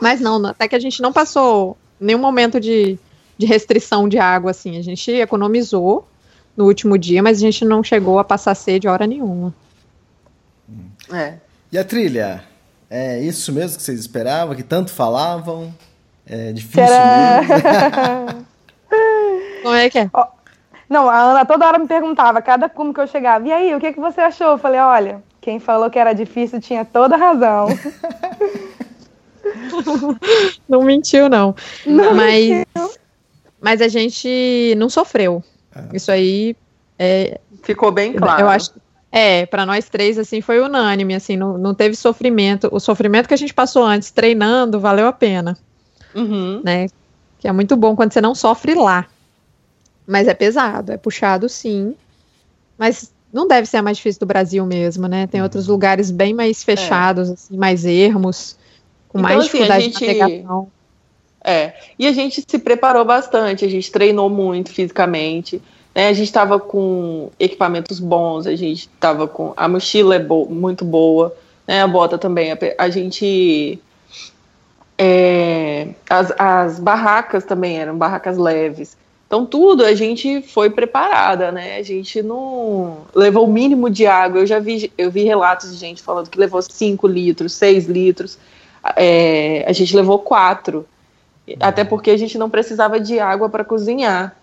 [0.00, 2.96] Mas não, até que a gente não passou nenhum momento de,
[3.36, 4.78] de restrição de água, assim.
[4.78, 6.06] A gente economizou
[6.56, 9.52] no último dia, mas a gente não chegou a passar sede hora nenhuma.
[11.10, 11.34] É.
[11.70, 12.44] E a trilha?
[12.90, 15.74] É isso mesmo que vocês esperavam, que tanto falavam?
[16.26, 18.46] É difícil mesmo?
[19.62, 20.10] Como é que é?
[20.88, 23.80] Não, a Ana toda hora me perguntava, cada como que eu chegava, e aí, o
[23.80, 24.48] que, que você achou?
[24.48, 27.68] Eu falei, olha, quem falou que era difícil tinha toda a razão.
[30.68, 31.54] Não mentiu, não.
[31.84, 32.64] Não mas,
[33.60, 35.42] mas a gente não sofreu.
[35.92, 36.56] Isso aí
[36.98, 38.42] é, Ficou bem claro.
[38.42, 38.72] Eu acho,
[39.14, 42.68] É, para nós três, assim, foi unânime, assim, não, não teve sofrimento.
[42.72, 45.56] O sofrimento que a gente passou antes treinando valeu a pena,
[46.14, 46.62] Uhum.
[46.64, 46.86] né?
[47.38, 49.06] Que é muito bom quando você não sofre lá.
[50.06, 51.94] Mas é pesado, é puxado sim.
[52.78, 55.26] Mas não deve ser a mais difícil do Brasil mesmo, né?
[55.26, 58.56] Tem outros lugares bem mais fechados, assim, mais ermos,
[59.08, 60.68] com Então, mais assim, dificuldade gente- de navegação.
[61.44, 65.60] É, e a gente se preparou bastante, a gente treinou muito fisicamente,
[65.94, 66.08] né?
[66.08, 70.84] A gente estava com equipamentos bons, a gente estava com a mochila é bo- muito
[70.84, 71.34] boa,
[71.66, 71.82] né?
[71.82, 72.52] A bota também.
[72.52, 73.78] A, a gente
[74.98, 78.96] é, as, as barracas também eram barracas leves.
[79.26, 81.76] Então tudo a gente foi preparada, né?
[81.78, 84.40] A gente não levou o mínimo de água.
[84.40, 88.38] Eu já vi, eu vi relatos de gente falando que levou 5 litros, 6 litros.
[88.96, 90.86] É, a gente levou 4.
[91.60, 94.36] Até porque a gente não precisava de água para cozinhar,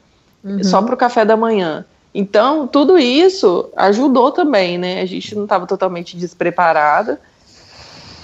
[0.44, 0.64] Uhum.
[0.64, 1.86] só para o café da manhã.
[2.14, 5.02] Então, tudo isso ajudou também, né?
[5.02, 7.20] A gente não estava totalmente despreparada.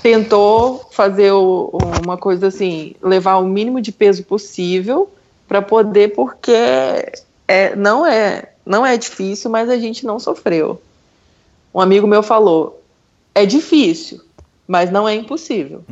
[0.02, 1.72] Tentou fazer o-
[2.04, 5.10] uma coisa assim, levar o mínimo de peso possível
[5.48, 6.52] para poder, porque
[7.48, 10.82] é, não é não é difícil, mas a gente não sofreu.
[11.74, 12.82] Um amigo meu falou:
[13.34, 14.22] é difícil,
[14.68, 15.84] mas não é impossível.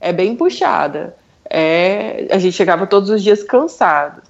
[0.00, 1.14] É bem puxada.
[1.48, 4.22] É, a gente chegava todos os dias cansado.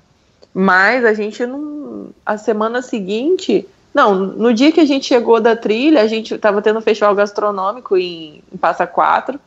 [0.59, 2.09] Mas a gente não.
[2.25, 3.69] A semana seguinte.
[3.93, 7.15] Não, no dia que a gente chegou da trilha, a gente estava tendo um festival
[7.15, 9.39] gastronômico em, em Passa Quatro.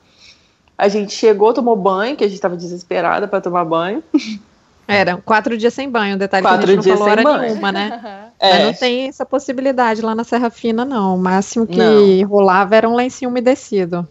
[0.78, 4.04] A gente chegou, tomou banho, que a gente estava desesperada para tomar banho.
[4.88, 7.42] Eram quatro dias sem banho, o detalhe Quatro que a gente não falou era banho.
[7.42, 8.30] nenhuma, né?
[8.42, 8.66] É.
[8.68, 11.16] Não tem essa possibilidade lá na Serra Fina, não.
[11.16, 12.26] O máximo que Não.
[12.26, 14.08] rolava era um lencinho umedecido.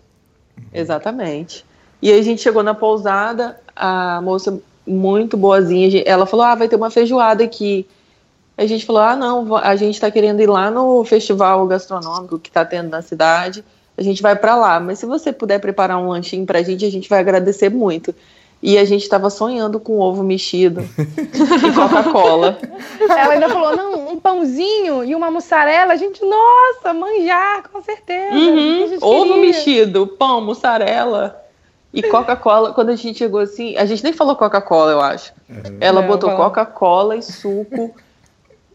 [0.70, 1.64] Exatamente.
[2.02, 6.54] E aí a gente chegou na pousada, a moça muito boazinha, a ela falou: Ah,
[6.54, 7.86] vai ter uma feijoada aqui.
[8.56, 12.50] A gente falou: Ah, não, a gente tá querendo ir lá no festival gastronômico que
[12.50, 13.64] tá tendo na cidade.
[13.96, 16.90] A gente vai para lá, mas se você puder preparar um lanchinho pra gente, a
[16.90, 18.14] gente vai agradecer muito.
[18.60, 22.58] E a gente tava sonhando com ovo mexido e Coca-Cola.
[23.00, 25.92] Ela ainda falou, não, um pãozinho e uma mussarela.
[25.92, 28.34] A gente, nossa, manjar, com certeza.
[28.34, 29.40] Uhum, A Ovo queria.
[29.40, 31.40] mexido, pão, mussarela
[31.92, 32.72] e Coca-Cola.
[32.72, 35.32] Quando a gente chegou assim, a gente nem falou Coca-Cola, eu acho.
[35.80, 36.30] Ela Não, botou.
[36.32, 37.94] Coca-Cola e suco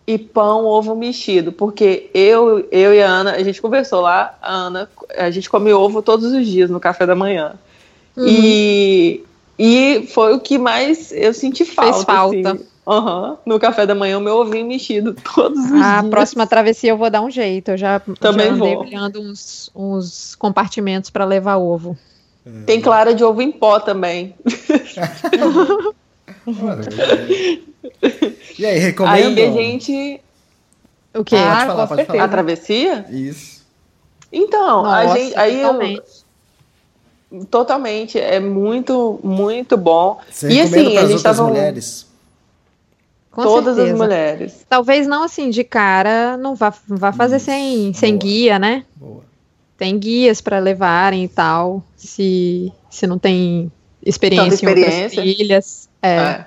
[0.06, 1.52] e pão, ovo mexido.
[1.52, 5.72] Porque eu, eu e a Ana, a gente conversou lá, a Ana, a gente come
[5.72, 7.53] ovo todos os dias no café da manhã.
[8.18, 9.23] E,
[9.57, 12.06] e foi o que mais eu senti falta.
[12.06, 12.52] falta.
[12.52, 12.65] assim.
[12.85, 16.10] Aham, no café da manhã, o meu ovinho mexido todos os A dias.
[16.10, 17.72] próxima travessia eu vou dar um jeito.
[17.72, 18.84] Eu já, Também já andei vou.
[18.84, 21.98] olhando uns, uns compartimentos para levar ovo.
[22.65, 24.36] Tem clara de ovo em pó também.
[28.57, 29.49] E aí, Aí recomendam?
[29.49, 30.22] a gente.
[31.14, 31.36] O quê?
[31.36, 32.24] Pode Ah, falar, com certeza.
[32.24, 33.06] A travessia?
[33.10, 33.64] Isso.
[34.32, 35.38] Então, a Nossa, gente.
[35.38, 36.03] Aí eu- totalmente.
[37.49, 38.20] totalmente.
[38.20, 40.20] É muito, muito bom.
[40.30, 41.44] Você e assim, a gente outras tava.
[41.48, 42.07] mulheres?
[43.32, 43.94] Com todas certeza.
[43.95, 44.65] as mulheres.
[44.70, 48.22] Talvez não assim, de cara, não vá, vá fazer Isso, sem, sem boa.
[48.22, 48.86] guia, né?
[48.95, 49.24] Boa.
[49.84, 53.70] Tem guias para levarem e tal, se, se não tem
[54.02, 55.22] experiência, Tanta em outras experiência.
[55.22, 55.90] trilhas.
[56.02, 56.46] É, É.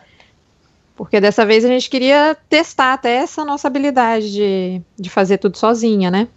[0.96, 5.58] Porque dessa vez a gente queria testar até essa nossa habilidade de, de fazer tudo
[5.58, 6.28] sozinha, né?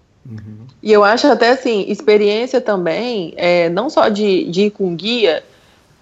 [0.83, 5.41] E eu acho até assim, experiência também, é, não só de, de ir com guia,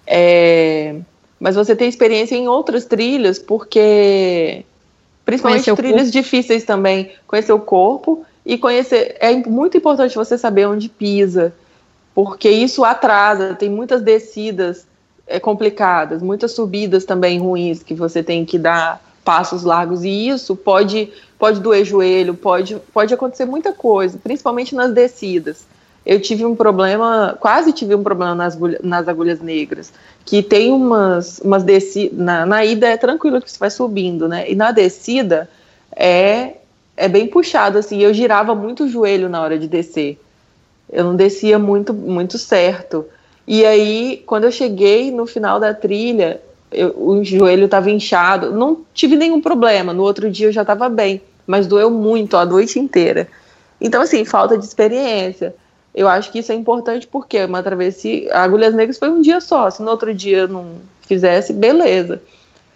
[0.08, 0.96] é,
[1.40, 4.66] mas você tem experiência em outras trilhas, porque
[5.24, 9.18] principalmente trilhas difíceis também, conhecer o corpo e conhecer.
[9.20, 11.54] É muito importante você saber onde pisa,
[12.16, 14.88] porque isso atrasa, tem muitas descidas
[15.28, 20.56] é, complicadas, muitas subidas também ruins que você tem que dar passos largos, e isso
[20.56, 25.66] pode, pode doer joelho, pode, pode acontecer muita coisa, principalmente nas descidas.
[26.06, 29.92] Eu tive um problema, quase tive um problema nas, nas agulhas negras,
[30.24, 34.50] que tem umas, umas descidas, na, na ida é tranquilo que você vai subindo, né?
[34.50, 35.50] E na descida
[35.94, 36.54] é,
[36.98, 40.20] é bem puxado, assim, eu girava muito o joelho na hora de descer.
[40.92, 43.06] Eu não descia muito, muito certo.
[43.48, 46.42] E aí, quando eu cheguei no final da trilha,
[46.72, 48.52] eu- o joelho estava inchado.
[48.52, 49.94] Não tive nenhum problema.
[49.94, 53.28] No outro dia eu já estava bem, mas doeu muito a noite inteira.
[53.80, 55.56] Então, assim, falta de experiência.
[55.94, 58.34] Eu acho que isso é importante porque uma travessia.
[58.36, 59.70] Agulhas Negras foi um dia só.
[59.70, 60.66] Se no outro dia não
[61.02, 62.22] fizesse, beleza.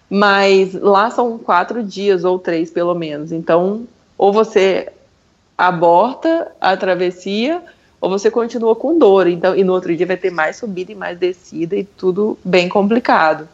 [0.09, 3.31] Mas lá são quatro dias ou três, pelo menos.
[3.31, 3.85] Então,
[4.21, 4.87] ou você
[5.57, 7.59] aborta a travessia
[7.99, 9.25] ou você continua com dor.
[9.25, 12.69] Então, e no outro dia vai ter mais subida e mais descida e tudo bem
[12.69, 13.49] complicado.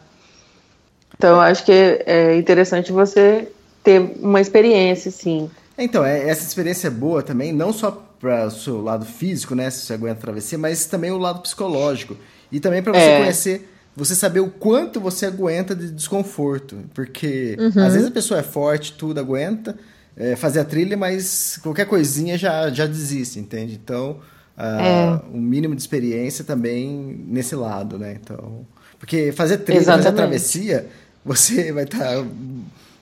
[1.16, 3.50] Então, acho que é interessante você
[3.82, 5.50] ter uma experiência, sim.
[5.78, 7.90] Então, é, essa experiência é boa também, não só
[8.20, 11.40] para o seu lado físico, né, se você aguenta a travessia, mas também o lado
[11.40, 12.14] psicológico.
[12.52, 13.16] E também para você É.
[13.16, 16.76] conhecer, você saber o quanto você aguenta de desconforto.
[16.92, 17.82] Porque Uhum.
[17.86, 19.74] às vezes a pessoa é forte, tudo aguenta
[20.18, 23.78] é, fazer a trilha, mas qualquer coisinha já, já desiste, entende?
[23.82, 24.18] Então,
[24.56, 25.36] ah, É.
[25.36, 28.18] um mínimo de experiência também nesse lado, né?
[28.20, 28.66] Então,
[28.98, 30.16] porque fazer trilha, fazer a Exatamente.
[30.16, 30.86] travessia,
[31.24, 32.24] você vai estar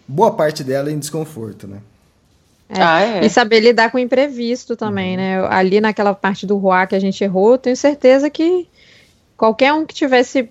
[0.06, 1.78] boa parte dela em desconforto, né?
[2.68, 2.82] É.
[2.82, 3.24] Ah, é.
[3.24, 5.38] E saber lidar com o imprevisto também, né?
[5.48, 8.68] Ali naquela parte do Ruá que a gente errou, tenho certeza que
[9.36, 10.48] qualquer um que tivesse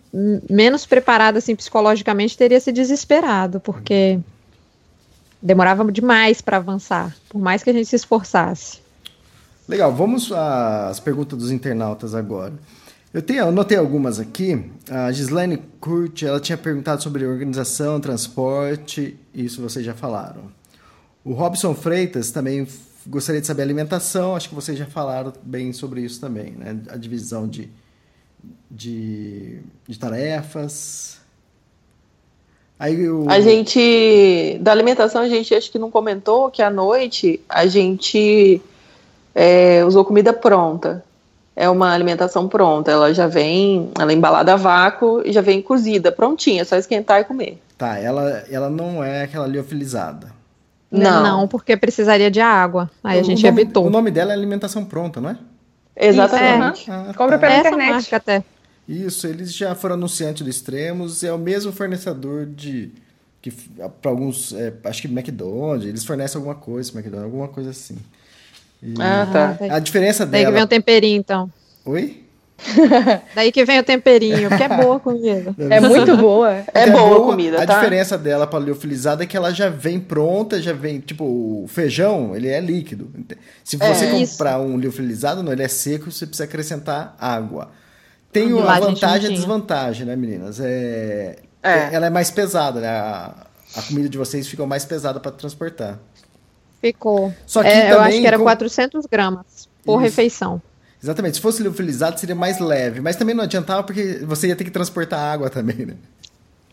[0.49, 4.19] menos preparado assim psicologicamente teria se desesperado, porque
[5.45, 8.79] demorava demais para avançar, por mais que a gente se esforçasse.
[9.69, 12.53] Legal, vamos às perguntas dos internautas agora.
[13.13, 14.71] Eu tenho, anotei algumas aqui.
[14.89, 20.41] A Gislaine Curti, ela tinha perguntado sobre organização, transporte, isso vocês já falaram.
[21.23, 22.67] O Robson Freitas também
[23.07, 26.79] gostaria de saber alimentação, acho que vocês já falaram bem sobre isso também, né?
[26.89, 27.69] A divisão de,
[28.69, 31.19] de, de tarefas.
[32.77, 37.39] Aí o, A gente, da alimentação, a gente acho que não comentou que à noite
[37.47, 38.61] a gente
[39.33, 41.03] é, usou comida pronta.
[41.55, 42.91] É uma alimentação pronta.
[42.91, 46.75] Ela já vem, ela é embalada a vácuo e já vem cozida, prontinha, é só
[46.75, 47.61] esquentar e comer.
[47.77, 50.33] Tá, ela, ela não é aquela liofilizada.
[50.91, 51.47] Não.
[51.47, 52.89] porque precisaria de água.
[53.03, 53.85] Aí a O gente nome- evitou.
[53.85, 55.37] O nome dela é alimentação pronta, não é?
[55.95, 56.89] Exatamente.
[56.91, 57.47] Ah, Compra tá.
[57.47, 57.89] pela Essa internet.
[57.91, 58.43] marca até.
[58.87, 62.91] Isso, eles já foram anunciantes do Extremos, é o mesmo fornecedor de.
[63.41, 63.51] que
[64.01, 64.53] para alguns.
[64.53, 67.97] é, acho que McDonald's, eles fornecem alguma coisa, McDonald's, alguma coisa assim.
[68.83, 69.57] E Ah, tá.
[69.59, 70.65] daí, a diferença daí que vem dela.
[70.65, 71.51] o temperinho, então.
[71.85, 72.21] Oi?
[73.35, 75.53] Daí que vem o temperinho, que é boa a comida.
[75.69, 76.53] É muito boa.
[76.73, 77.75] É Então, boa a comida, A tá?
[77.75, 81.01] diferença dela para liofilizada é que ela já vem pronta, já vem.
[81.01, 83.11] Tipo, o feijão, ele é líquido.
[83.61, 84.21] Se você É.
[84.21, 84.31] Isso.
[84.37, 87.71] comprar um liofilizado, não, ele é seco, você precisa acrescentar água.
[88.39, 89.37] Tem a vantagem e tinha.
[89.39, 90.59] desvantagem, né, meninas?
[90.59, 91.89] É, É.
[91.93, 92.87] Ela é mais pesada, né?
[92.87, 93.33] A,
[93.75, 95.97] a comida de vocês fica mais pesada para transportar.
[96.81, 97.33] Ficou.
[97.47, 100.03] Só que É, eu também acho que era com- 400 gramas por Isso.
[100.03, 100.61] refeição.
[101.01, 101.35] Exatamente.
[101.35, 102.99] Se fosse liofilizado, seria mais leve.
[103.01, 105.93] Mas também não adiantava porque você ia ter que transportar água também, né?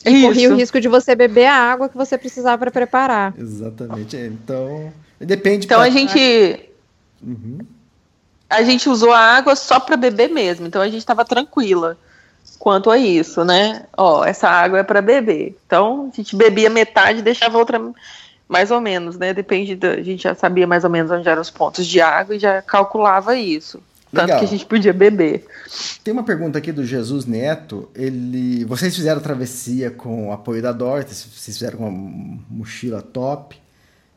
[0.05, 3.35] E corria o risco de você beber a água que você precisava para preparar.
[3.39, 4.17] Exatamente.
[4.17, 5.65] É, Então, depende.
[5.67, 6.69] Então pra- a gente
[7.23, 7.59] Uhum.
[8.53, 10.67] A gente usou a água só para beber mesmo.
[10.67, 11.97] Então a gente estava tranquila
[12.59, 13.87] quanto a isso, né?
[13.97, 15.57] Ó, essa água é para beber.
[15.67, 17.81] Então a gente bebia metade e deixava outra
[18.49, 19.33] mais ou menos, né?
[19.33, 22.37] Depende da, a gente já sabia mais ou menos onde eram os pontos de água
[22.37, 23.83] e já calculava isso.
[24.13, 24.39] Tanto Legal.
[24.41, 25.47] que a gente podia beber.
[26.05, 27.89] Tem uma pergunta aqui do Jesus Neto.
[27.95, 33.01] Ele, vocês fizeram a travessia com o apoio da Dorta, vocês fizeram com uma mochila
[33.01, 33.59] top,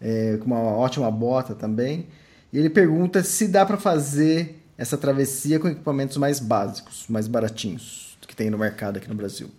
[0.02, 2.08] é, com uma ótima bota também.
[2.56, 8.18] E ele pergunta se dá para fazer essa travessia com equipamentos mais básicos, mais baratinhos,
[8.26, 9.50] que tem no mercado aqui no Brasil.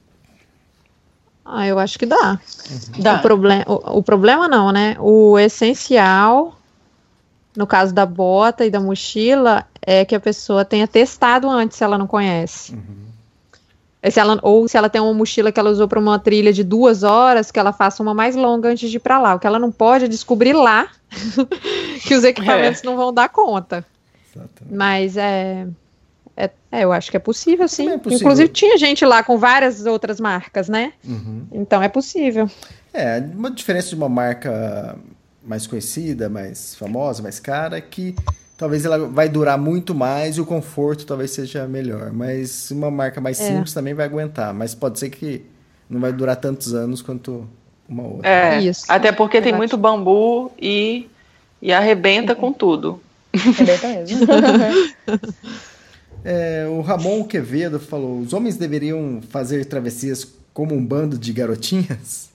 [1.44, 2.40] Ah, eu acho que dá.
[2.98, 3.16] Dá.
[3.16, 4.97] O, proble o, o problema não, né?
[4.98, 6.59] O essencial,
[7.55, 11.85] no caso da bota e da mochila, é que a pessoa tenha testado antes se
[11.85, 12.73] ela não conhece.
[12.73, 13.06] É
[14.11, 16.62] se ela, ou se ela tem uma mochila que ela usou para uma trilha de
[16.62, 19.35] duas horas, que ela faça uma mais longa antes de ir para lá.
[19.35, 20.89] O que ela não pode é descobrir lá
[22.07, 23.85] que os equipamentos não vão dar conta.
[24.35, 24.74] Exatamente.
[24.74, 25.66] Mas é,
[26.37, 27.89] é, é, eu acho que é possível, sim.
[27.89, 28.24] É possível.
[28.24, 30.93] Inclusive tinha gente lá com várias outras marcas, né?
[31.05, 31.47] Uhum.
[31.51, 32.51] Então é possível.
[32.93, 34.97] É, uma diferença de uma marca
[35.43, 38.15] mais conhecida, mais famosa, mais cara, é que
[38.57, 42.12] talvez ela vai durar muito mais e o conforto talvez seja melhor.
[42.12, 43.49] Mas uma marca mais É.
[43.49, 44.53] simples também vai aguentar.
[44.55, 45.45] Mas pode ser que
[45.89, 47.47] não vai durar tantos anos quanto
[47.89, 48.28] uma outra.
[48.28, 48.85] É, Isso.
[48.89, 51.09] até porque tem Eu muito bambu e,
[51.62, 53.01] e arrebenta com tudo.
[53.35, 54.27] Arrebenta mesmo.
[56.28, 62.31] É, o Ramon Quevedo falou: os homens deveriam fazer travessias como um bando de garotinhas?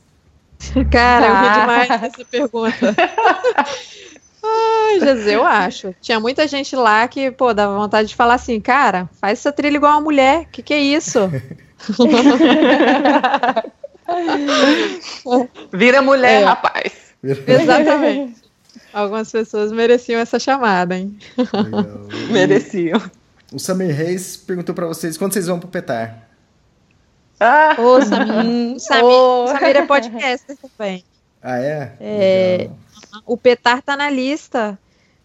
[0.90, 1.60] Cara, eu ri Ah.
[1.60, 2.96] demais dessa pergunta.
[4.44, 5.96] Ai, Jesus, eu acho.
[6.02, 9.76] Tinha muita gente lá que, pô, dava vontade de falar assim, cara, faz essa trilha
[9.76, 10.48] igual uma mulher.
[10.52, 11.20] Que que é isso?
[15.72, 16.46] Vira mulher, É.
[16.46, 16.94] rapaz.
[17.24, 18.42] Exatamente.
[18.94, 21.18] Algumas pessoas mereciam essa chamada, hein?
[21.38, 22.08] Legal.
[22.30, 23.02] Mereciam.
[23.54, 26.28] O Samir Reis perguntou pra vocês quando vocês vão pro Petar.
[27.40, 28.80] Ah, Ô, Samir.
[28.80, 29.48] Samir, Ô.
[29.48, 31.04] Samir é podcaster também.
[31.42, 31.94] Ah, é?
[32.00, 32.58] É.
[32.60, 32.78] Legal.
[33.26, 34.78] O Petar tá na lista,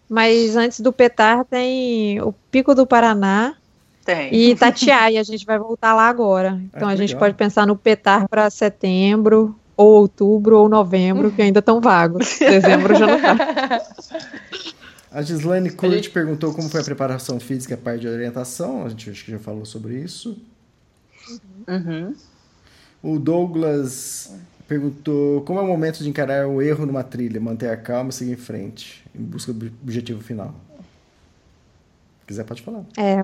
[0.09, 3.55] mas antes do Petar tem o Pico do Paraná
[4.05, 4.33] tem.
[4.33, 5.19] e Itatiaia.
[5.19, 6.59] A gente vai voltar lá agora.
[6.73, 7.19] Então Ah, a gente legal.
[7.19, 12.37] pode pensar no Petar para setembro ou outubro ou novembro, que ainda estão vagos.
[12.39, 13.81] Dezembro já não tá.
[15.11, 18.85] A Gislaine Kurt perguntou como foi a preparação física a parte de orientação.
[18.85, 20.37] A gente acho que já falou sobre isso.
[21.67, 22.13] Uhum.
[23.03, 24.31] O Douglas
[24.67, 28.13] perguntou como é o momento de encarar o erro numa trilha, manter a calma e
[28.13, 30.53] seguir em frente, em busca do objetivo final.
[32.21, 32.83] Se quiser, pode falar.
[32.97, 33.23] É,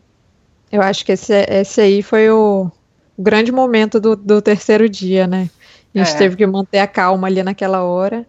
[0.72, 2.72] eu acho que esse, esse aí foi o,
[3.18, 5.50] o grande momento do, do terceiro dia, né?
[5.94, 6.18] A gente É.
[6.18, 8.26] teve que manter a calma ali naquela hora.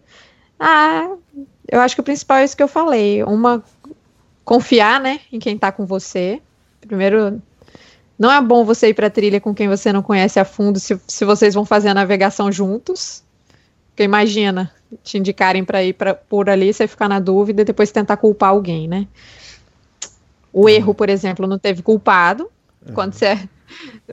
[0.58, 1.08] Ah,
[1.70, 3.22] eu acho que o principal é isso que eu falei.
[3.22, 3.64] Uma,
[4.44, 6.42] confiar, né, em quem tá com você.
[6.80, 7.40] Primeiro,
[8.18, 10.98] não é bom você ir pra trilha com quem você não conhece a fundo se,
[11.06, 13.22] se vocês vão fazer a navegação juntos.
[13.90, 14.72] Porque imagina,
[15.02, 18.50] te indicarem pra ir pra, por ali, você ficar na dúvida e depois tentar culpar
[18.50, 19.06] alguém, né?
[20.52, 22.50] O erro, por exemplo, não teve culpado.
[22.92, 23.48] Quando você,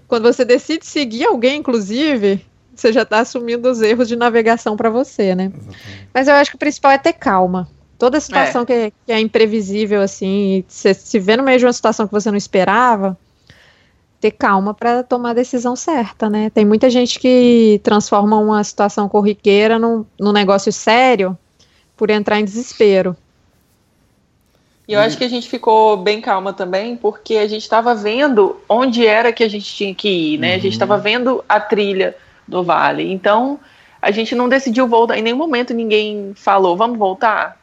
[0.07, 2.43] quando você decide seguir alguém, inclusive,
[2.75, 5.51] você já está assumindo os erros de navegação para você, né?
[6.13, 7.67] Mas eu acho que o principal é ter calma.
[7.97, 11.65] Toda situação que, é, que é imprevisível, assim, e você se vê no meio de
[11.65, 13.15] uma situação que você não esperava,
[14.21, 16.51] ter calma para tomar a decisão certa, né?
[16.51, 21.35] Tem muita gente que transforma uma situação corriqueira num, num negócio sério
[21.97, 23.17] por entrar em desespero.
[24.87, 28.57] E eu acho que a gente ficou bem calma também, porque a gente estava vendo
[28.69, 30.55] onde era que a gente tinha que ir, né?
[30.55, 32.15] A gente estava vendo a trilha
[32.47, 33.11] do vale.
[33.11, 33.59] Então,
[34.01, 35.17] a gente não decidiu voltar.
[35.17, 37.60] Em nenhum momento ninguém falou, vamos voltar?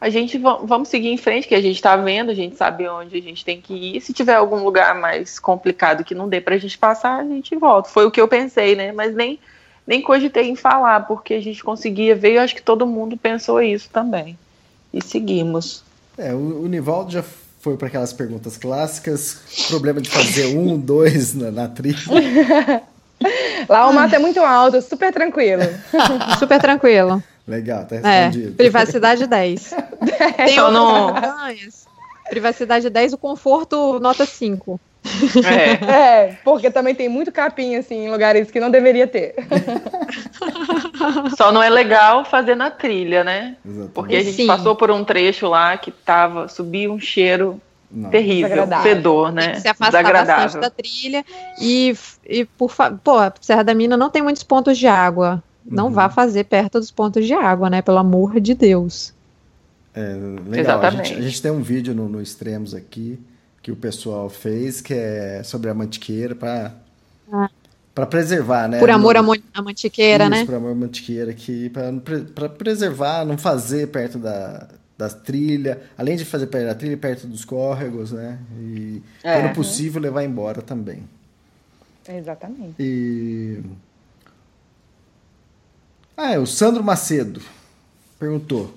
[0.00, 2.86] A gente va- vamos seguir em frente, que a gente está vendo, a gente sabe
[2.86, 4.00] onde a gente tem que ir.
[4.00, 7.88] Se tiver algum lugar mais complicado que não dê pra gente passar, a gente volta.
[7.88, 8.92] Foi o que eu pensei, né?
[8.92, 9.38] Mas nem,
[9.86, 13.16] nem cogitei em falar, porque a gente conseguia ver e eu acho que todo mundo
[13.16, 14.38] pensou isso também.
[14.92, 15.82] E seguimos.
[16.18, 17.22] É, o, o Nivaldo já
[17.60, 19.40] foi para aquelas perguntas clássicas.
[19.68, 21.96] Problema de fazer um, dois na, na trilha.
[23.66, 25.62] Lá o mato é muito alto, super tranquilo.
[26.38, 27.22] Super tranquilo.
[27.46, 28.56] Legal, tá É, respondido.
[28.56, 29.70] privacidade 10.
[30.36, 31.14] Tem outras não-.
[32.28, 34.80] Privacidade 10, o conforto nota 5.
[35.44, 35.76] É.
[36.26, 39.36] É, porque também tem muito capim, assim, em lugares que não deveria ter.
[41.36, 43.56] Só não é legal fazer na trilha, né?
[43.64, 43.92] Exatamente.
[43.92, 44.46] Porque a gente Sim.
[44.46, 47.60] passou por um trecho lá que tava, subia um cheiro
[47.90, 48.10] Não.
[48.10, 48.94] terrível, Desagradável.
[48.94, 49.54] fedor, né?
[49.60, 50.60] Se afastar bastante Desagradável.
[50.60, 51.24] da trilha.
[51.60, 51.96] E,
[52.28, 55.42] e por favor, pô, a Serra da Mina não tem muitos pontos de água.
[55.68, 55.92] Não Uhum.
[55.92, 57.82] vá fazer perto dos pontos de água, né?
[57.82, 59.12] Pelo amor de Deus.
[59.94, 60.14] É,
[60.48, 60.80] legal.
[60.82, 63.18] A gente, a gente tem um vídeo no, no Extremos aqui
[63.62, 66.72] que o pessoal fez que é sobre a mantiqueira para
[67.32, 67.48] Ah.
[67.94, 68.78] para preservar, né?
[68.78, 69.22] Por amor à
[69.62, 70.44] mantiqueira, Isso, né?
[70.44, 74.68] Por amor à mantiqueira aqui para preservar, não fazer perto da
[74.98, 78.38] das trilhas, além de fazer perto da trilha, perto dos córregos, né?
[78.58, 79.40] E É.
[79.42, 81.02] quando possível levar embora também.
[82.08, 82.74] Exatamente.
[82.78, 83.60] E
[86.16, 87.40] Ah, é, o Sandro Macedo
[88.18, 88.72] perguntou: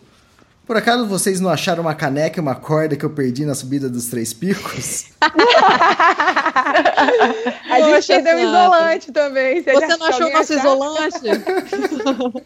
[0.68, 3.90] Por acaso vocês não acharam uma caneca e uma corda que eu perdi na subida
[3.90, 5.06] dos Três Picos?
[7.70, 9.61] A gente Poxa, perdeu um isolante também.
[9.64, 10.60] Você a- não achou nosso achar.
[10.60, 11.20] isolante?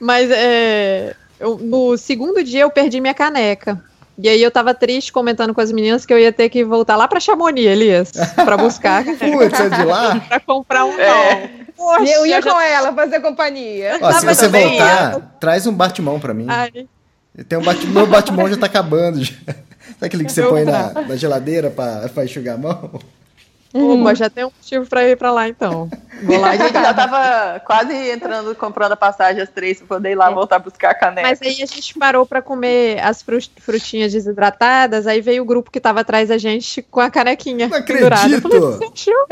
[0.00, 3.82] Mas é, eu- no segundo dia eu perdi minha caneca.
[4.20, 6.96] E aí eu tava triste comentando com as meninas que eu ia ter que voltar
[6.96, 10.18] lá pra Chamonix, Elias, pra buscar Putz, é de lá?
[10.28, 11.06] pra comprar um É.
[11.06, 11.68] não.
[11.76, 13.96] Poxa, E eu ia já- com ela fazer companhia.
[14.00, 16.46] Ó, se você voltar, traz um batimão pra mim.
[16.48, 16.88] Ai,
[17.48, 17.86] Tem um bate...
[17.86, 19.22] Meu batimão já tá acabando.
[19.22, 19.32] Já.
[19.46, 23.00] Sabe aquele que você põe na, na geladeira pra, pra enxugar a mão?
[23.74, 25.88] Opa, já tem um motivo pra ir pra lá então.
[26.22, 30.10] Vou lá A gente já tava quase entrando, comprando a passagem às três pra poder
[30.12, 31.28] ir lá voltar buscar a caneca.
[31.28, 35.70] Mas aí a gente parou pra comer as fru- frutinhas desidratadas, aí veio o grupo
[35.70, 38.34] que tava atrás da gente com a canequinha Não pendurada.
[38.34, 38.78] Eu falei, acredito!
[38.94, 39.26] você achou?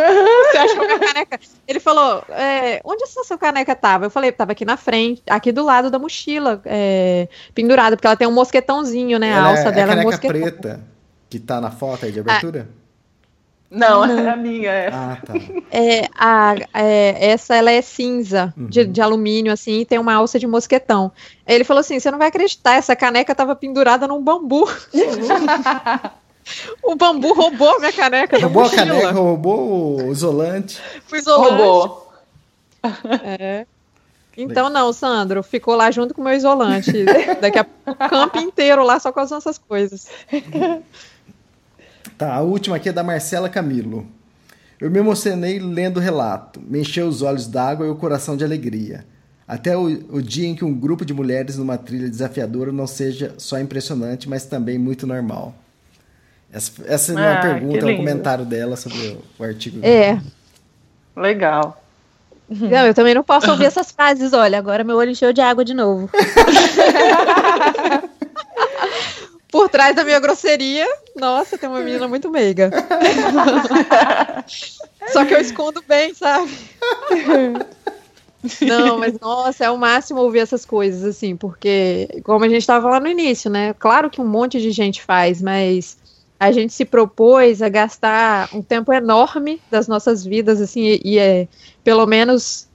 [0.53, 1.41] Você achou minha caneca?
[1.67, 4.07] Ele falou, é, onde essa sua caneca tava?
[4.07, 8.17] Eu falei, tava aqui na frente, aqui do lado da mochila, é, pendurada, porque ela
[8.17, 9.33] tem um mosquetãozinho, né?
[9.33, 10.41] A Ela alça é, dela a é um mosquetão.
[10.41, 10.81] preta
[11.29, 12.69] que tá na foto aí de abertura?
[13.71, 14.71] Não, é a minha.
[14.71, 14.89] É.
[14.93, 15.35] Ah, tá.
[15.71, 18.93] É, a, é, essa ela é cinza, de, Uhum.
[18.93, 21.11] de alumínio, assim, e tem uma alça de mosquetão.
[21.47, 24.69] Ele falou assim: você não vai acreditar, essa caneca tava pendurada num bambu.
[26.83, 28.39] o bambu roubou minha caneca.
[28.39, 30.81] Roubou a caneca, roubou o isolante.
[31.07, 31.51] Fui isolante.
[31.51, 32.07] Roubou.
[33.25, 33.67] É.
[34.37, 36.93] Então não, Sandro, ficou lá junto com o meu isolante.
[37.41, 40.07] Daqui a pouco o campo inteiro lá só com as nossas coisas.
[42.19, 44.07] Tá, a última aqui é da Marcela Camilo.
[44.81, 48.45] Eu me emocionei lendo o relato, me encheu os olhos d'água e o coração de
[48.45, 49.07] alegria.
[49.49, 53.35] Até o, o dia em que um grupo de mulheres numa trilha desafiadora não seja
[53.39, 55.55] só impressionante, mas também muito normal.
[56.53, 59.79] Essa, essa é uma Ah, pergunta, é um comentário dela sobre o, o artigo.
[59.83, 60.21] É,
[61.17, 61.83] Legal.
[62.49, 64.33] Não, eu também não posso ouvir essas frases.
[64.33, 66.09] Olha, agora meu olho encheu de água de novo.
[69.57, 72.71] Por trás da minha grosseria, nossa, tem uma menina muito meiga.
[75.09, 76.53] Só que eu escondo bem, sabe?
[78.61, 82.91] Não, mas nossa, é o máximo ouvir essas coisas, assim, porque, como a gente estava
[82.91, 83.73] lá no início, né?
[83.79, 85.97] Claro que um monte de gente faz, mas
[86.39, 91.19] a gente se propôs a gastar um tempo enorme das nossas vidas, assim, e, e
[91.19, 91.49] é
[91.83, 92.69] pelo menos,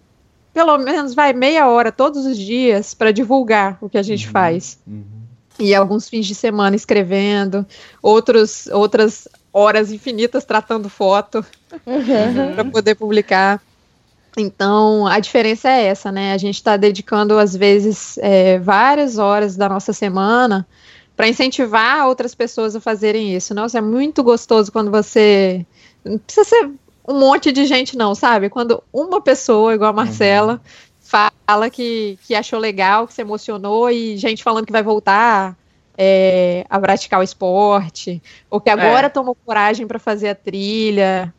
[0.52, 4.32] pelo menos vai meia hora todos os dias para divulgar o que a gente uhum,
[4.32, 4.80] faz.
[4.88, 5.21] Uhum.
[5.62, 7.66] E alguns fins de semana escrevendo,
[8.02, 11.46] outros, outras horas infinitas tratando foto
[11.86, 12.54] uhum.
[12.56, 13.62] para poder publicar.
[14.38, 16.34] Então, a diferença é essa, né?
[16.34, 20.66] A gente está dedicando, às vezes, é, várias horas da nossa semana
[21.16, 23.54] para incentivar outras pessoas a fazerem isso.
[23.54, 25.66] Nossa, é muito gostoso quando você.
[26.04, 26.72] Não precisa ser
[27.08, 28.50] um monte de gente, não, sabe?
[28.50, 30.60] Quando uma pessoa, igual a Marcela, uhum.
[31.46, 35.58] Fala que, que achou legal, que se emocionou, e gente falando que vai voltar
[35.98, 39.10] é, a praticar o esporte, ou que agora é.
[39.10, 41.34] tomou coragem para fazer a trilha.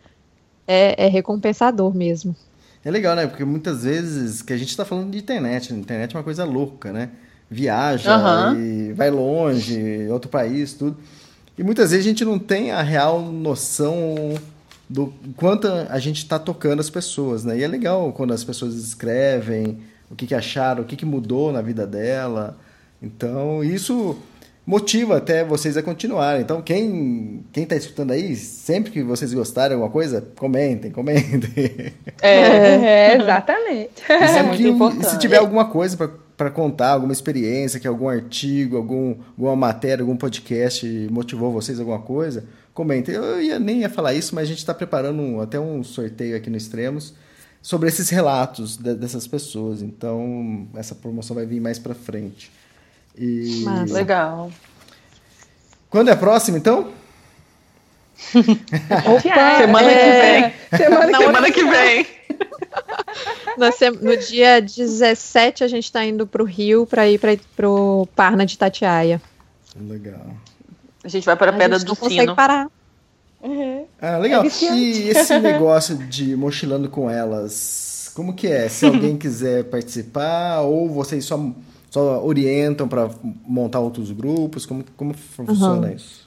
[0.67, 2.37] É, é recompensador mesmo.
[2.85, 3.27] É legal, né?
[3.27, 6.45] Porque muitas vezes que a gente está falando de internet, a internet é uma coisa
[6.45, 7.11] louca, né?
[7.51, 8.61] Viaja uhum.
[8.61, 10.97] e vai longe, outro país, tudo.
[11.59, 14.35] E muitas vezes a gente não tem a real noção
[14.89, 17.59] do quanto a gente está tocando as pessoas, né?
[17.59, 19.79] E é legal quando as pessoas escrevem
[20.13, 22.59] o que, que acharam, o que, que mudou na vida dela.
[23.03, 24.17] Então, isso
[24.65, 26.43] motiva até vocês a continuarem.
[26.43, 31.95] Então, quem quem está escutando aí, sempre que vocês gostarem de alguma coisa, comentem, comentem.
[32.21, 34.03] É, é exatamente.
[34.09, 35.97] E sempre que, se tiver alguma coisa
[36.37, 42.01] para contar, alguma experiência, que algum artigo, algum, alguma matéria, algum podcast motivou vocês alguma
[42.01, 42.45] coisa,
[42.75, 43.15] comentem.
[43.15, 46.37] Eu ia, nem ia falar isso, mas a gente está preparando um, até um sorteio
[46.37, 47.15] aqui no Extremos
[47.63, 49.81] sobre esses relatos de, dessas pessoas.
[49.81, 52.51] Então, essa promoção vai vir mais para frente.
[53.17, 53.65] E...
[53.89, 54.51] Legal.
[55.89, 56.93] Quando é próximo, então?
[58.35, 59.95] Opa, semana é...
[59.95, 60.79] que vem.
[60.79, 62.07] Semana, semana que vem.
[64.01, 67.21] No, dia 17 a gente está indo para o Rio para ir
[67.55, 69.21] para o Parna de Tatiaia.
[69.77, 70.35] Legal.
[71.05, 72.09] A gente vai para a Pedra do não Sino.
[72.09, 72.69] consegue parar.
[73.43, 73.85] Uhum.
[74.01, 74.45] Ah, legal.
[74.45, 78.69] É e esse negócio de mochilando com elas, como que é?
[78.69, 81.39] Se alguém quiser participar ou vocês só
[81.93, 83.11] só orientam para
[83.47, 84.65] montar outros grupos?
[84.65, 85.95] Como, como funciona uhum.
[85.95, 86.27] isso?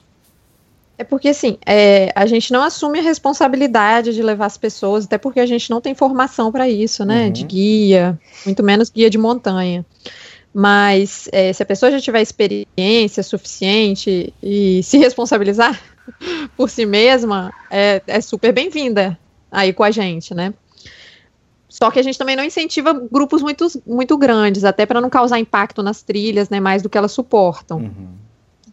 [0.96, 5.18] É porque, assim, é, a gente não assume a responsabilidade de levar as pessoas, até
[5.18, 7.26] porque a gente não tem formação para isso, né?
[7.26, 7.32] Uhum.
[7.32, 9.84] De guia, muito menos guia de montanha.
[10.54, 15.78] Mas é, se a pessoa já tiver experiência suficiente e se responsabilizar
[16.56, 19.18] por si mesma, é, é super bem-vinda
[19.50, 20.52] aí com a gente, né?
[21.68, 25.38] Só que a gente também não incentiva grupos muito, muito grandes, até para não causar
[25.38, 27.78] impacto nas trilhas, né, mais do que elas suportam.
[27.78, 28.08] Uhum.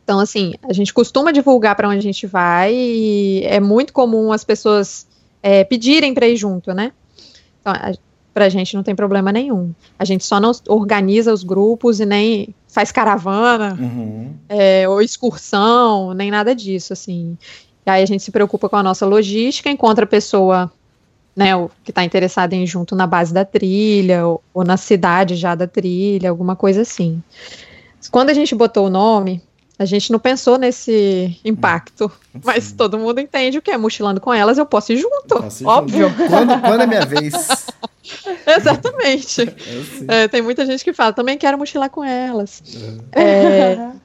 [0.03, 4.31] Então, assim, a gente costuma divulgar para onde a gente vai e é muito comum
[4.31, 5.07] as pessoas
[5.41, 6.91] é, pedirem para ir junto, né?
[7.61, 7.73] Então,
[8.34, 9.73] para a gente não tem problema nenhum.
[9.97, 14.34] A gente só não organiza os grupos e nem faz caravana uhum.
[14.50, 17.38] é, ou excursão, nem nada disso, assim.
[17.86, 20.72] E aí a gente se preocupa com a nossa logística, encontra a pessoa
[21.36, 24.78] né, o que está interessado em ir junto na base da trilha, ou, ou, na
[24.78, 27.22] cidade já da trilha, alguma coisa assim.
[28.12, 29.41] Quando a gente botou o nome,
[29.78, 32.41] a gente não pensou nesse impacto, Sim.
[32.44, 35.64] mas todo mundo entende o que é mochilando com elas, eu posso ir junto, posso
[35.64, 36.10] ir óbvio.
[36.10, 36.28] Junto.
[36.30, 37.68] Quando, quando é minha vez?
[38.45, 39.43] Exatamente.
[40.07, 42.61] É, é, tem muita gente que fala, também quero mochilar com elas.
[43.13, 43.21] É.
[43.21, 43.91] é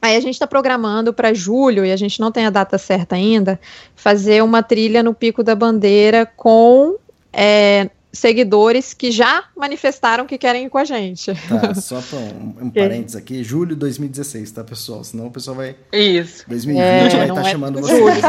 [0.00, 3.16] Aí a gente está programando para julho, e a gente não tem a data certa
[3.16, 3.58] ainda,
[3.96, 6.96] fazer uma trilha no Pico da Bandeira com
[7.32, 11.32] é, seguidores que já manifestaram que querem ir com a gente.
[11.48, 15.02] Tá, só para um, um parênteses aqui, julho de 2016, tá, pessoal?
[15.02, 15.74] Senão o pessoal vai.
[15.92, 16.44] Isso.
[16.46, 18.24] 2020 é, vai estar tá é chamando vocês.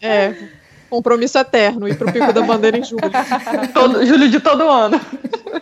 [0.00, 0.63] é.
[0.94, 3.02] Compromisso eterno, ir para o Pico da Bandeira em julho.
[3.74, 5.00] Todo, julho de todo ano.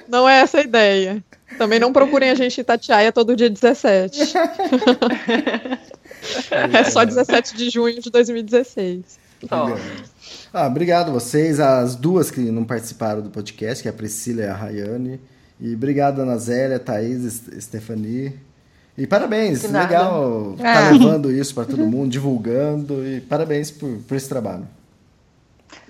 [0.06, 1.24] Não é essa a ideia.
[1.56, 4.20] Também não procurem a gente em Tatiaia todo dia 17.
[6.70, 9.18] é só 17 de junho de 2016.
[9.42, 9.74] Então.
[10.52, 14.46] Ah, obrigado vocês, as duas que não participaram do podcast, que é a Priscila e
[14.46, 15.18] a Rayane.
[15.58, 18.38] E obrigado, Ana Zélia, Thaís, Stephanie.
[18.98, 23.02] E parabéns, legal estar tá levando isso para todo mundo, divulgando.
[23.06, 24.68] E parabéns por, por esse trabalho.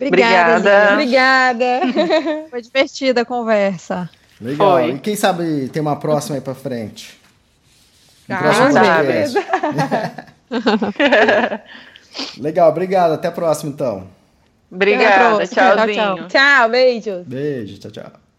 [0.09, 0.93] Obrigada.
[0.93, 1.81] Obrigada.
[2.51, 4.09] Foi divertida a conversa.
[4.41, 4.73] Legal.
[4.73, 4.91] Foi.
[4.91, 7.21] E quem sabe tem uma próxima aí pra frente?
[8.29, 8.69] Um próximo
[12.39, 13.13] Legal, obrigado.
[13.13, 14.07] Até a próxima, então.
[14.71, 15.95] Obrigada, Até a próxima.
[15.95, 16.29] tchauzinho.
[16.29, 17.27] Tchau, beijos.
[17.27, 18.32] Beijo, tchau, tchau.